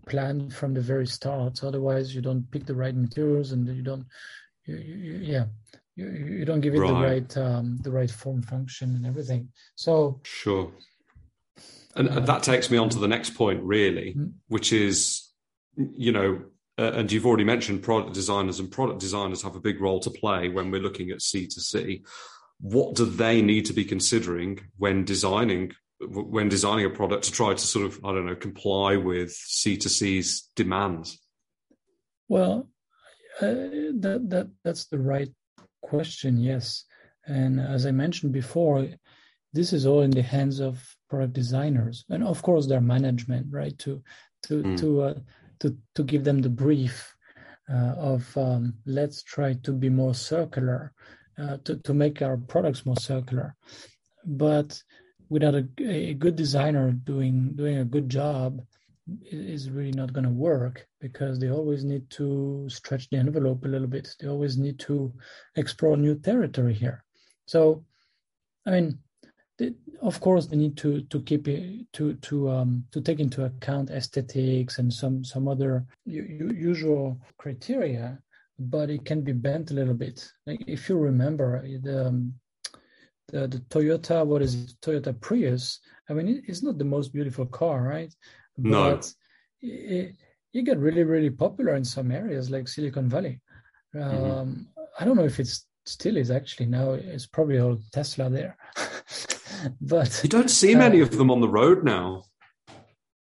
planned 0.06 0.52
from 0.52 0.74
the 0.74 0.80
very 0.80 1.06
start. 1.06 1.62
Otherwise, 1.62 2.14
you 2.14 2.20
don't 2.20 2.50
pick 2.50 2.66
the 2.66 2.74
right 2.74 2.94
materials, 2.94 3.52
and 3.52 3.66
you 3.68 3.82
don't, 3.82 4.06
you, 4.66 4.76
you, 4.76 5.12
yeah, 5.22 5.44
you, 5.96 6.08
you 6.08 6.44
don't 6.44 6.60
give 6.60 6.74
it 6.74 6.80
right. 6.80 6.88
the 6.88 6.94
right 6.94 7.36
um, 7.36 7.78
the 7.82 7.90
right 7.90 8.10
form, 8.10 8.42
function, 8.42 8.96
and 8.96 9.06
everything. 9.06 9.48
So 9.76 10.20
sure. 10.24 10.72
And 11.96 12.08
uh, 12.08 12.20
that 12.20 12.42
takes 12.42 12.70
me 12.70 12.78
on 12.78 12.88
to 12.88 12.98
the 12.98 13.08
next 13.08 13.30
point, 13.30 13.62
really, 13.62 14.14
mm. 14.18 14.32
which 14.48 14.72
is, 14.72 15.30
you 15.76 16.10
know, 16.10 16.42
uh, 16.76 16.90
and 16.94 17.12
you've 17.12 17.26
already 17.26 17.44
mentioned 17.44 17.82
product 17.82 18.14
designers, 18.14 18.58
and 18.58 18.70
product 18.70 18.98
designers 18.98 19.42
have 19.42 19.54
a 19.54 19.60
big 19.60 19.80
role 19.80 20.00
to 20.00 20.10
play 20.10 20.48
when 20.48 20.70
we're 20.70 20.82
looking 20.82 21.10
at 21.10 21.18
C2C. 21.18 22.02
What 22.64 22.94
do 22.94 23.04
they 23.04 23.42
need 23.42 23.66
to 23.66 23.74
be 23.74 23.84
considering 23.84 24.58
when 24.78 25.04
designing 25.04 25.72
when 26.00 26.48
designing 26.48 26.86
a 26.86 26.90
product 26.90 27.24
to 27.24 27.32
try 27.32 27.52
to 27.52 27.58
sort 27.58 27.84
of 27.84 28.02
I 28.02 28.12
don't 28.12 28.24
know 28.24 28.34
comply 28.34 28.96
with 28.96 29.30
C2C's 29.30 30.48
demands? 30.56 31.20
Well, 32.26 32.70
uh, 33.42 33.52
that 34.00 34.24
that 34.30 34.50
that's 34.64 34.86
the 34.86 34.98
right 34.98 35.28
question. 35.82 36.38
Yes, 36.38 36.84
and 37.26 37.60
as 37.60 37.84
I 37.84 37.90
mentioned 37.90 38.32
before, 38.32 38.88
this 39.52 39.74
is 39.74 39.84
all 39.84 40.00
in 40.00 40.10
the 40.10 40.22
hands 40.22 40.58
of 40.58 40.82
product 41.10 41.34
designers, 41.34 42.06
and 42.08 42.24
of 42.24 42.40
course 42.40 42.66
their 42.66 42.80
management, 42.80 43.48
right? 43.50 43.78
To 43.80 44.02
to 44.44 44.62
mm. 44.62 44.78
to 44.78 45.02
uh, 45.02 45.14
to 45.60 45.76
to 45.96 46.02
give 46.02 46.24
them 46.24 46.40
the 46.40 46.56
brief 46.64 47.14
uh, 47.70 47.94
of 47.98 48.38
um, 48.38 48.72
let's 48.86 49.22
try 49.22 49.52
to 49.64 49.72
be 49.72 49.90
more 49.90 50.14
circular, 50.14 50.94
uh, 51.38 51.56
to 51.64 51.76
to 51.76 51.94
make 51.94 52.22
our 52.22 52.36
products 52.36 52.86
more 52.86 52.96
circular, 52.96 53.54
but 54.24 54.80
without 55.28 55.54
a, 55.54 55.66
a 55.80 56.14
good 56.14 56.36
designer 56.36 56.92
doing 56.92 57.52
doing 57.54 57.78
a 57.78 57.84
good 57.84 58.08
job 58.08 58.60
is 59.30 59.70
really 59.70 59.92
not 59.92 60.12
going 60.12 60.24
to 60.24 60.30
work 60.30 60.86
because 61.00 61.38
they 61.38 61.50
always 61.50 61.84
need 61.84 62.08
to 62.08 62.66
stretch 62.68 63.08
the 63.10 63.18
envelope 63.18 63.64
a 63.64 63.68
little 63.68 63.86
bit. 63.86 64.08
They 64.18 64.28
always 64.28 64.56
need 64.56 64.78
to 64.80 65.12
explore 65.56 65.96
new 65.96 66.14
territory 66.14 66.72
here. 66.72 67.04
So, 67.46 67.84
I 68.66 68.70
mean, 68.70 68.98
of 70.02 70.20
course 70.20 70.46
they 70.46 70.56
need 70.56 70.76
to 70.76 71.02
to 71.02 71.22
keep 71.22 71.46
it 71.48 71.86
to 71.92 72.14
to 72.14 72.50
um 72.50 72.84
to 72.90 73.00
take 73.00 73.20
into 73.20 73.44
account 73.44 73.90
aesthetics 73.90 74.78
and 74.78 74.92
some 74.92 75.24
some 75.24 75.48
other 75.48 75.86
usual 76.04 77.20
criteria 77.38 78.18
but 78.58 78.90
it 78.90 79.04
can 79.04 79.22
be 79.22 79.32
bent 79.32 79.70
a 79.70 79.74
little 79.74 79.94
bit 79.94 80.26
like 80.46 80.62
if 80.66 80.88
you 80.88 80.96
remember 80.96 81.62
the 81.82 82.08
um, 82.08 82.34
the, 83.28 83.48
the 83.48 83.58
toyota 83.70 84.24
what 84.24 84.42
is 84.42 84.54
it 84.54 84.74
toyota 84.82 85.18
prius 85.20 85.80
i 86.08 86.12
mean 86.12 86.42
it's 86.46 86.62
not 86.62 86.78
the 86.78 86.84
most 86.84 87.12
beautiful 87.12 87.46
car 87.46 87.82
right 87.82 88.14
no. 88.58 88.90
but 88.90 89.12
it, 89.60 90.14
it 90.52 90.62
got 90.62 90.78
really 90.78 91.04
really 91.04 91.30
popular 91.30 91.74
in 91.74 91.84
some 91.84 92.10
areas 92.10 92.50
like 92.50 92.68
silicon 92.68 93.08
valley 93.08 93.40
mm-hmm. 93.94 94.30
um, 94.30 94.48
mm-hmm. 94.48 94.62
i 95.00 95.04
don't 95.04 95.16
know 95.16 95.24
if 95.24 95.40
it's 95.40 95.66
still 95.86 96.16
is 96.16 96.30
actually 96.30 96.66
now 96.66 96.92
it's 96.92 97.26
probably 97.26 97.58
all 97.58 97.78
tesla 97.92 98.30
there 98.30 98.56
but 99.80 100.20
you 100.22 100.28
don't 100.28 100.50
see 100.50 100.74
many 100.74 101.00
uh, 101.00 101.04
of 101.04 101.16
them 101.16 101.30
on 101.30 101.40
the 101.40 101.48
road 101.48 101.84
now. 101.84 102.24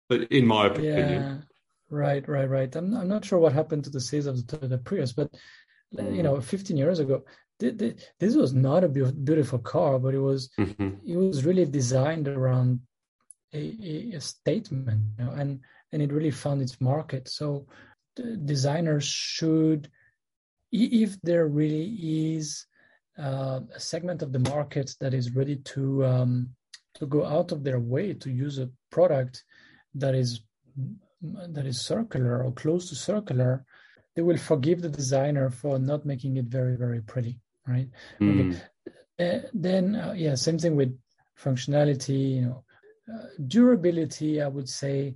But 0.07 0.31
in 0.31 0.45
my 0.45 0.67
opinion, 0.67 1.09
yeah, 1.09 1.37
right, 1.89 2.27
right, 2.27 2.49
right. 2.49 2.75
I'm 2.75 2.95
I'm 2.95 3.07
not 3.07 3.25
sure 3.25 3.39
what 3.39 3.53
happened 3.53 3.83
to 3.85 3.89
the 3.89 4.01
sales 4.01 4.25
of 4.25 4.45
the, 4.47 4.57
the 4.67 4.77
Prius, 4.77 5.13
but 5.13 5.29
mm. 5.95 6.15
you 6.15 6.23
know, 6.23 6.39
15 6.41 6.77
years 6.77 6.99
ago, 6.99 7.23
this 7.59 8.35
was 8.35 8.53
not 8.53 8.83
a 8.83 8.89
beautiful 8.89 9.59
car, 9.59 9.99
but 9.99 10.13
it 10.13 10.19
was 10.19 10.49
mm-hmm. 10.59 10.95
it 11.05 11.17
was 11.17 11.45
really 11.45 11.65
designed 11.65 12.27
around 12.27 12.81
a, 13.53 14.11
a 14.15 14.21
statement, 14.21 15.01
you 15.17 15.25
know, 15.25 15.31
and 15.31 15.61
and 15.91 16.01
it 16.01 16.11
really 16.11 16.31
found 16.31 16.61
its 16.61 16.81
market. 16.81 17.29
So 17.29 17.67
designers 18.45 19.05
should, 19.05 19.89
if 20.71 21.19
there 21.21 21.47
really 21.47 22.35
is 22.35 22.65
uh, 23.17 23.61
a 23.73 23.79
segment 23.79 24.21
of 24.21 24.33
the 24.33 24.39
market 24.39 24.93
that 24.99 25.13
is 25.13 25.35
ready 25.35 25.57
to 25.57 26.05
um, 26.05 26.49
to 26.95 27.05
go 27.05 27.25
out 27.25 27.51
of 27.51 27.63
their 27.63 27.79
way 27.79 28.13
to 28.13 28.29
use 28.29 28.59
a 28.59 28.69
product 28.89 29.43
that 29.93 30.15
is 30.15 30.41
that 31.49 31.65
is 31.65 31.85
circular 31.85 32.43
or 32.43 32.51
close 32.51 32.89
to 32.89 32.95
circular, 32.95 33.65
they 34.15 34.21
will 34.21 34.37
forgive 34.37 34.81
the 34.81 34.89
designer 34.89 35.49
for 35.49 35.79
not 35.79 36.05
making 36.05 36.37
it 36.37 36.45
very 36.45 36.75
very 36.75 37.01
pretty, 37.01 37.39
right? 37.67 37.89
Mm. 38.19 38.51
Okay. 38.51 38.61
Uh, 39.17 39.47
then 39.53 39.95
uh, 39.95 40.13
yeah, 40.15 40.35
same 40.35 40.59
thing 40.59 40.75
with 40.75 40.97
functionality. 41.41 42.35
You 42.35 42.41
know, 42.41 42.63
uh, 43.13 43.27
durability. 43.47 44.41
I 44.41 44.47
would 44.47 44.69
say 44.69 45.15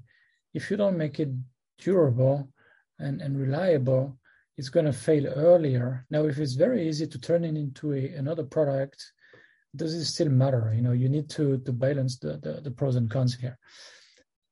if 0.53 0.71
you 0.71 0.77
don't 0.77 0.97
make 0.97 1.19
it 1.19 1.29
durable 1.77 2.49
and, 2.97 3.21
and 3.21 3.39
reliable, 3.39 4.17
it's 4.57 4.69
going 4.69 4.85
to 4.85 4.93
fail 4.93 5.27
earlier. 5.27 6.05
Now, 6.09 6.25
if 6.25 6.37
it's 6.37 6.53
very 6.53 6.87
easy 6.87 7.07
to 7.07 7.19
turn 7.19 7.45
it 7.45 7.55
into 7.55 7.93
a, 7.93 8.13
another 8.13 8.43
product, 8.43 9.13
does 9.75 9.93
it 9.93 10.05
still 10.05 10.29
matter? 10.29 10.73
You 10.75 10.81
know, 10.81 10.91
you 10.91 11.09
need 11.09 11.29
to 11.31 11.59
to 11.59 11.71
balance 11.71 12.17
the, 12.17 12.37
the, 12.37 12.61
the 12.61 12.71
pros 12.71 12.95
and 12.95 13.09
cons 13.09 13.35
here. 13.35 13.57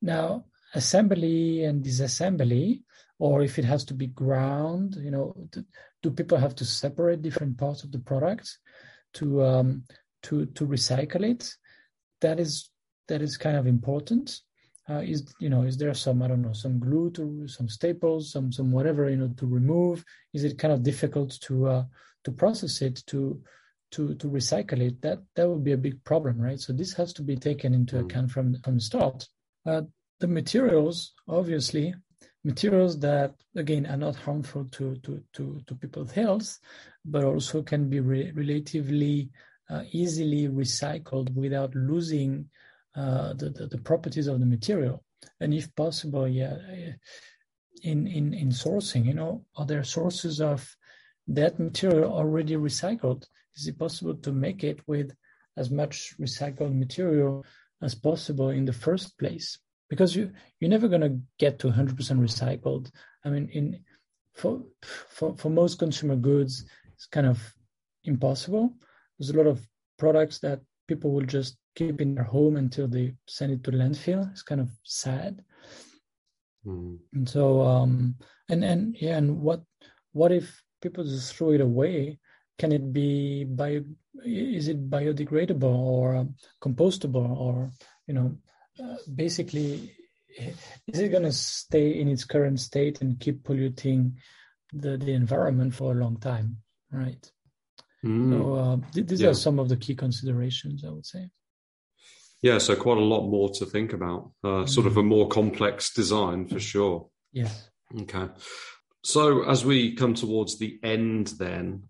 Now, 0.02 0.46
assembly 0.74 1.64
and 1.64 1.84
disassembly, 1.84 2.84
or 3.20 3.42
if 3.42 3.58
it 3.58 3.66
has 3.66 3.84
to 3.86 3.94
be 3.94 4.08
ground, 4.08 4.96
you 5.00 5.12
know, 5.12 5.36
do, 5.52 5.64
do 6.04 6.12
people 6.12 6.38
have 6.38 6.56
to 6.56 6.66
separate 6.66 7.22
different 7.22 7.58
parts 7.58 7.84
of 7.84 7.92
the 7.92 8.00
product 8.00 8.58
to 9.14 9.44
um, 9.44 9.84
to 10.24 10.46
to 10.48 10.66
recycle 10.66 11.24
it? 11.24 11.50
That 12.22 12.40
is 12.40 12.70
that 13.08 13.22
is 13.22 13.38
kind 13.38 13.58
of 13.58 13.68
important 13.68 14.42
uh, 14.90 15.00
is 15.00 15.34
you 15.40 15.50
know 15.50 15.64
is 15.64 15.78
there 15.78 15.94
some 15.94 16.22
i 16.22 16.28
don't 16.28 16.42
know 16.42 16.54
some 16.54 16.78
glue 16.78 17.10
to 17.12 17.48
some 17.48 17.70
staples 17.70 18.32
some 18.32 18.52
some 18.52 18.70
whatever 18.72 19.10
you 19.10 19.16
know 19.16 19.30
to 19.38 19.46
remove 19.46 20.04
is 20.34 20.44
it 20.44 20.58
kind 20.58 20.74
of 20.74 20.84
difficult 20.84 21.40
to 21.40 21.68
uh, 21.68 21.84
to 22.24 22.32
process 22.32 22.82
it 22.82 23.02
to 23.08 23.42
to 23.92 24.16
to 24.16 24.28
recycle 24.28 24.82
it, 24.82 25.02
that 25.02 25.20
that 25.36 25.48
would 25.48 25.64
be 25.64 25.72
a 25.72 25.78
big 25.78 26.04
problem, 26.04 26.40
right? 26.40 26.60
So 26.60 26.74
this 26.74 26.94
has 26.94 27.14
to 27.14 27.22
be 27.22 27.36
taken 27.36 27.74
into 27.74 27.96
mm. 27.96 28.02
account 28.02 28.32
from 28.32 28.56
from 28.64 28.76
the 28.76 28.82
start. 28.82 29.28
Uh, 29.66 29.84
the 30.20 30.28
materials, 30.28 31.14
obviously, 31.28 31.94
materials 32.44 33.00
that 33.00 33.34
again 33.56 33.86
are 33.86 33.98
not 33.98 34.16
harmful 34.16 34.66
to 34.72 34.96
to 34.98 35.22
to, 35.34 35.62
to 35.68 35.76
people's 35.76 36.12
health, 36.12 36.60
but 37.06 37.24
also 37.24 37.62
can 37.62 37.90
be 37.90 38.00
re- 38.00 38.32
relatively 38.32 39.30
uh, 39.70 39.84
easily 39.92 40.48
recycled 40.48 41.34
without 41.36 41.76
losing 41.76 42.50
uh, 42.96 43.34
the, 43.34 43.50
the, 43.50 43.68
the 43.68 43.78
properties 43.78 44.28
of 44.28 44.40
the 44.40 44.46
material. 44.46 45.04
And 45.40 45.54
if 45.54 45.76
possible, 45.76 46.28
yeah, 46.28 46.58
in 47.84 48.08
in 48.08 48.34
in 48.34 48.50
sourcing, 48.50 49.06
you 49.06 49.14
know, 49.14 49.46
are 49.56 49.66
there 49.66 49.84
sources 49.84 50.42
of 50.42 50.76
that 51.28 51.60
material 51.60 52.12
already 52.12 52.56
recycled? 52.56 53.26
Is 53.56 53.68
it 53.68 53.78
possible 53.78 54.16
to 54.16 54.32
make 54.32 54.64
it 54.64 54.80
with 54.88 55.12
as 55.58 55.70
much 55.70 56.16
recycled 56.20 56.78
material 56.78 57.46
as 57.82 57.96
possible 57.96 58.50
in 58.50 58.66
the 58.66 58.74
first 58.74 59.18
place? 59.18 59.60
Because 59.90 60.16
you 60.16 60.32
you're 60.60 60.70
never 60.70 60.88
going 60.88 61.02
to 61.02 61.20
get 61.40 61.60
to 61.60 61.68
100% 61.68 61.96
recycled. 61.96 62.92
I 63.24 63.30
mean, 63.30 63.50
in 63.54 63.80
for 64.34 64.62
for 64.84 65.36
for 65.36 65.50
most 65.50 65.80
consumer 65.80 66.16
goods, 66.16 66.66
it's 66.94 67.06
kind 67.06 67.28
of 67.28 67.42
impossible. 68.04 68.74
There's 69.18 69.32
a 69.32 69.38
lot 69.38 69.48
of 69.48 69.66
products 69.98 70.40
that 70.40 70.62
people 70.88 71.12
will 71.12 71.26
just 71.26 71.58
keep 71.76 72.02
in 72.02 72.16
their 72.16 72.24
home 72.24 72.58
until 72.58 72.88
they 72.88 73.14
send 73.28 73.52
it 73.52 73.64
to 73.64 73.72
landfill. 73.72 74.30
It's 74.32 74.44
kind 74.44 74.62
of 74.62 74.70
sad. 74.84 75.44
Mm. 76.66 76.98
And 77.14 77.30
so, 77.30 77.62
um, 77.62 78.16
and 78.50 78.64
and 78.64 78.96
yeah, 79.00 79.18
and 79.18 79.42
what 79.42 79.62
what 80.12 80.32
if 80.32 80.62
people 80.82 81.04
just 81.04 81.36
throw 81.36 81.52
it 81.52 81.62
away? 81.62 82.20
Can 82.60 82.72
it 82.72 82.92
be 82.92 83.44
bio? 83.44 83.84
Is 84.26 84.68
it 84.68 84.90
biodegradable 84.90 85.64
or 85.64 86.28
compostable 86.62 87.30
or 87.38 87.72
you 88.08 88.14
know, 88.14 88.38
basically, 89.14 89.92
is 90.88 91.00
it 91.00 91.10
going 91.10 91.24
to 91.24 91.32
stay 91.32 92.00
in 92.00 92.08
its 92.08 92.24
current 92.26 92.60
state 92.60 93.02
and 93.02 93.20
keep 93.20 93.44
polluting 93.44 94.18
the 94.74 94.98
the 94.98 95.14
environment 95.14 95.74
for 95.74 95.92
a 95.92 95.96
long 95.96 96.18
time? 96.18 96.58
Right. 96.92 97.32
Mm. 98.06 98.32
So 98.32 98.56
uh, 98.56 98.78
th- 98.94 99.08
these 99.08 99.22
yeah. 99.22 99.30
are 99.30 99.34
some 99.34 99.60
of 99.60 99.70
the 99.70 99.78
key 99.78 99.96
considerations, 99.96 100.84
I 100.86 100.90
would 100.90 101.06
say. 101.06 101.30
Yeah, 102.42 102.60
so 102.60 102.76
quite 102.76 102.98
a 102.98 103.02
lot 103.02 103.28
more 103.28 103.50
to 103.56 103.66
think 103.66 103.94
about. 103.94 104.32
Uh, 104.44 104.48
mm. 104.48 104.70
Sort 104.70 104.88
of 104.88 104.98
a 104.98 105.04
more 105.04 105.28
complex 105.28 105.94
design 105.94 106.48
for 106.48 106.60
sure. 106.60 107.10
Yes. 107.32 107.70
Okay. 108.02 108.30
So 109.04 109.44
as 109.50 109.66
we 109.66 109.96
come 109.96 110.14
towards 110.14 110.60
the 110.60 110.80
end, 110.84 111.34
then 111.40 111.84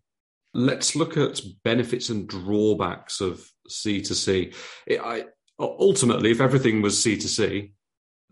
let's 0.53 0.95
look 0.95 1.17
at 1.17 1.41
benefits 1.63 2.09
and 2.09 2.27
drawbacks 2.27 3.21
of 3.21 3.45
C 3.67 4.01
to 4.01 4.15
C. 4.15 4.53
I, 4.89 5.25
ultimately, 5.59 6.31
if 6.31 6.41
everything 6.41 6.81
was 6.81 7.01
C 7.01 7.17
to 7.17 7.27
C, 7.27 7.73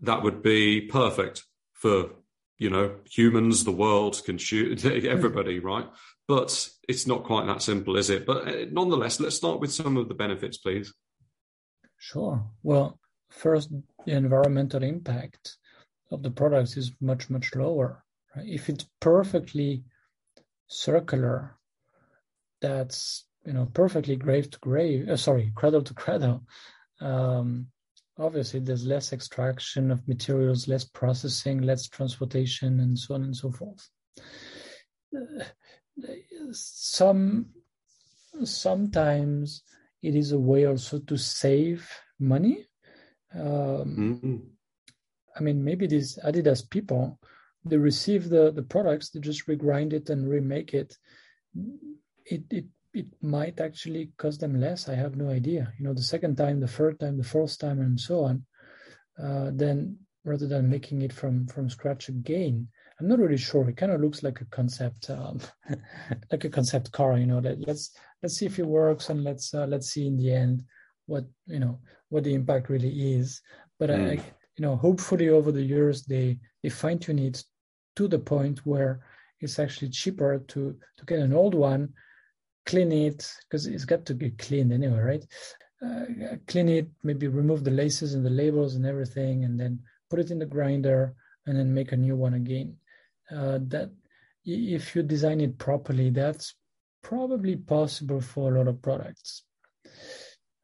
that 0.00 0.22
would 0.22 0.42
be 0.42 0.82
perfect 0.82 1.44
for 1.72 2.10
you 2.58 2.70
know 2.70 2.96
humans, 3.10 3.64
the 3.64 3.72
world, 3.72 4.20
consume 4.24 4.76
everybody, 4.84 5.58
right? 5.58 5.86
But 6.28 6.68
it's 6.88 7.06
not 7.06 7.24
quite 7.24 7.46
that 7.46 7.62
simple, 7.62 7.96
is 7.96 8.10
it? 8.10 8.26
But 8.26 8.48
uh, 8.48 8.66
nonetheless, 8.70 9.20
let's 9.20 9.36
start 9.36 9.60
with 9.60 9.72
some 9.72 9.96
of 9.96 10.08
the 10.08 10.14
benefits, 10.14 10.58
please. 10.58 10.92
Sure. 11.98 12.44
Well, 12.62 12.98
first, 13.30 13.70
the 14.04 14.12
environmental 14.12 14.82
impact 14.82 15.56
of 16.10 16.22
the 16.22 16.30
products 16.30 16.76
is 16.76 16.92
much, 17.00 17.30
much 17.30 17.54
lower. 17.54 18.04
Right? 18.34 18.46
If 18.48 18.68
it's 18.68 18.86
perfectly 19.00 19.84
circular, 20.68 21.56
that's 22.60 23.24
you 23.44 23.52
know 23.52 23.66
perfectly 23.72 24.16
grave 24.16 24.50
to 24.50 24.58
grave. 24.58 25.08
Uh, 25.08 25.16
sorry, 25.16 25.52
cradle 25.54 25.82
to 25.82 25.94
cradle. 25.94 26.42
Um, 27.00 27.68
obviously, 28.18 28.60
there's 28.60 28.86
less 28.86 29.12
extraction 29.12 29.90
of 29.90 30.06
materials, 30.08 30.68
less 30.68 30.84
processing, 30.84 31.62
less 31.62 31.88
transportation, 31.88 32.80
and 32.80 32.98
so 32.98 33.14
on 33.14 33.24
and 33.24 33.36
so 33.36 33.50
forth. 33.50 33.88
Uh, 35.16 35.44
some 36.52 37.46
sometimes 38.44 39.62
it 40.02 40.14
is 40.14 40.32
a 40.32 40.38
way 40.38 40.66
also 40.66 40.98
to 40.98 41.16
save 41.16 41.90
money. 42.18 42.66
Um, 43.34 44.20
mm-hmm. 44.20 44.36
I 45.34 45.40
mean, 45.40 45.64
maybe 45.64 45.86
these 45.86 46.18
Adidas 46.24 46.68
people 46.68 47.18
they 47.66 47.76
receive 47.76 48.28
the 48.28 48.52
the 48.52 48.62
products, 48.62 49.10
they 49.10 49.20
just 49.20 49.46
regrind 49.46 49.92
it 49.92 50.08
and 50.08 50.28
remake 50.28 50.72
it. 50.72 50.96
It 52.24 52.44
it 52.50 52.66
it 52.96 53.06
might 53.20 53.60
actually 53.60 54.10
cost 54.16 54.40
them 54.40 54.58
less. 54.58 54.88
I 54.88 54.94
have 54.94 55.16
no 55.16 55.28
idea. 55.28 55.72
You 55.78 55.84
know, 55.84 55.94
the 55.94 56.02
second 56.02 56.36
time, 56.36 56.60
the 56.60 56.68
third 56.68 56.98
time, 56.98 57.18
the 57.18 57.24
fourth 57.24 57.58
time, 57.58 57.80
and 57.80 58.00
so 58.00 58.24
on. 58.24 58.44
Uh, 59.22 59.50
then 59.52 59.98
rather 60.24 60.46
than 60.46 60.68
making 60.68 61.02
it 61.02 61.12
from 61.12 61.46
from 61.46 61.68
scratch 61.68 62.08
again, 62.08 62.68
I'm 62.98 63.08
not 63.08 63.18
really 63.18 63.36
sure. 63.36 63.68
It 63.68 63.76
kind 63.76 63.92
of 63.92 64.00
looks 64.00 64.22
like 64.22 64.40
a 64.40 64.46
concept, 64.46 65.10
um, 65.10 65.40
like 66.32 66.44
a 66.44 66.48
concept 66.48 66.90
car. 66.92 67.18
You 67.18 67.26
know, 67.26 67.40
that 67.40 67.66
let's 67.66 67.92
let's 68.22 68.36
see 68.36 68.46
if 68.46 68.58
it 68.58 68.66
works, 68.66 69.10
and 69.10 69.22
let's 69.24 69.52
uh, 69.52 69.66
let's 69.66 69.90
see 69.90 70.06
in 70.06 70.16
the 70.16 70.32
end 70.32 70.62
what 71.06 71.24
you 71.46 71.60
know 71.60 71.78
what 72.08 72.24
the 72.24 72.34
impact 72.34 72.70
really 72.70 73.14
is. 73.14 73.42
But 73.78 73.90
mm. 73.90 74.12
I, 74.12 74.12
you 74.56 74.62
know, 74.62 74.76
hopefully 74.76 75.28
over 75.28 75.52
the 75.52 75.62
years 75.62 76.04
they 76.04 76.38
they 76.62 76.70
fine 76.70 76.98
tune 76.98 77.18
it 77.18 77.44
to 77.96 78.08
the 78.08 78.18
point 78.18 78.64
where 78.64 79.04
it's 79.40 79.58
actually 79.58 79.90
cheaper 79.90 80.38
to 80.48 80.76
to 80.96 81.04
get 81.04 81.18
an 81.18 81.34
old 81.34 81.54
one, 81.54 81.92
clean 82.66 82.92
it 82.92 83.32
because 83.42 83.66
it's 83.66 83.84
got 83.84 84.04
to 84.06 84.14
be 84.14 84.30
cleaned 84.30 84.72
anyway, 84.72 84.98
right? 84.98 85.26
Uh, 85.84 86.36
clean 86.46 86.68
it, 86.68 86.88
maybe 87.02 87.28
remove 87.28 87.64
the 87.64 87.70
laces 87.70 88.14
and 88.14 88.24
the 88.24 88.30
labels 88.30 88.74
and 88.74 88.86
everything, 88.86 89.44
and 89.44 89.58
then 89.58 89.78
put 90.10 90.18
it 90.18 90.30
in 90.30 90.38
the 90.38 90.46
grinder 90.46 91.14
and 91.46 91.56
then 91.56 91.72
make 91.72 91.92
a 91.92 91.96
new 91.96 92.16
one 92.16 92.34
again 92.34 92.76
uh, 93.30 93.58
that 93.68 93.90
if 94.44 94.94
you 94.94 95.02
design 95.02 95.40
it 95.40 95.58
properly, 95.58 96.10
that's 96.10 96.54
probably 97.02 97.56
possible 97.56 98.20
for 98.20 98.54
a 98.54 98.58
lot 98.58 98.68
of 98.68 98.80
products. 98.82 99.42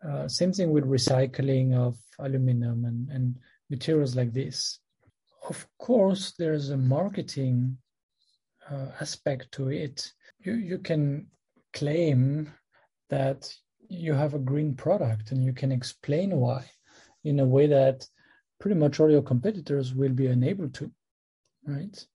Uh, 0.06 0.26
same 0.28 0.52
thing 0.52 0.70
with 0.70 0.84
recycling 0.84 1.74
of 1.74 1.96
aluminum 2.18 2.84
and, 2.84 3.08
and 3.10 3.36
materials 3.70 4.16
like 4.16 4.32
this. 4.32 4.78
Of 5.48 5.66
course, 5.78 6.32
there's 6.38 6.70
a 6.70 6.76
marketing 6.76 7.76
uh, 8.70 8.86
aspect 9.00 9.50
to 9.52 9.70
it. 9.70 10.12
You, 10.40 10.54
you 10.54 10.78
can 10.78 11.26
claim 11.72 12.52
that 13.10 13.52
you 13.88 14.14
have 14.14 14.34
a 14.34 14.38
green 14.38 14.74
product 14.74 15.32
and 15.32 15.44
you 15.44 15.52
can 15.52 15.72
explain 15.72 16.36
why 16.36 16.64
in 17.24 17.40
a 17.40 17.44
way 17.44 17.66
that 17.66 18.06
pretty 18.58 18.78
much 18.78 19.00
all 19.00 19.10
your 19.10 19.22
competitors 19.22 19.94
will 19.94 20.12
be 20.12 20.26
unable 20.26 20.68
to, 20.70 20.90
right? 21.66 22.06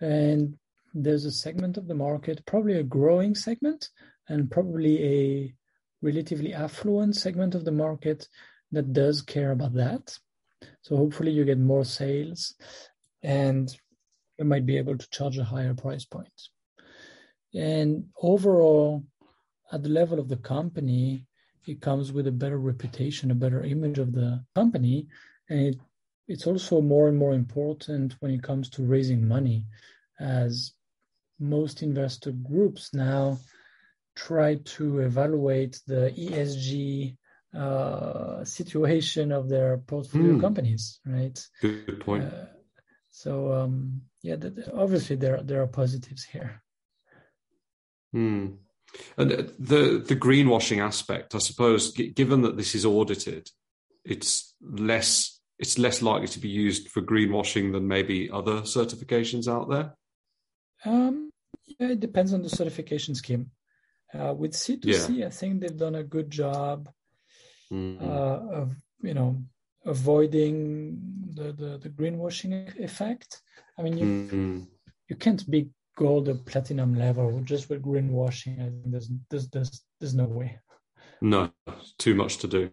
and 0.00 0.56
there's 0.94 1.24
a 1.24 1.30
segment 1.30 1.76
of 1.76 1.86
the 1.86 1.94
market, 1.94 2.44
probably 2.46 2.78
a 2.78 2.82
growing 2.82 3.34
segment, 3.34 3.90
and 4.28 4.50
probably 4.50 5.04
a 5.04 5.54
relatively 6.02 6.54
affluent 6.54 7.14
segment 7.16 7.54
of 7.54 7.64
the 7.64 7.72
market 7.72 8.26
that 8.72 8.92
does 8.92 9.22
care 9.22 9.52
about 9.52 9.74
that. 9.74 10.18
So 10.82 10.96
hopefully 10.96 11.32
you 11.32 11.44
get 11.44 11.58
more 11.58 11.84
sales 11.84 12.54
and 13.22 13.74
you 14.38 14.44
might 14.44 14.66
be 14.66 14.78
able 14.78 14.96
to 14.96 15.10
charge 15.10 15.38
a 15.38 15.44
higher 15.44 15.74
price 15.74 16.04
point. 16.04 16.28
And 17.54 18.06
overall, 18.20 19.04
at 19.72 19.82
the 19.82 19.88
level 19.88 20.18
of 20.18 20.28
the 20.28 20.36
company, 20.36 21.26
it 21.66 21.80
comes 21.80 22.12
with 22.12 22.26
a 22.26 22.32
better 22.32 22.58
reputation, 22.58 23.30
a 23.30 23.34
better 23.34 23.62
image 23.62 23.98
of 23.98 24.12
the 24.12 24.44
company, 24.54 25.06
and 25.48 25.60
it 25.60 25.80
it's 26.30 26.46
also 26.46 26.80
more 26.80 27.08
and 27.08 27.18
more 27.18 27.34
important 27.34 28.14
when 28.20 28.30
it 28.30 28.40
comes 28.40 28.70
to 28.70 28.84
raising 28.84 29.26
money, 29.26 29.66
as 30.20 30.72
most 31.40 31.82
investor 31.82 32.30
groups 32.30 32.94
now 32.94 33.36
try 34.14 34.54
to 34.76 35.00
evaluate 35.00 35.80
the 35.88 36.14
ESG 36.16 37.16
uh, 37.52 38.44
situation 38.44 39.32
of 39.32 39.48
their 39.48 39.78
portfolio 39.78 40.34
mm. 40.34 40.40
companies, 40.40 41.00
right? 41.04 41.36
Good 41.60 41.98
point. 41.98 42.24
Uh, 42.24 42.44
so 43.10 43.52
um, 43.52 44.02
yeah, 44.22 44.36
obviously 44.72 45.16
there 45.16 45.42
there 45.42 45.62
are 45.62 45.66
positives 45.66 46.22
here. 46.22 46.62
Hmm. 48.12 48.46
And 49.16 49.30
the 49.30 50.02
the 50.04 50.16
greenwashing 50.16 50.82
aspect, 50.84 51.34
I 51.34 51.38
suppose, 51.38 51.92
given 51.92 52.42
that 52.42 52.56
this 52.56 52.74
is 52.74 52.84
audited, 52.84 53.48
it's 54.04 54.54
less 54.60 55.40
it's 55.60 55.78
less 55.78 56.00
likely 56.00 56.26
to 56.26 56.40
be 56.40 56.48
used 56.48 56.88
for 56.88 57.02
greenwashing 57.02 57.72
than 57.72 57.86
maybe 57.86 58.30
other 58.30 58.62
certifications 58.62 59.46
out 59.46 59.68
there? 59.68 59.94
Um, 60.86 61.30
yeah, 61.66 61.88
it 61.88 62.00
depends 62.00 62.32
on 62.32 62.42
the 62.42 62.48
certification 62.48 63.14
scheme. 63.14 63.50
Uh, 64.12 64.32
with 64.32 64.52
C2C, 64.52 65.18
yeah. 65.18 65.26
I 65.26 65.30
think 65.30 65.60
they've 65.60 65.76
done 65.76 65.94
a 65.94 66.02
good 66.02 66.30
job 66.30 66.88
mm-hmm. 67.70 68.02
uh, 68.02 68.60
of, 68.60 68.74
you 69.02 69.14
know, 69.14 69.36
avoiding 69.84 70.98
the, 71.34 71.52
the, 71.52 71.78
the 71.78 71.90
greenwashing 71.90 72.82
effect. 72.82 73.42
I 73.78 73.82
mean, 73.82 73.98
you, 73.98 74.04
mm-hmm. 74.04 74.60
you 75.08 75.16
can't 75.16 75.48
be 75.48 75.68
gold 76.00 76.28
or 76.28 76.34
platinum 76.34 76.94
level 76.94 77.40
just 77.44 77.68
with 77.68 77.82
greenwashing. 77.82 78.54
I 78.54 78.70
think 78.70 78.90
there's 78.92 79.10
there's 79.28 79.48
there's, 79.50 79.82
there's 80.00 80.14
no 80.14 80.24
way. 80.24 80.58
No, 81.20 81.50
too 81.98 82.14
much 82.14 82.38
to 82.38 82.48
do. 82.48 82.70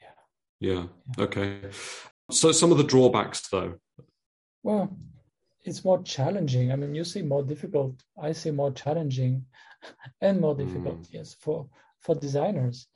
Yeah. 0.00 0.14
yeah. 0.60 0.86
Yeah. 1.18 1.24
Okay. 1.24 1.60
So 2.30 2.52
some 2.52 2.70
of 2.70 2.78
the 2.78 2.84
drawbacks, 2.84 3.48
though. 3.48 3.74
Well, 4.62 4.96
it's 5.64 5.84
more 5.84 6.02
challenging. 6.02 6.70
I 6.70 6.76
mean, 6.76 6.94
you 6.94 7.04
say 7.04 7.22
more 7.22 7.42
difficult. 7.42 7.94
I 8.22 8.32
say 8.32 8.52
more 8.52 8.72
challenging, 8.72 9.44
and 10.20 10.40
more 10.40 10.54
difficult. 10.54 11.02
Mm. 11.02 11.08
Yes, 11.10 11.34
for 11.40 11.68
for 12.00 12.14
designers, 12.14 12.86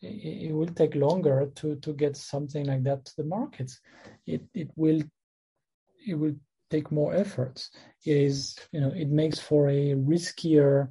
it, 0.00 0.46
it, 0.50 0.52
will 0.52 0.72
take 0.80 0.94
longer 0.94 1.50
to 1.56 1.76
to 1.76 1.92
get 1.92 2.16
something 2.16 2.64
like 2.66 2.84
that 2.84 3.04
to 3.06 3.12
the 3.16 3.24
markets. 3.24 3.80
It 4.26 4.42
it 4.54 4.70
will 4.76 5.02
it 6.06 6.14
will 6.14 6.36
take 6.70 6.90
more 6.90 7.14
efforts. 7.14 7.70
It 8.04 8.16
is 8.16 8.58
you 8.72 8.80
know 8.80 8.92
it 8.94 9.08
makes 9.08 9.38
for 9.38 9.68
a 9.68 9.94
riskier 9.94 10.90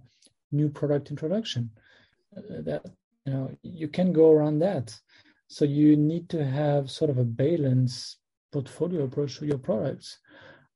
new 0.51 0.69
product 0.69 1.09
introduction. 1.09 1.69
Uh, 2.36 2.61
that 2.61 2.86
you 3.26 3.34
know 3.34 3.51
you 3.63 3.88
can 3.88 4.13
go 4.13 4.32
around 4.32 4.59
that. 4.59 4.97
So 5.47 5.63
you 5.65 5.95
need 5.95 6.30
to 6.30 6.43
have 6.43 6.89
sort 6.89 7.11
of 7.11 7.17
a 7.17 7.23
balance 7.23 8.17
portfolio 8.51 9.03
approach 9.03 9.38
to 9.38 9.45
your 9.45 9.59
products 9.59 10.17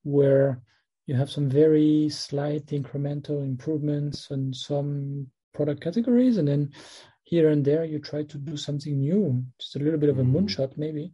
where 0.03 0.61
you 1.05 1.15
have 1.15 1.29
some 1.31 1.49
very 1.49 2.09
slight 2.09 2.67
incremental 2.67 3.43
improvements 3.43 4.29
on 4.29 4.53
some 4.53 5.27
product 5.53 5.81
categories 5.81 6.37
and 6.37 6.47
then 6.47 6.71
here 7.23 7.49
and 7.49 7.65
there 7.65 7.83
you 7.83 7.99
try 7.99 8.23
to 8.23 8.37
do 8.37 8.55
something 8.55 8.99
new 8.99 9.43
just 9.59 9.75
a 9.75 9.79
little 9.79 9.99
bit 9.99 10.09
of 10.09 10.19
a 10.19 10.21
mm-hmm. 10.21 10.37
moonshot 10.37 10.77
maybe 10.77 11.11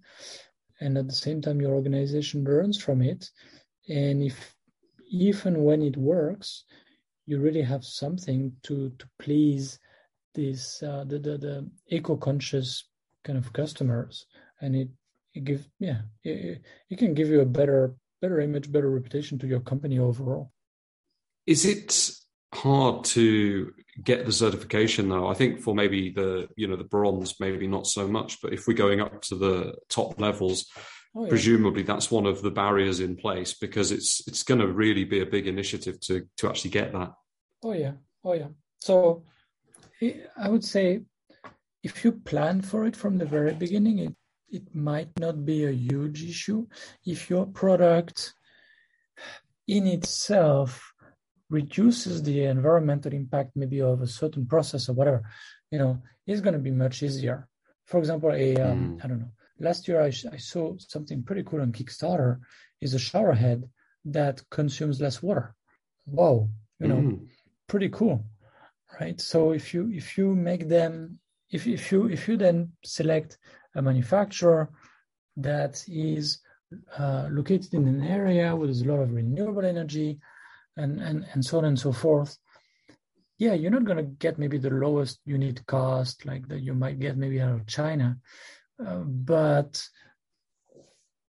and 0.82 0.98
at 0.98 1.08
the 1.08 1.14
same 1.14 1.42
time 1.42 1.62
your 1.62 1.74
organization 1.74 2.44
learns 2.44 2.82
from 2.82 3.02
it 3.02 3.30
and 3.90 4.24
if 4.24 4.56
even 5.12 5.64
when 5.64 5.82
it 5.82 5.98
works 5.98 6.64
you 7.26 7.40
really 7.40 7.62
have 7.62 7.84
something 7.84 8.52
to 8.64 8.90
to 9.00 9.08
please 9.20 9.80
these 10.34 10.84
uh, 10.84 11.04
the, 11.06 11.18
the 11.20 11.38
the 11.38 11.70
eco-conscious 11.88 12.90
kind 13.24 13.38
of 13.38 13.54
customers 13.54 14.26
and 14.62 14.76
it 14.76 14.90
it 15.34 15.44
gives 15.44 15.68
yeah 15.80 16.02
it, 16.24 16.62
it 16.90 16.98
can 16.98 17.14
give 17.14 17.30
you 17.30 17.42
a 17.42 17.46
better 17.46 17.96
better 18.26 18.40
image, 18.40 18.72
better 18.72 18.90
reputation 18.90 19.38
to 19.40 19.48
your 19.48 19.60
company 19.60 20.00
overall. 20.00 20.52
Is 21.46 21.66
it 21.66 22.10
hard 22.54 23.04
to 23.04 23.72
get 24.04 24.26
the 24.26 24.32
certification 24.32 25.10
though? 25.10 25.28
I 25.28 25.36
think 25.36 25.62
for 25.62 25.76
maybe 25.76 26.10
the 26.10 26.48
you 26.56 26.68
know 26.68 26.76
the 26.76 26.84
bronze, 26.84 27.36
maybe 27.40 27.68
not 27.68 27.88
so 27.88 28.08
much, 28.08 28.42
but 28.42 28.54
if 28.54 28.68
we're 28.68 28.74
going 28.74 29.02
up 29.02 29.22
to 29.24 29.36
the 29.36 29.76
top 29.90 30.20
levels, 30.20 30.66
oh, 31.16 31.24
yeah. 31.24 31.30
presumably 31.30 31.84
that's 31.84 32.12
one 32.12 32.26
of 32.26 32.42
the 32.42 32.52
barriers 32.52 33.00
in 33.00 33.16
place 33.16 33.54
because 33.54 33.92
it's 33.92 34.26
it's 34.28 34.44
going 34.44 34.60
to 34.60 34.68
really 34.68 35.04
be 35.04 35.22
a 35.22 35.26
big 35.26 35.48
initiative 35.48 36.00
to 36.02 36.28
to 36.38 36.50
actually 36.50 36.72
get 36.72 36.92
that. 36.94 37.14
Oh 37.64 37.74
yeah, 37.74 37.94
oh 38.24 38.34
yeah. 38.34 38.50
So 38.80 39.24
I 40.38 40.50
would 40.50 40.64
say 40.64 41.02
if 41.84 42.04
you 42.04 42.12
plan 42.12 42.62
for 42.62 42.86
it 42.86 42.96
from 42.96 43.18
the 43.18 43.26
very 43.26 43.54
beginning, 43.54 44.00
it 44.00 44.16
it 44.50 44.76
might 44.76 45.10
not 45.20 45.46
be 45.46 45.66
a 45.66 45.72
huge 45.72 46.24
issue 46.24 46.66
if 47.06 47.30
your 47.30 47.46
product 47.46 48.34
in 49.68 49.88
itself 49.88 50.94
reduces 51.50 52.24
the 52.24 52.44
environmental 52.46 53.14
impact 53.14 53.52
maybe 53.56 53.82
of 53.82 54.02
a 54.02 54.08
certain 54.08 54.46
process 54.46 54.90
or 54.90 54.94
whatever 54.94 55.22
you 55.72 55.80
know 55.80 56.02
it's 56.26 56.42
going 56.42 56.54
to 56.54 56.60
be 56.60 56.72
much 56.72 57.04
easier 57.04 57.48
for 57.86 58.00
example 58.00 58.32
a 58.32 58.56
um, 58.58 58.98
mm. 58.98 59.04
I 59.04 59.08
don't 59.08 59.20
know 59.20 59.32
last 59.60 59.88
year 59.88 60.02
I, 60.02 60.08
I 60.08 60.38
saw 60.38 60.76
something 60.78 61.24
pretty 61.24 61.44
cool 61.44 61.62
on 61.62 61.72
kickstarter 61.72 62.40
is 62.82 62.94
a 62.94 63.00
shower 63.00 63.34
head 63.34 63.70
that 64.06 64.42
consumes 64.50 65.02
less 65.02 65.22
water. 65.24 65.56
Wow 66.06 66.50
you 66.80 66.88
know 66.88 66.98
mm. 66.98 67.28
pretty 67.68 67.90
cool 67.90 68.26
right? 69.00 69.20
So 69.20 69.52
if 69.52 69.74
you 69.74 69.90
if 69.92 70.18
you 70.18 70.36
make 70.36 70.68
them 70.68 71.20
if, 71.50 71.68
if 71.68 71.92
you 71.92 72.08
if 72.08 72.28
you 72.28 72.38
then 72.38 72.72
select 72.84 73.38
a 73.76 73.82
manufacturer 73.82 74.70
that 75.38 75.84
is 75.88 76.40
uh, 76.98 77.28
located 77.32 77.74
in 77.74 77.88
an 77.88 78.04
area 78.04 78.56
where 78.56 78.68
there's 78.68 78.82
a 78.82 78.86
lot 78.86 79.02
of 79.02 79.12
renewable 79.12 79.66
energy 79.66 80.20
and, 80.78 81.00
and, 81.02 81.26
and 81.34 81.46
so 81.46 81.58
on 81.58 81.66
and 81.66 81.80
so 81.80 81.92
forth, 81.92 82.38
yeah, 83.38 83.54
you're 83.54 83.72
not 83.72 83.84
going 83.84 83.98
to 83.98 84.04
get 84.04 84.40
maybe 84.40 84.58
the 84.58 84.70
lowest 84.70 85.20
unit 85.26 85.66
cost 85.66 86.26
like 86.26 86.48
that 86.48 86.62
you 86.62 86.74
might 86.74 87.00
get 87.00 87.18
maybe 87.18 87.42
out 87.42 87.54
of 87.54 87.68
China, 87.68 88.18
uh, 88.84 89.00
but 89.06 89.82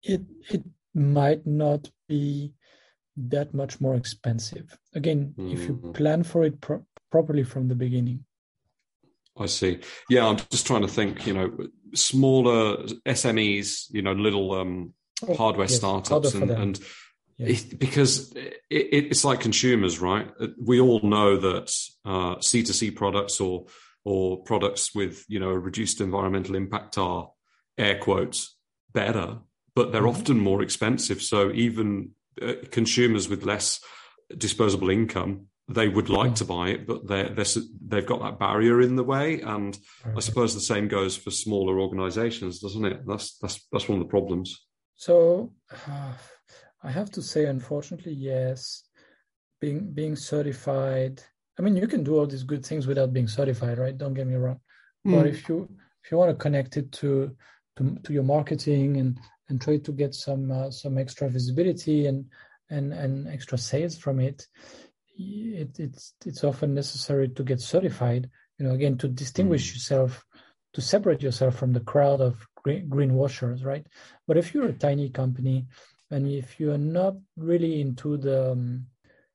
it 0.04 0.22
it 0.50 0.64
might 0.94 1.46
not 1.46 1.90
be 2.08 2.54
that 3.16 3.54
much 3.54 3.80
more 3.80 3.96
expensive. 3.96 4.78
Again, 4.96 5.34
mm-hmm. 5.38 5.52
if 5.52 5.62
you 5.64 5.76
mm-hmm. 5.76 5.92
plan 5.92 6.24
for 6.24 6.44
it 6.44 6.60
pro- 6.62 6.86
properly 7.12 7.44
from 7.44 7.68
the 7.68 7.76
beginning. 7.76 8.26
I 9.38 9.48
see. 9.48 9.80
Yeah, 10.10 10.28
I'm 10.28 10.38
just 10.52 10.68
trying 10.68 10.82
to 10.84 10.88
think. 10.88 11.26
You 11.26 11.34
know, 11.34 11.58
smaller 11.96 12.84
SMEs, 13.08 13.86
you 13.92 14.02
know, 14.02 14.14
little 14.14 14.52
um, 14.54 14.94
oh, 15.28 15.34
hardware 15.36 15.68
yes, 15.68 15.76
startups, 15.76 16.34
and, 16.36 16.52
and 16.52 16.80
yes. 17.38 17.64
it, 17.64 17.80
because 17.80 18.32
it, 18.36 18.62
it's 18.70 19.26
like 19.26 19.40
consumers, 19.40 20.00
right? 20.00 20.30
We 20.62 20.80
all 20.80 21.02
know 21.02 21.38
that 21.38 21.76
uh, 22.06 22.36
C2C 22.36 22.96
products 22.96 23.40
or 23.40 23.66
or 24.06 24.44
products 24.44 24.94
with 24.94 25.24
you 25.28 25.40
know 25.40 25.50
a 25.50 25.60
reduced 25.60 26.02
environmental 26.02 26.56
impact 26.56 26.98
are 26.98 27.30
air 27.78 28.00
quotes 28.00 28.56
better, 28.94 29.40
but 29.76 29.92
they're 29.92 30.02
mm-hmm. 30.02 30.22
often 30.22 30.40
more 30.40 30.62
expensive. 30.62 31.22
So 31.22 31.52
even 31.52 32.12
uh, 32.42 32.54
consumers 32.72 33.30
with 33.30 33.46
less 33.46 33.80
disposable 34.38 34.90
income 34.90 35.48
they 35.70 35.88
would 35.88 36.10
like 36.10 36.32
oh. 36.32 36.36
to 36.36 36.46
buy 36.46 36.70
it, 36.70 36.86
but 36.86 37.08
they're, 37.08 37.30
they're, 37.30 37.46
they've 37.88 38.06
got 38.06 38.22
that 38.22 38.40
barrier 38.40 38.82
in 38.82 38.96
the 38.96 39.04
way. 39.04 39.42
And. 39.42 39.78
I 40.16 40.20
suppose 40.20 40.54
the 40.54 40.60
same 40.62 40.88
goes 40.88 41.16
for 41.16 41.32
smaller 41.32 41.80
organizations, 41.80 42.60
doesn't 42.60 42.86
it? 42.86 43.08
That's, 43.08 43.38
that's, 43.38 43.66
that's 43.72 43.88
one 43.88 44.00
of 44.00 44.06
the 44.06 44.10
problems. 44.10 44.66
So 44.96 45.54
uh, 45.72 46.14
I 46.84 46.92
have 46.92 47.10
to 47.12 47.22
say, 47.22 47.46
unfortunately, 47.46 48.14
yes, 48.14 48.84
being, 49.62 49.92
being 49.94 50.16
certified. 50.16 51.24
I 51.58 51.62
mean, 51.62 51.78
you 51.78 51.88
can 51.88 52.04
do 52.04 52.18
all 52.18 52.28
these 52.28 52.44
good 52.44 52.66
things 52.66 52.86
without 52.86 53.14
being 53.14 53.28
certified, 53.28 53.78
right? 53.78 53.98
Don't 53.98 54.14
get 54.14 54.28
me 54.28 54.36
wrong. 54.36 54.60
Mm. 55.08 55.16
But 55.16 55.28
if 55.28 55.48
you, 55.48 55.70
if 56.04 56.12
you 56.12 56.18
want 56.18 56.32
to 56.32 56.36
connect 56.36 56.76
it 56.78 56.92
to, 56.94 57.36
to, 57.78 57.98
to 58.04 58.14
your 58.14 58.24
marketing 58.24 58.98
and, 58.98 59.20
and 59.50 59.62
try 59.62 59.78
to 59.78 59.92
get 59.92 60.14
some, 60.16 60.52
uh, 60.52 60.72
some 60.72 60.98
extra 60.98 61.30
visibility 61.30 62.08
and, 62.08 62.26
and, 62.70 62.94
and 62.94 63.28
extra 63.28 63.58
sales 63.58 63.98
from 63.98 64.20
it, 64.20 64.48
it, 65.18 65.80
it's 65.80 66.14
it's 66.26 66.44
often 66.44 66.74
necessary 66.74 67.30
to 67.30 67.44
get 67.44 67.62
certified. 67.62 68.30
You 68.58 68.68
know, 68.68 68.74
again, 68.74 68.98
to 69.00 69.08
distinguish 69.08 69.70
mm. 69.70 69.76
yourself, 69.76 70.26
to 70.74 70.82
separate 70.82 71.22
yourself 71.22 71.56
from 71.56 71.74
the 71.74 71.82
crowd 71.82 72.22
of 72.22 72.46
green, 72.56 72.90
green 72.90 73.14
washers 73.14 73.64
right? 73.64 73.86
But 74.28 74.38
if 74.38 74.54
you're 74.54 74.68
a 74.68 74.74
tiny 74.74 75.10
company 75.10 75.68
and 76.12 76.28
if 76.28 76.60
you 76.60 76.72
are 76.72 76.78
not 76.78 77.16
really 77.38 77.82
into 77.82 78.18
the 78.18 78.52
um, 78.52 78.86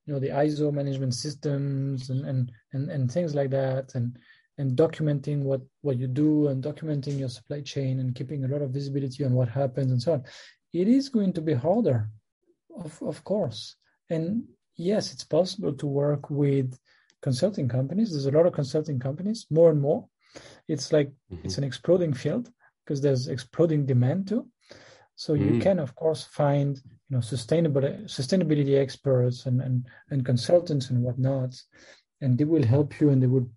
you 0.06 0.14
know 0.14 0.20
the 0.20 0.28
ISO 0.30 0.72
management 0.72 1.14
systems 1.14 2.10
and, 2.10 2.24
and 2.24 2.52
and 2.72 2.90
and 2.90 3.10
things 3.10 3.34
like 3.34 3.50
that, 3.50 3.94
and 3.94 4.18
and 4.58 4.76
documenting 4.76 5.42
what 5.42 5.62
what 5.82 5.96
you 5.96 6.08
do 6.08 6.48
and 6.48 6.62
documenting 6.62 7.18
your 7.18 7.28
supply 7.28 7.60
chain 7.60 8.00
and 8.00 8.14
keeping 8.14 8.44
a 8.44 8.48
lot 8.48 8.62
of 8.62 8.70
visibility 8.70 9.24
on 9.24 9.32
what 9.32 9.48
happens 9.48 9.90
and 9.90 10.02
so 10.02 10.12
on, 10.14 10.24
it 10.72 10.88
is 10.88 11.08
going 11.08 11.32
to 11.32 11.40
be 11.40 11.54
harder, 11.54 12.08
of 12.76 13.00
of 13.02 13.22
course. 13.24 13.76
And 14.10 14.44
yes, 14.76 15.12
it's 15.12 15.24
possible 15.24 15.72
to 15.74 15.86
work 15.86 16.28
with 16.30 16.78
consulting 17.22 17.68
companies. 17.68 18.10
There's 18.10 18.26
a 18.26 18.30
lot 18.30 18.46
of 18.46 18.52
consulting 18.52 18.98
companies, 18.98 19.46
more 19.50 19.70
and 19.70 19.80
more. 19.80 20.06
It's 20.66 20.92
like 20.92 21.08
mm-hmm. 21.08 21.44
it's 21.44 21.58
an 21.58 21.64
exploding 21.64 22.12
field 22.12 22.50
because 22.84 23.00
there's 23.00 23.28
exploding 23.28 23.86
demand 23.86 24.28
too. 24.28 24.46
So 25.14 25.34
mm-hmm. 25.34 25.54
you 25.54 25.60
can, 25.60 25.78
of 25.78 25.94
course, 25.94 26.24
find 26.24 26.76
you 27.08 27.16
know 27.16 27.20
sustainable 27.20 27.82
sustainability 28.06 28.78
experts 28.78 29.46
and, 29.46 29.60
and 29.60 29.86
and 30.10 30.24
consultants 30.24 30.90
and 30.90 31.02
whatnot, 31.02 31.54
and 32.20 32.36
they 32.36 32.44
will 32.44 32.64
help 32.64 33.00
you 33.00 33.10
and 33.10 33.22
they 33.22 33.26
will 33.26 33.48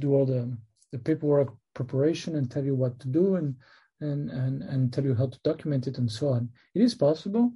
do 0.00 0.14
all 0.14 0.26
the 0.26 0.56
the 0.92 0.98
paperwork 0.98 1.54
preparation 1.74 2.36
and 2.36 2.50
tell 2.50 2.64
you 2.64 2.74
what 2.74 2.98
to 3.00 3.08
do 3.08 3.36
and 3.36 3.56
and 4.00 4.30
and 4.30 4.62
and 4.62 4.92
tell 4.92 5.04
you 5.04 5.14
how 5.14 5.26
to 5.26 5.38
document 5.42 5.86
it 5.86 5.98
and 5.98 6.10
so 6.10 6.28
on. 6.28 6.48
It 6.74 6.82
is 6.82 6.94
possible, 6.94 7.52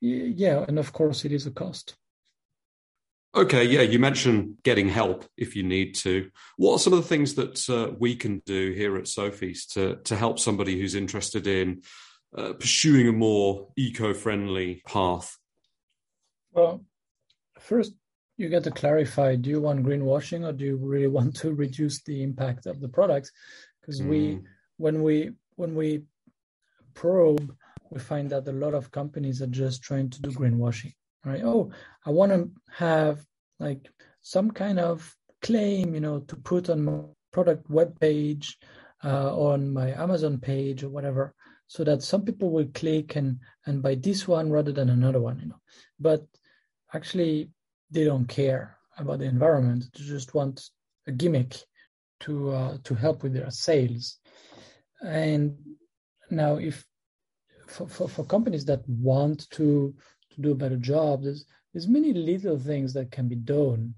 yeah, 0.00 0.64
and 0.68 0.78
of 0.78 0.92
course 0.92 1.24
it 1.24 1.32
is 1.32 1.46
a 1.46 1.50
cost. 1.50 1.96
Okay, 3.32 3.64
yeah, 3.64 3.82
you 3.82 4.00
mentioned 4.00 4.56
getting 4.64 4.88
help 4.88 5.24
if 5.36 5.54
you 5.54 5.62
need 5.62 5.94
to. 5.96 6.30
What 6.56 6.72
are 6.72 6.78
some 6.80 6.92
of 6.92 7.00
the 7.00 7.08
things 7.08 7.34
that 7.34 7.70
uh, 7.70 7.94
we 7.96 8.16
can 8.16 8.42
do 8.44 8.72
here 8.72 8.96
at 8.96 9.04
Sofeast 9.04 9.74
to 9.74 9.96
to 10.04 10.16
help 10.16 10.38
somebody 10.38 10.78
who's 10.78 10.94
interested 10.94 11.46
in 11.46 11.82
uh, 12.36 12.54
pursuing 12.54 13.08
a 13.08 13.12
more 13.12 13.68
eco-friendly 13.76 14.82
path? 14.86 15.36
Well, 16.52 16.84
first 17.58 17.94
you 18.40 18.48
get 18.48 18.64
to 18.64 18.70
clarify: 18.70 19.36
do 19.36 19.50
you 19.50 19.60
want 19.60 19.84
greenwashing, 19.84 20.46
or 20.46 20.52
do 20.52 20.64
you 20.64 20.76
really 20.76 21.06
want 21.18 21.36
to 21.36 21.52
reduce 21.52 22.02
the 22.02 22.22
impact 22.22 22.66
of 22.66 22.80
the 22.80 22.88
product? 22.88 23.30
Because 23.80 24.00
mm. 24.00 24.08
we, 24.08 24.40
when 24.76 25.02
we 25.02 25.32
when 25.56 25.74
we 25.74 26.02
probe, 26.94 27.54
we 27.90 28.00
find 28.00 28.30
that 28.30 28.48
a 28.48 28.52
lot 28.52 28.74
of 28.74 28.90
companies 28.90 29.42
are 29.42 29.46
just 29.46 29.82
trying 29.82 30.10
to 30.10 30.22
do 30.22 30.30
greenwashing 30.30 30.92
right? 31.24 31.42
Oh, 31.44 31.70
I 32.06 32.10
want 32.10 32.32
to 32.32 32.50
have 32.76 33.24
like 33.58 33.90
some 34.22 34.50
kind 34.50 34.78
of 34.78 35.14
claim, 35.42 35.94
you 35.94 36.00
know, 36.00 36.20
to 36.20 36.36
put 36.36 36.70
on 36.70 36.84
my 36.84 37.00
product 37.32 37.68
web 37.70 37.98
page, 38.00 38.58
uh, 39.04 39.34
on 39.34 39.72
my 39.72 39.90
Amazon 39.92 40.38
page 40.38 40.82
or 40.82 40.88
whatever, 40.88 41.34
so 41.66 41.84
that 41.84 42.02
some 42.02 42.22
people 42.22 42.50
will 42.50 42.68
click 42.74 43.16
and 43.16 43.38
and 43.66 43.82
buy 43.82 43.94
this 43.94 44.26
one 44.26 44.50
rather 44.50 44.72
than 44.72 44.90
another 44.90 45.20
one, 45.20 45.38
you 45.38 45.48
know. 45.48 45.60
But 45.98 46.26
actually, 46.92 47.50
they 47.90 48.04
don't 48.04 48.26
care 48.26 48.76
about 48.98 49.18
the 49.18 49.24
environment. 49.24 49.86
They 49.94 50.04
just 50.04 50.34
want 50.34 50.70
a 51.06 51.12
gimmick 51.12 51.56
to 52.20 52.50
uh, 52.50 52.78
to 52.84 52.94
help 52.94 53.22
with 53.22 53.32
their 53.32 53.50
sales. 53.50 54.18
And 55.02 55.56
now, 56.30 56.56
if 56.56 56.84
for, 57.66 57.88
for, 57.88 58.08
for 58.08 58.24
companies 58.24 58.64
that 58.66 58.86
want 58.88 59.48
to 59.50 59.94
to 60.30 60.40
do 60.40 60.52
a 60.52 60.54
better 60.54 60.76
job, 60.76 61.22
there's 61.22 61.44
there's 61.72 61.88
many 61.88 62.12
little 62.12 62.58
things 62.58 62.92
that 62.94 63.10
can 63.10 63.28
be 63.28 63.36
done. 63.36 63.94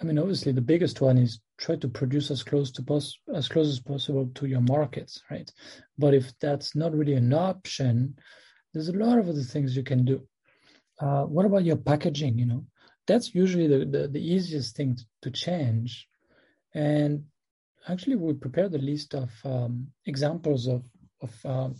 I 0.00 0.04
mean, 0.04 0.18
obviously, 0.18 0.52
the 0.52 0.60
biggest 0.60 1.00
one 1.00 1.18
is 1.18 1.40
try 1.58 1.76
to 1.76 1.88
produce 1.88 2.30
as 2.30 2.42
close 2.42 2.70
to 2.72 2.82
pos- 2.82 3.18
as 3.34 3.48
close 3.48 3.68
as 3.68 3.80
possible 3.80 4.30
to 4.34 4.46
your 4.46 4.62
markets, 4.62 5.22
right? 5.30 5.50
But 5.98 6.14
if 6.14 6.32
that's 6.40 6.74
not 6.74 6.94
really 6.94 7.14
an 7.14 7.32
option, 7.32 8.16
there's 8.72 8.88
a 8.88 8.92
lot 8.92 9.18
of 9.18 9.28
other 9.28 9.42
things 9.42 9.76
you 9.76 9.82
can 9.82 10.04
do. 10.04 10.26
Uh, 11.00 11.24
what 11.24 11.46
about 11.46 11.64
your 11.64 11.76
packaging? 11.76 12.38
You 12.38 12.46
know, 12.46 12.64
that's 13.06 13.34
usually 13.34 13.66
the, 13.66 13.84
the, 13.84 14.08
the 14.08 14.20
easiest 14.20 14.76
thing 14.76 14.96
to, 14.96 15.04
to, 15.22 15.30
change. 15.30 16.08
And 16.74 17.24
actually, 17.88 18.16
we 18.16 18.34
prepared 18.34 18.74
a 18.74 18.78
list 18.78 19.14
of 19.14 19.30
um, 19.44 19.88
examples 20.06 20.66
of 20.66 20.84
of 21.22 21.32
um, 21.44 21.74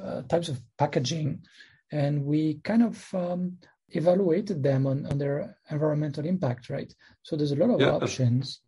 uh, 0.00 0.22
types 0.22 0.48
of 0.48 0.60
packaging, 0.78 1.42
and 1.90 2.24
we 2.24 2.60
kind 2.64 2.82
of 2.82 3.14
um, 3.14 3.58
evaluated 3.90 4.62
them 4.62 4.86
on, 4.86 5.06
on 5.06 5.18
their 5.18 5.56
environmental 5.70 6.24
impact, 6.24 6.70
right? 6.70 6.92
So 7.22 7.36
there's 7.36 7.52
a 7.52 7.56
lot 7.56 7.70
of 7.70 7.80
yeah. 7.80 7.90
options, 7.90 8.60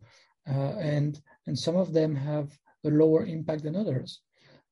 uh, 0.47 0.75
and 0.77 1.19
and 1.47 1.57
some 1.57 1.75
of 1.75 1.93
them 1.93 2.15
have 2.15 2.49
a 2.85 2.89
lower 2.89 3.25
impact 3.25 3.63
than 3.63 3.75
others. 3.75 4.21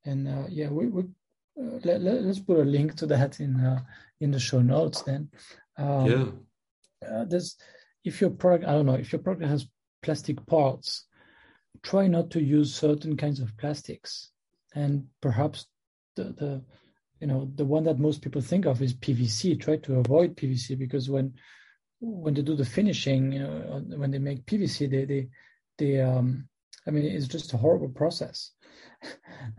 And 0.06 0.28
uh, 0.28 0.46
yeah, 0.50 0.70
we, 0.70 0.88
we 0.88 1.04
uh, 1.60 1.80
let, 1.84 2.02
let, 2.02 2.24
us 2.24 2.40
put 2.40 2.60
a 2.60 2.64
link 2.64 2.96
to 2.96 3.08
that 3.08 3.40
in 3.40 3.60
uh, 3.60 3.82
in 4.20 4.32
the 4.32 4.40
show 4.40 4.62
notes 4.62 5.02
then. 5.02 5.30
Um, 5.78 6.06
yeah. 6.06 6.26
Uh, 7.04 7.26
there's 7.26 7.58
if 8.04 8.20
your 8.22 8.32
product, 8.32 8.66
I 8.66 8.74
don't 8.74 8.86
know, 8.86 8.96
if 8.96 9.12
your 9.12 9.22
product 9.22 9.46
has 9.48 9.68
plastic 10.02 10.46
parts, 10.46 11.06
try 11.82 12.08
not 12.08 12.32
to 12.32 12.42
use 12.42 12.76
certain 12.76 13.18
kinds 13.18 13.40
of 13.40 13.56
plastics, 13.58 14.32
and 14.76 15.08
perhaps 15.22 15.68
the 16.16 16.24
the 16.24 16.64
you 17.20 17.28
know 17.28 17.50
the 17.56 17.66
one 17.66 17.84
that 17.86 18.00
most 18.00 18.22
people 18.22 18.42
think 18.42 18.66
of 18.66 18.82
is 18.82 18.94
PVC. 18.94 19.60
Try 19.60 19.78
to 19.78 20.00
avoid 20.00 20.36
PVC 20.36 20.78
because 20.78 21.10
when 21.10 21.34
when 22.00 22.34
they 22.34 22.42
do 22.42 22.56
the 22.56 22.66
finishing, 22.66 23.32
know, 23.40 23.82
when 23.96 24.12
they 24.12 24.20
make 24.20 24.46
PVC, 24.46 24.90
they 24.90 25.06
they 25.06 25.28
they 25.78 26.02
um, 26.02 26.48
I 26.86 26.92
mean 26.92 27.06
it's 27.06 27.28
just 27.28 27.54
a 27.54 27.58
horrible 27.58 27.90
process. 27.90 28.52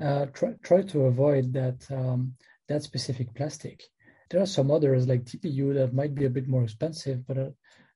Uh, 0.00 0.26
try 0.26 0.48
try 0.62 0.82
to 0.82 1.02
avoid 1.02 1.52
that 1.52 1.86
um, 1.90 2.34
that 2.68 2.82
specific 2.82 3.32
plastic. 3.34 3.84
There 4.34 4.42
are 4.42 4.58
some 4.58 4.72
others 4.72 5.06
like 5.06 5.24
TPU 5.24 5.74
that 5.74 5.94
might 5.94 6.14
be 6.16 6.24
a 6.24 6.30
bit 6.30 6.48
more 6.48 6.64
expensive, 6.64 7.24
but 7.24 7.38
uh, 7.38 7.50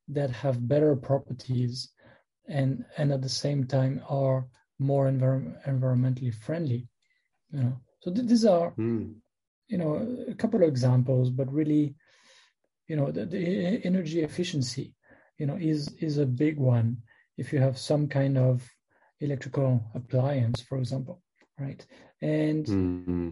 that 0.07 0.31
have 0.31 0.69
better 0.69 0.95
properties 0.95 1.93
and 2.49 2.85
and 2.97 3.13
at 3.13 3.23
the 3.23 3.29
same 3.29 3.67
time 3.67 4.01
are 4.09 4.47
more 4.79 5.11
envir- 5.11 5.67
environmentally 5.67 6.33
friendly. 6.33 6.89
You 7.51 7.63
know, 7.65 7.81
so 8.01 8.13
th- 8.13 8.29
these 8.29 8.45
are 8.45 8.73
mm 8.79 9.17
you 9.69 9.79
know, 9.79 10.25
a 10.29 10.35
couple 10.35 10.63
of 10.63 10.69
examples, 10.69 11.31
but 11.31 11.53
really, 11.53 11.95
you 12.87 12.97
know, 12.97 13.11
the, 13.11 13.27
the 13.27 13.85
energy 13.85 14.23
efficiency, 14.23 14.95
you 15.39 15.47
know, 15.47 15.57
is 15.57 15.93
is 16.01 16.19
a 16.19 16.27
big 16.27 16.57
one. 16.59 17.03
If 17.37 17.53
you 17.53 17.61
have 17.61 17.79
some 17.79 18.09
kind 18.09 18.39
of 18.39 18.69
electrical 19.21 19.85
appliance, 19.95 20.61
for 20.63 20.79
example, 20.79 21.23
right? 21.59 21.87
And 22.23 22.67
mm-hmm. 22.67 23.31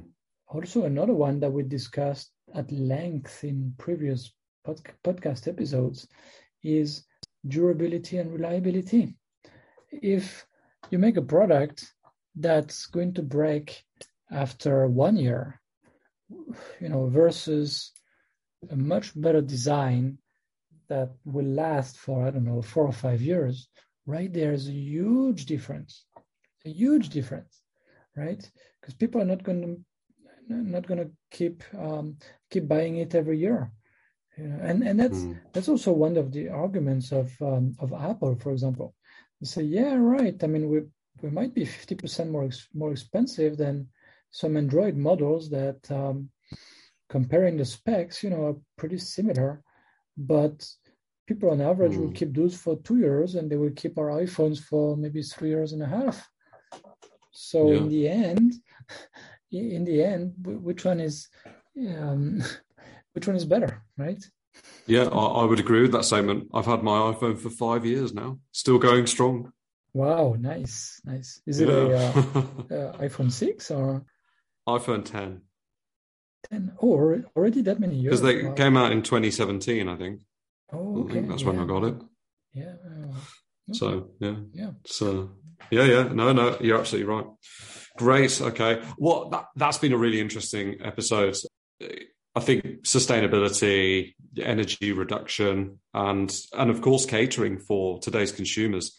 Also 0.48 0.84
another 0.84 1.14
one 1.14 1.40
that 1.40 1.52
we 1.52 1.62
discussed 1.62 2.30
at 2.54 2.70
length 2.70 3.44
in 3.44 3.74
previous 3.78 4.32
pod- 4.64 4.80
podcast 5.04 5.48
episodes 5.48 6.08
is 6.62 7.04
durability 7.46 8.18
and 8.18 8.32
reliability. 8.32 9.16
If 9.90 10.46
you 10.90 10.98
make 10.98 11.16
a 11.16 11.22
product 11.22 11.92
that's 12.34 12.86
going 12.86 13.14
to 13.14 13.22
break 13.22 13.82
after 14.30 14.86
one 14.86 15.16
year 15.16 15.60
you 16.80 16.88
know, 16.88 17.06
versus 17.06 17.92
a 18.70 18.76
much 18.76 19.18
better 19.20 19.40
design 19.40 20.18
that 20.88 21.10
will 21.24 21.46
last 21.46 21.96
for, 21.96 22.26
I 22.26 22.30
don't 22.30 22.44
know, 22.44 22.62
four 22.62 22.86
or 22.86 22.92
five 22.92 23.20
years, 23.20 23.68
right? 24.06 24.32
There's 24.32 24.68
a 24.68 24.72
huge 24.72 25.46
difference, 25.46 26.04
a 26.64 26.70
huge 26.70 27.08
difference, 27.10 27.60
right? 28.16 28.48
Because 28.80 28.94
people 28.94 29.20
are 29.20 29.26
not 29.26 29.42
going 29.42 29.62
to 29.62 29.80
not 30.48 30.86
going 30.86 31.00
to 31.00 31.10
keep 31.30 31.62
um, 31.76 32.16
keep 32.50 32.68
buying 32.68 32.96
it 32.96 33.14
every 33.14 33.38
year, 33.38 33.70
you 34.36 34.44
know? 34.44 34.58
and 34.62 34.82
and 34.82 35.00
that's 35.00 35.18
mm. 35.18 35.38
that's 35.52 35.68
also 35.68 35.92
one 35.92 36.16
of 36.16 36.32
the 36.32 36.48
arguments 36.48 37.12
of 37.12 37.30
um, 37.40 37.76
of 37.78 37.92
Apple, 37.92 38.36
for 38.36 38.52
example. 38.52 38.94
They 39.40 39.46
say, 39.46 39.62
yeah, 39.62 39.94
right. 39.94 40.42
I 40.42 40.46
mean, 40.46 40.68
we 40.68 40.82
we 41.22 41.30
might 41.30 41.54
be 41.54 41.64
fifty 41.64 41.94
percent 41.94 42.30
more 42.30 42.48
more 42.74 42.92
expensive 42.92 43.56
than 43.56 43.88
some 44.30 44.56
Android 44.56 44.96
models 44.96 45.50
that 45.50 45.90
um, 45.90 46.30
comparing 47.08 47.56
the 47.56 47.64
specs, 47.64 48.22
you 48.22 48.30
know, 48.30 48.46
are 48.46 48.56
pretty 48.76 48.98
similar, 48.98 49.62
but 50.16 50.66
people 51.26 51.50
on 51.50 51.60
average 51.60 51.92
mm. 51.92 51.98
will 51.98 52.12
keep 52.12 52.34
those 52.34 52.56
for 52.56 52.76
two 52.76 52.98
years 52.98 53.34
and 53.34 53.50
they 53.50 53.56
will 53.56 53.70
keep 53.70 53.98
our 53.98 54.10
iPhones 54.10 54.60
for 54.60 54.96
maybe 54.96 55.22
three 55.22 55.48
years 55.48 55.72
and 55.72 55.82
a 55.82 55.86
half. 55.86 56.28
So 57.32 57.70
yeah. 57.70 57.78
in 57.78 57.88
the 57.88 58.08
end, 58.08 58.54
in 59.50 59.84
the 59.84 60.02
end, 60.02 60.34
which 60.44 60.84
one 60.84 61.00
is, 61.00 61.28
um, 61.78 62.42
which 63.12 63.26
one 63.26 63.36
is 63.36 63.44
better, 63.44 63.82
right? 63.96 64.22
Yeah, 64.86 65.04
I, 65.04 65.42
I, 65.42 65.44
would 65.44 65.60
agree 65.60 65.82
with 65.82 65.92
that 65.92 66.04
statement. 66.04 66.48
I've 66.54 66.66
had 66.66 66.82
my 66.82 67.12
iPhone 67.12 67.38
for 67.38 67.50
five 67.50 67.84
years 67.84 68.14
now, 68.14 68.38
still 68.52 68.78
going 68.78 69.06
strong. 69.06 69.52
Wow, 69.92 70.36
nice, 70.38 71.00
nice. 71.04 71.40
Is 71.46 71.60
it 71.60 71.68
yeah. 71.68 71.74
a 71.74 71.78
uh, 71.78 72.40
uh, 72.70 72.98
iPhone 72.98 73.30
six 73.32 73.70
or? 73.70 74.04
iPhone 74.68 75.04
10. 75.04 75.42
10. 76.50 76.72
Oh, 76.82 77.22
already 77.36 77.62
that 77.62 77.80
many 77.80 77.96
years? 77.96 78.20
Because 78.20 78.22
they 78.22 78.44
wow. 78.44 78.54
came 78.54 78.76
out 78.76 78.92
in 78.92 79.02
2017, 79.02 79.88
I 79.88 79.96
think. 79.96 80.20
Oh, 80.72 81.00
okay. 81.00 81.10
I 81.10 81.14
think 81.14 81.28
that's 81.28 81.42
yeah. 81.42 81.48
when 81.48 81.60
I 81.60 81.66
got 81.66 81.84
it. 81.84 81.94
Yeah. 82.52 82.74
Uh, 82.84 83.08
okay. 83.08 83.72
So, 83.72 84.10
yeah. 84.20 84.36
Yeah. 84.52 84.70
So, 84.86 85.30
yeah, 85.70 85.84
yeah. 85.84 86.02
No, 86.12 86.32
no, 86.32 86.56
you're 86.60 86.78
absolutely 86.78 87.12
right. 87.12 87.26
Great. 87.96 88.40
Okay. 88.40 88.82
Well, 88.98 89.30
that, 89.30 89.46
that's 89.56 89.78
been 89.78 89.92
a 89.92 89.98
really 89.98 90.20
interesting 90.20 90.76
episode. 90.82 91.36
I 92.36 92.40
think 92.40 92.82
sustainability, 92.82 94.14
energy 94.38 94.92
reduction, 94.92 95.80
and 95.94 96.34
and 96.52 96.70
of 96.70 96.82
course 96.82 97.06
catering 97.06 97.58
for 97.58 97.98
today's 97.98 98.30
consumers. 98.30 98.96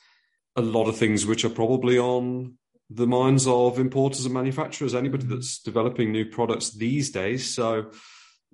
A 0.55 0.61
lot 0.61 0.87
of 0.87 0.97
things 0.97 1.27
which 1.27 1.45
are 1.45 1.49
probably 1.49 1.99
on 1.99 2.57
the 2.89 3.05
minds 3.05 3.45
of 3.47 3.79
importers 3.79 4.25
and 4.25 4.33
manufacturers, 4.33 4.95
anybody 4.95 5.23
mm-hmm. 5.23 5.35
that's 5.35 5.59
developing 5.59 6.11
new 6.11 6.25
products 6.25 6.71
these 6.71 7.11
days. 7.11 7.53
So, 7.53 7.91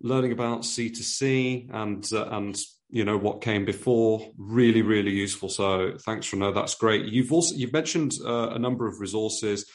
learning 0.02 0.34
about 0.34 0.62
C2C 0.62 1.74
and 1.74 2.06
uh, 2.12 2.28
and 2.32 2.58
you 2.90 3.06
know 3.06 3.18
what 3.18 3.42
came 3.42 3.64
before 3.64 4.32
really 4.38 4.82
really 4.82 5.12
useful. 5.12 5.48
So, 5.48 5.94
thanks, 6.06 6.26
for 6.26 6.36
Renaud. 6.36 6.54
That's 6.54 6.76
great. 6.76 7.06
You've 7.06 7.32
also 7.32 7.56
you've 7.56 7.74
mentioned 7.74 8.14
uh, 8.26 8.50
a 8.50 8.60
number 8.60 8.86
of 8.86 9.00
resources. 9.00 9.66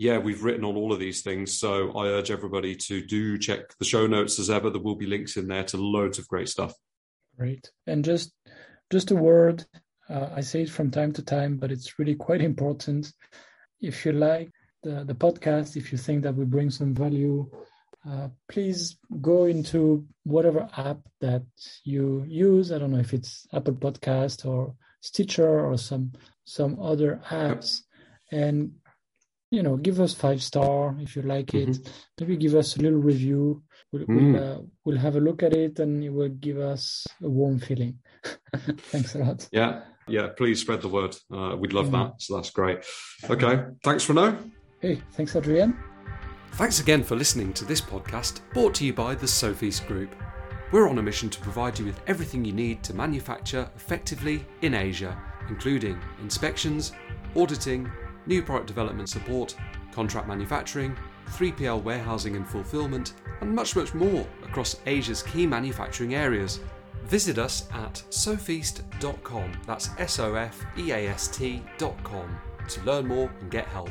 Yeah, 0.00 0.16
we've 0.16 0.42
written 0.42 0.64
on 0.64 0.76
all 0.76 0.94
of 0.94 0.98
these 0.98 1.20
things. 1.20 1.58
So, 1.58 1.92
I 1.92 2.06
urge 2.06 2.30
everybody 2.30 2.74
to 2.88 3.04
do 3.04 3.36
check 3.36 3.76
the 3.78 3.84
show 3.84 4.06
notes 4.06 4.38
as 4.38 4.48
ever. 4.48 4.70
There 4.70 4.80
will 4.80 4.96
be 4.96 5.04
links 5.04 5.36
in 5.36 5.46
there 5.46 5.64
to 5.64 5.76
loads 5.76 6.18
of 6.18 6.26
great 6.26 6.48
stuff. 6.48 6.72
Great, 7.38 7.70
and 7.86 8.02
just 8.02 8.32
just 8.90 9.10
a 9.10 9.14
word. 9.14 9.66
Uh, 10.08 10.30
I 10.34 10.40
say 10.40 10.62
it 10.62 10.70
from 10.70 10.90
time 10.90 11.12
to 11.12 11.22
time, 11.22 11.58
but 11.58 11.70
it's 11.70 11.98
really 11.98 12.14
quite 12.14 12.40
important 12.40 13.12
if 13.82 14.06
you 14.06 14.12
like 14.12 14.50
the, 14.82 15.04
the 15.04 15.14
podcast, 15.14 15.76
if 15.76 15.92
you 15.92 15.98
think 15.98 16.22
that 16.22 16.34
we 16.34 16.46
bring 16.46 16.70
some 16.70 16.94
value, 16.94 17.50
uh, 18.08 18.28
please 18.48 18.96
go 19.20 19.44
into 19.44 20.06
whatever 20.24 20.66
app 20.78 21.00
that 21.20 21.44
you 21.84 22.24
use. 22.26 22.72
I 22.72 22.78
don't 22.78 22.92
know 22.92 23.00
if 23.00 23.12
it's 23.12 23.46
Apple 23.52 23.74
Podcast 23.74 24.46
or 24.46 24.74
Stitcher 25.02 25.66
or 25.66 25.76
some 25.76 26.12
some 26.44 26.80
other 26.80 27.20
apps, 27.28 27.82
and 28.30 28.72
you 29.50 29.62
know, 29.62 29.76
give 29.76 30.00
us 30.00 30.14
five 30.14 30.42
star 30.42 30.96
if 31.00 31.16
you 31.16 31.22
like 31.22 31.54
it. 31.54 31.70
Mm-hmm. 31.70 31.92
Maybe 32.20 32.36
give 32.36 32.54
us 32.54 32.76
a 32.76 32.82
little 32.82 33.00
review. 33.00 33.62
We'll, 33.92 34.04
mm. 34.04 34.32
we'll, 34.32 34.52
uh, 34.52 34.58
we'll, 34.84 34.98
have 34.98 35.16
a 35.16 35.20
look 35.20 35.42
at 35.42 35.52
it, 35.52 35.80
and 35.80 36.02
it 36.04 36.10
will 36.10 36.28
give 36.28 36.58
us 36.58 37.06
a 37.22 37.28
warm 37.28 37.58
feeling. 37.58 37.98
Thanks 38.56 39.16
a 39.16 39.18
lot. 39.18 39.48
Yeah, 39.50 39.82
yeah, 40.06 40.28
please 40.36 40.60
spread 40.60 40.80
the 40.80 40.88
word. 40.88 41.16
Uh, 41.32 41.56
we'd 41.58 41.72
love 41.72 41.86
mm-hmm. 41.86 42.10
that. 42.10 42.22
So 42.22 42.36
that's 42.36 42.50
great. 42.50 42.84
Okay. 43.28 43.64
Thanks, 43.82 44.08
Renaud. 44.08 44.38
Hey, 44.80 45.02
thanks, 45.12 45.34
Adrien. 45.34 45.76
Thanks 46.52 46.80
again 46.80 47.02
for 47.02 47.16
listening 47.16 47.52
to 47.54 47.64
this 47.64 47.80
podcast 47.80 48.40
brought 48.52 48.74
to 48.76 48.84
you 48.84 48.92
by 48.92 49.14
the 49.14 49.26
Sofeast 49.26 49.86
Group. 49.86 50.14
We're 50.72 50.88
on 50.88 50.98
a 50.98 51.02
mission 51.02 51.28
to 51.30 51.40
provide 51.40 51.78
you 51.78 51.84
with 51.84 52.00
everything 52.06 52.44
you 52.44 52.52
need 52.52 52.82
to 52.84 52.94
manufacture 52.94 53.68
effectively 53.74 54.46
in 54.62 54.74
Asia, 54.74 55.20
including 55.48 55.98
inspections, 56.20 56.92
auditing, 57.34 57.90
new 58.30 58.42
product 58.42 58.68
development 58.68 59.08
support, 59.08 59.56
contract 59.92 60.28
manufacturing, 60.28 60.96
3PL 61.30 61.82
warehousing 61.82 62.36
and 62.36 62.48
fulfillment, 62.48 63.14
and 63.40 63.52
much, 63.54 63.76
much 63.76 63.92
more 63.92 64.26
across 64.44 64.76
Asia's 64.86 65.22
key 65.22 65.46
manufacturing 65.46 66.14
areas. 66.14 66.60
Visit 67.04 67.38
us 67.38 67.68
at 67.72 67.94
sofeast.com, 68.10 69.52
that's 69.66 69.90
S 69.98 70.18
O 70.20 70.34
F 70.34 70.64
E 70.78 70.92
A 70.92 71.08
S 71.08 71.26
T.com, 71.28 72.38
to 72.68 72.82
learn 72.84 73.06
more 73.06 73.30
and 73.40 73.50
get 73.50 73.66
help. 73.66 73.90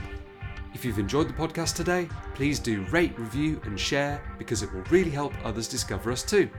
If 0.74 0.86
you've 0.86 1.00
enjoyed 1.00 1.28
the 1.28 1.34
podcast 1.34 1.76
today, 1.76 2.08
please 2.36 2.60
do 2.60 2.84
rate, 2.86 3.18
review, 3.20 3.60
and 3.66 3.78
share 3.78 4.22
because 4.38 4.64
it 4.64 4.72
will 4.72 4.84
really 4.84 5.12
help 5.12 5.34
others 5.44 5.68
discover 5.68 6.12
us 6.12 6.24
too. 6.24 6.50